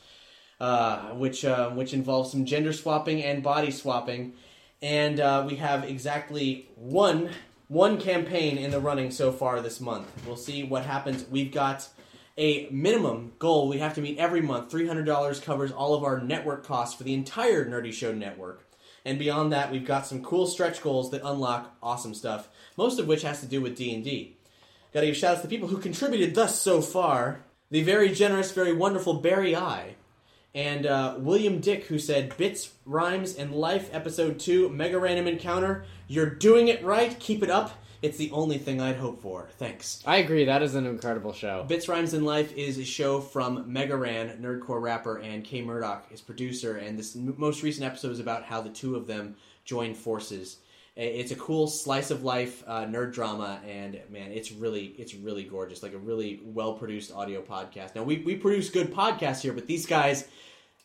[0.59, 4.33] uh, which uh, which involves some gender swapping and body swapping,
[4.81, 7.29] and uh, we have exactly one
[7.67, 10.07] one campaign in the running so far this month.
[10.25, 11.25] We'll see what happens.
[11.29, 11.87] We've got
[12.37, 14.71] a minimum goal we have to meet every month.
[14.71, 18.67] Three hundred dollars covers all of our network costs for the entire Nerdy Show network.
[19.05, 22.47] And beyond that, we've got some cool stretch goals that unlock awesome stuff.
[22.77, 24.37] Most of which has to do with D and D.
[24.93, 27.43] Got to give shout outs to the people who contributed thus so far.
[27.71, 29.95] The very generous, very wonderful Barry I.
[30.53, 35.85] And uh, William Dick, who said, Bits, Rhymes, and Life, Episode 2, Mega Random Encounter.
[36.07, 37.19] You're doing it right.
[37.19, 37.71] Keep it up.
[38.03, 39.49] It's the only thing I'd hope for.
[39.57, 40.03] Thanks.
[40.05, 40.45] I agree.
[40.45, 41.63] That is an incredible show.
[41.67, 46.11] Bits, Rhymes, and Life is a show from Mega Ran, nerdcore rapper, and K Murdock,
[46.11, 46.75] his producer.
[46.75, 50.57] And this m- most recent episode is about how the two of them joined forces.
[50.95, 55.43] It's a cool slice of life uh, nerd drama, and man, it's really it's really
[55.43, 55.81] gorgeous.
[55.81, 57.95] Like a really well produced audio podcast.
[57.95, 60.27] Now we we produce good podcasts here, but these guys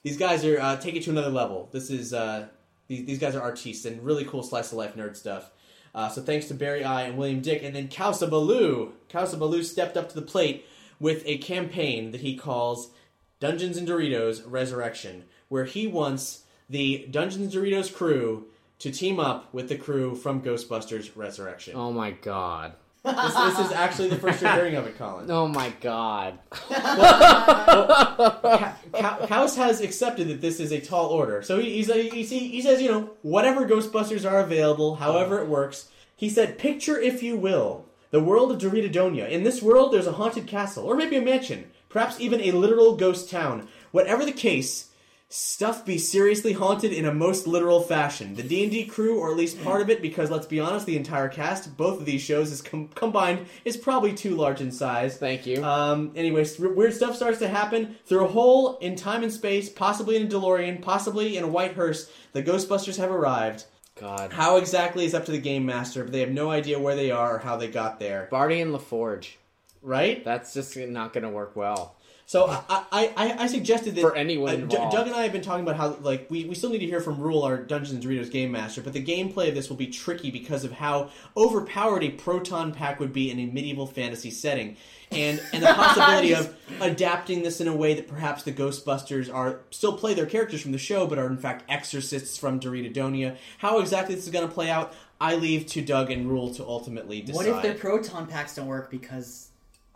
[0.02, 1.68] these guys are uh, take it to another level.
[1.72, 2.48] This is uh,
[2.86, 5.51] these, these guys are artists and really cool slice of life nerd stuff.
[5.94, 8.94] Uh, so thanks to Barry I and William Dick, and then Kausa Baloo.
[9.10, 10.64] Kausa Baloo stepped up to the plate
[10.98, 12.93] with a campaign that he calls
[13.40, 18.47] Dungeons and Doritos Resurrection, where he wants the Dungeons and Doritos crew
[18.80, 21.74] to team up with the crew from Ghostbusters Resurrection.
[21.76, 22.74] Oh my god.
[23.05, 25.30] This, this is actually the first you're hearing of it, Colin.
[25.30, 26.38] Oh my god.
[26.52, 31.42] Ka- Kaus has accepted that this is a tall order.
[31.42, 35.48] So he, he's, he's, he, he says, you know, whatever Ghostbusters are available, however it
[35.48, 35.88] works.
[36.16, 39.30] He said, picture, if you will, the world of Doritadonia.
[39.30, 42.96] In this world, there's a haunted castle, or maybe a mansion, perhaps even a literal
[42.96, 43.68] ghost town.
[43.92, 44.90] Whatever the case,
[45.30, 48.34] stuff be seriously haunted in a most literal fashion.
[48.34, 51.28] The D&D crew, or at least part of it, because let's be honest, the entire
[51.28, 55.18] cast, both of these shows is com- combined, is probably too large in size.
[55.18, 55.62] Thank you.
[55.62, 59.68] Um, anyways, r- weird stuff starts to happen through a hole in time and space,
[59.68, 62.10] possibly in a DeLorean, possibly in a white hearse.
[62.32, 63.64] The Ghostbusters have arrived.
[64.00, 64.32] god.
[64.32, 67.10] How exactly is up to the game master, but they have no idea where they
[67.10, 68.28] are or how they got there.
[68.30, 69.34] Barty and LaForge.
[69.82, 70.24] Right?
[70.24, 71.94] That's just not going to work well.
[72.28, 74.92] So I, I, I, I suggested that For anyone uh, D- involved.
[74.94, 77.00] Doug and I have been talking about how like we, we still need to hear
[77.00, 79.86] from Rule, our Dungeons and Doritos game master, but the gameplay of this will be
[79.86, 84.76] tricky because of how overpowered a proton pack would be in a medieval fantasy setting,
[85.10, 89.60] and and the possibility of adapting this in a way that perhaps the Ghostbusters are
[89.70, 93.38] still play their characters from the show, but are in fact exorcists from Doritodonia.
[93.56, 96.62] How exactly this is going to play out, I leave to Doug and Rule to
[96.62, 97.36] ultimately decide.
[97.36, 99.48] What if their proton packs don't work because Be-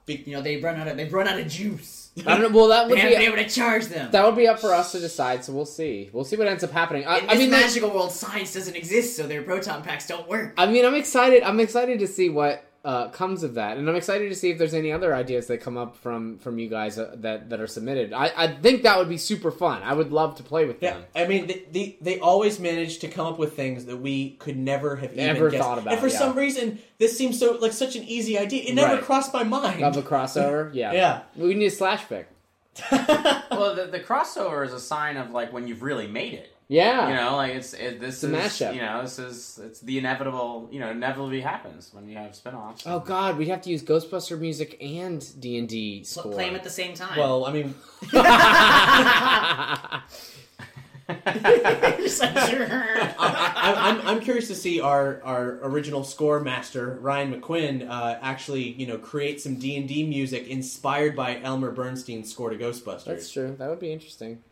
[0.07, 2.11] you know they run out of they run out of juice?
[2.27, 2.59] I don't know.
[2.59, 4.11] Well, that would haven't be able to charge them.
[4.11, 5.45] that would be up for us to decide.
[5.45, 6.11] So we'll see.
[6.12, 7.07] We'll see what ends up happening.
[7.07, 10.55] I, In I mean, magical world, science doesn't exist, so their proton packs don't work.
[10.59, 11.43] I mean, I'm excited.
[11.43, 14.59] I'm excited to see what uh, comes of that, and I'm excited to see if
[14.59, 17.68] there's any other ideas that come up from from you guys uh, that that are
[17.68, 18.12] submitted.
[18.12, 19.82] I, I think that would be super fun.
[19.84, 21.04] I would love to play with Yeah, them.
[21.14, 24.56] I mean, they, they they always manage to come up with things that we could
[24.56, 25.62] never have even Never guessed.
[25.62, 26.18] thought about, And for yeah.
[26.18, 28.64] some reason, this seems so like such an easy idea.
[28.64, 29.02] It never Right.
[29.04, 29.82] crossed my mind.
[29.84, 31.22] Of a crossover, yeah, Yeah.
[31.36, 32.26] We need a slash pick.
[32.90, 36.52] well, the, the crossover is a sign of like when you've really made it.
[36.73, 38.74] Yeah, You know, like it's it, this It's a is mashup.
[38.74, 42.85] you know this is it's the inevitable you know inevitably happens when you have spin-offs.
[42.86, 46.32] Oh God, we'd have to use Ghostbuster music and D and D score.
[46.32, 47.19] Play them at the same time.
[47.19, 47.74] Well, I mean,
[48.15, 50.03] I,
[53.19, 58.62] I, I'm I'm curious to see our our original score master Ryan McQuinn uh, actually
[58.73, 63.05] you know create some D and D music inspired by Elmer Bernstein's score to Ghostbusters.
[63.05, 63.57] That's true.
[63.59, 64.43] That would be interesting.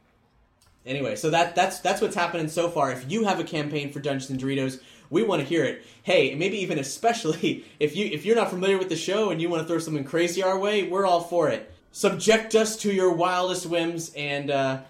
[0.87, 2.91] Anyway, so that that's that's what's happening so far.
[2.91, 4.81] If you have a campaign for Dungeons and Doritos,
[5.11, 5.85] we want to hear it.
[6.03, 9.49] Hey, maybe even especially if you if you're not familiar with the show and you
[9.49, 11.73] want to throw something crazy our way, we're all for it.
[11.93, 14.81] Subject us to your wildest whims, and uh,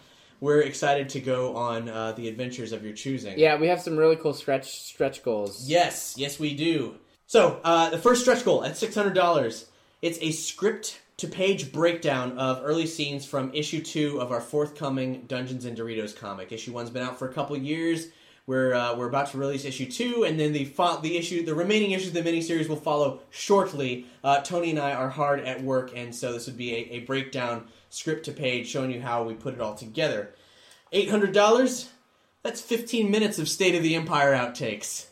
[0.41, 3.39] we're excited to go on uh, the adventures of your choosing.
[3.39, 5.69] Yeah, we have some really cool stretch stretch goals.
[5.69, 6.97] Yes, yes, we do.
[7.27, 9.65] So, uh, the first stretch goal at $600.
[10.03, 15.27] It's a script to page breakdown of early scenes from issue two of our forthcoming
[15.29, 16.51] Dungeons and Doritos comic.
[16.51, 18.09] Issue one's been out for a couple years.
[18.47, 21.55] We're, uh, we're about to release issue two, and then the fo- the issue, the
[21.55, 24.07] remaining issues of the miniseries will follow shortly.
[24.25, 27.01] Uh, Tony and I are hard at work, and so this would be a, a
[27.01, 30.35] breakdown script to page showing you how we put it all together.
[30.91, 31.91] Eight hundred dollars.
[32.43, 35.09] That's fifteen minutes of State of the Empire outtakes.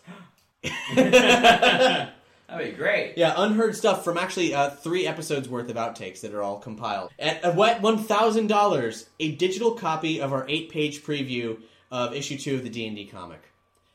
[2.48, 3.18] That'd be great.
[3.18, 7.10] Yeah, unheard stuff from actually uh, three episodes worth of outtakes that are all compiled.
[7.18, 11.60] At a wet one thousand dollars, a digital copy of our eight-page preview
[11.90, 13.42] of issue two of the D and D comic.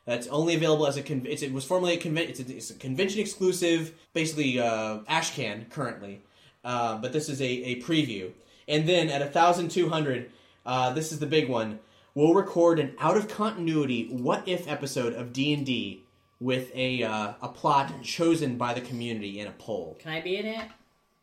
[0.04, 2.74] That's only available as a con- it was formerly a conven- it's, a, it's a
[2.74, 6.22] convention exclusive, basically uh, Ashcan currently,
[6.62, 8.30] uh, but this is a, a preview.
[8.68, 10.30] And then at a thousand two hundred,
[10.64, 11.80] uh, this is the big one.
[12.14, 16.03] We'll record an out of continuity what if episode of D and D
[16.44, 19.96] with a uh, a plot chosen by the community in a poll.
[19.98, 20.66] Can I be in it?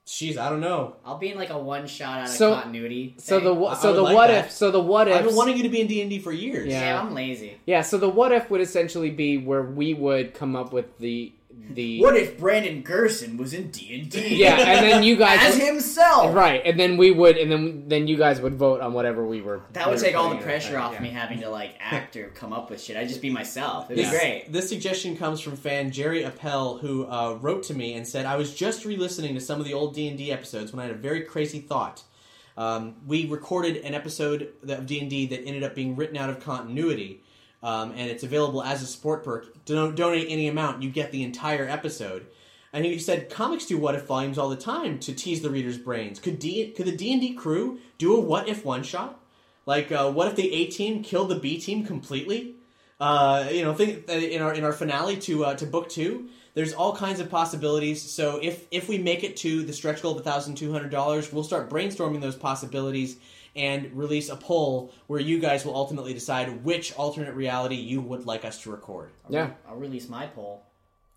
[0.07, 0.95] Jeez, I don't know.
[1.05, 3.13] I'll be in like a one shot out of So- continuity.
[3.17, 3.45] So thing.
[3.45, 4.45] the I so would the like what that.
[4.47, 6.17] if so the what if I've been wanting you to be in D and D
[6.19, 6.67] for years.
[6.67, 6.81] Yeah.
[6.81, 7.57] yeah, I'm lazy.
[7.67, 11.31] yeah so the what if would essentially be where we would come up with the
[11.73, 14.35] the What if Brandon Gerson was in D and D?
[14.35, 16.35] yeah and then you guys as would- himself.
[16.35, 19.41] right and then we would and then then you guys would vote on whatever we
[19.41, 21.01] were That would we take all the pressure off Yeah.
[21.01, 22.97] me having to like act or come up with shit.
[22.97, 23.89] I'd just be myself.
[23.89, 24.45] It'd This, be great.
[24.51, 28.35] this suggestion comes from fan Jerry Appel, who uh, wrote to me and said, "I
[28.35, 30.95] was just re-listening to some of the old D and D episodes when I had
[30.95, 32.03] a very crazy thought.
[32.57, 36.29] Um, we recorded an episode of D and D that ended up being written out
[36.29, 37.23] of continuity,
[37.63, 39.65] um, and it's available as a support perk.
[39.65, 42.27] Donate any amount, you get the entire episode."
[42.73, 45.77] And he said, "Comics do what if volumes all the time to tease the reader's
[45.77, 46.19] brains.
[46.19, 49.19] Could D could the D and D crew do a what if one shot?
[49.65, 52.55] Like, uh, what if the A team killed the B team completely?"
[53.01, 56.29] uh, you know, think uh, in our in our finale to uh, to book two.
[56.53, 57.99] There's all kinds of possibilities.
[57.99, 61.33] So if if we make it to the stretch goal of thousand two hundred dollars,
[61.33, 63.17] we'll start brainstorming those possibilities
[63.55, 68.25] and release a poll where you guys will ultimately decide which alternate reality you would
[68.25, 69.09] like us to record.
[69.29, 70.63] yeah I'll release my poll.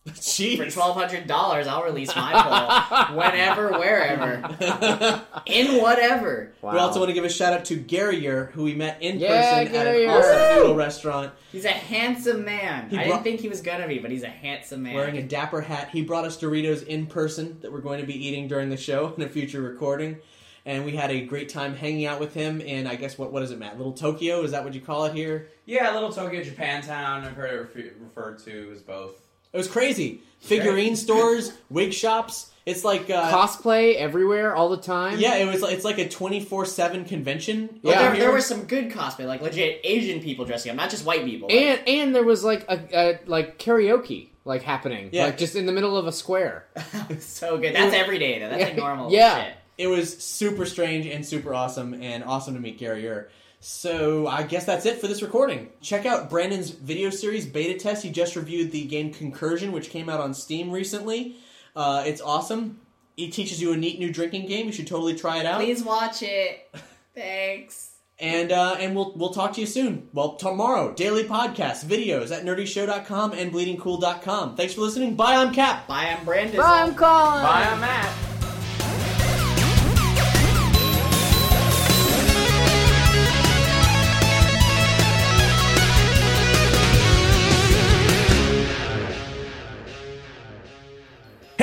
[0.06, 4.35] For twelve hundred dollars, I'll release my poll whenever, wherever,
[5.47, 6.52] in whatever.
[6.61, 6.73] wow.
[6.74, 9.62] We also want to give a shout out to Garrier, who we met in Yeah,
[9.65, 12.90] person at an awesome noodle restaurant, He's a handsome man.
[12.90, 14.94] He I brought- didn't think he was gonna be, but he's a handsome man.
[14.94, 15.89] wearing a dapper hat.
[15.90, 19.15] He brought us Doritos in person that we're going to be eating during the show
[19.16, 20.19] in a future recording.
[20.66, 23.43] And we had a great time hanging out with him in, I guess, what what
[23.43, 23.77] is it, Matt?
[23.77, 24.43] Little Tokyo?
[24.43, 25.49] Is that what you call it here?
[25.66, 27.24] Yeah, Little Tokyo Japantown.
[27.24, 29.15] I've heard it refer- referred to as both.
[29.53, 30.20] It was crazy.
[30.41, 32.51] Figurine stores, wig shops.
[32.66, 35.61] It's like, uh, cosplay everywhere all the time yeah, it was.
[35.61, 37.78] like It's like a twenty four seven convention.
[37.82, 37.99] Yeah.
[38.01, 38.20] there, here.
[38.24, 41.49] there was some good cosplay, like legit Asian people dressing up, not just white people.
[41.49, 45.27] like- and and there was like a, a like karaoke like happening Yeah.
[45.27, 46.65] like just in the middle of a square
[47.19, 47.74] so good.
[47.74, 48.49] That's every day though.
[48.49, 49.55] That's like normal yeah shit.
[49.76, 53.28] It was super strange and super awesome, and awesome to meet Gary Ur.
[53.60, 55.70] So I guess that's it for this recording.
[55.80, 58.02] Check out Brandon's video series beta test.
[58.02, 61.36] He just reviewed the game Concursion, which came out on Steam recently.
[61.74, 62.80] Uh, it's awesome.
[63.16, 64.66] He teaches you a neat new drinking game.
[64.66, 65.60] You should totally try it out.
[65.60, 66.68] Please watch it.
[67.14, 67.92] Thanks.
[68.18, 70.09] And uh, and we'll we'll talk to you soon.
[70.12, 74.56] Well, tomorrow, daily podcasts, videos at nerdyshow.com and bleedingcool.com.
[74.56, 75.16] Thanks for listening.
[75.16, 75.88] Bye, I'm Cap.
[75.88, 76.59] Bye, I'm Brandon.
[76.59, 77.42] Bye, I'm Colin.
[77.42, 78.34] Bye, I'm Matt.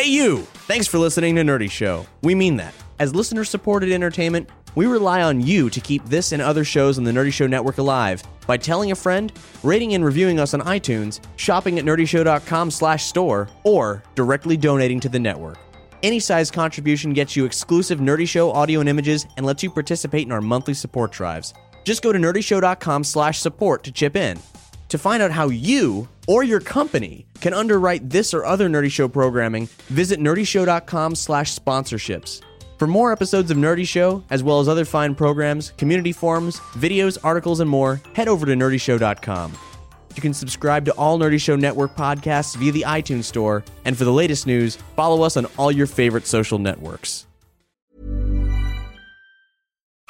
[0.02, 0.40] Hey, you!
[0.65, 2.07] Thanks for listening to Nerdy Show.
[2.23, 2.73] We mean that.
[2.98, 7.03] As listener supported entertainment, we rely on you to keep this and other shows on
[7.03, 11.19] the Nerdy Show Network alive by telling a friend, rating and reviewing us on iTunes,
[11.36, 15.60] shopping at nerdyshow.com slash store, or directly donating to the network.
[16.02, 20.26] Any size contribution gets you exclusive Nerdy Show audio and images and lets you participate
[20.26, 21.53] in our monthly support drives.
[21.84, 24.40] Just go to nerdyshow.com slash support to chip in.
[24.91, 29.07] To find out how you or your company can underwrite this or other Nerdy Show
[29.07, 32.41] programming, visit nerdyshow.com slash sponsorships.
[32.77, 37.18] For more episodes of Nerdy Show, as well as other fine programs, community forums, videos,
[37.23, 39.53] articles, and more, head over to nerdyshow.com.
[40.13, 44.03] You can subscribe to all Nerdy Show Network podcasts via the iTunes Store, and for
[44.03, 47.27] the latest news, follow us on all your favorite social networks.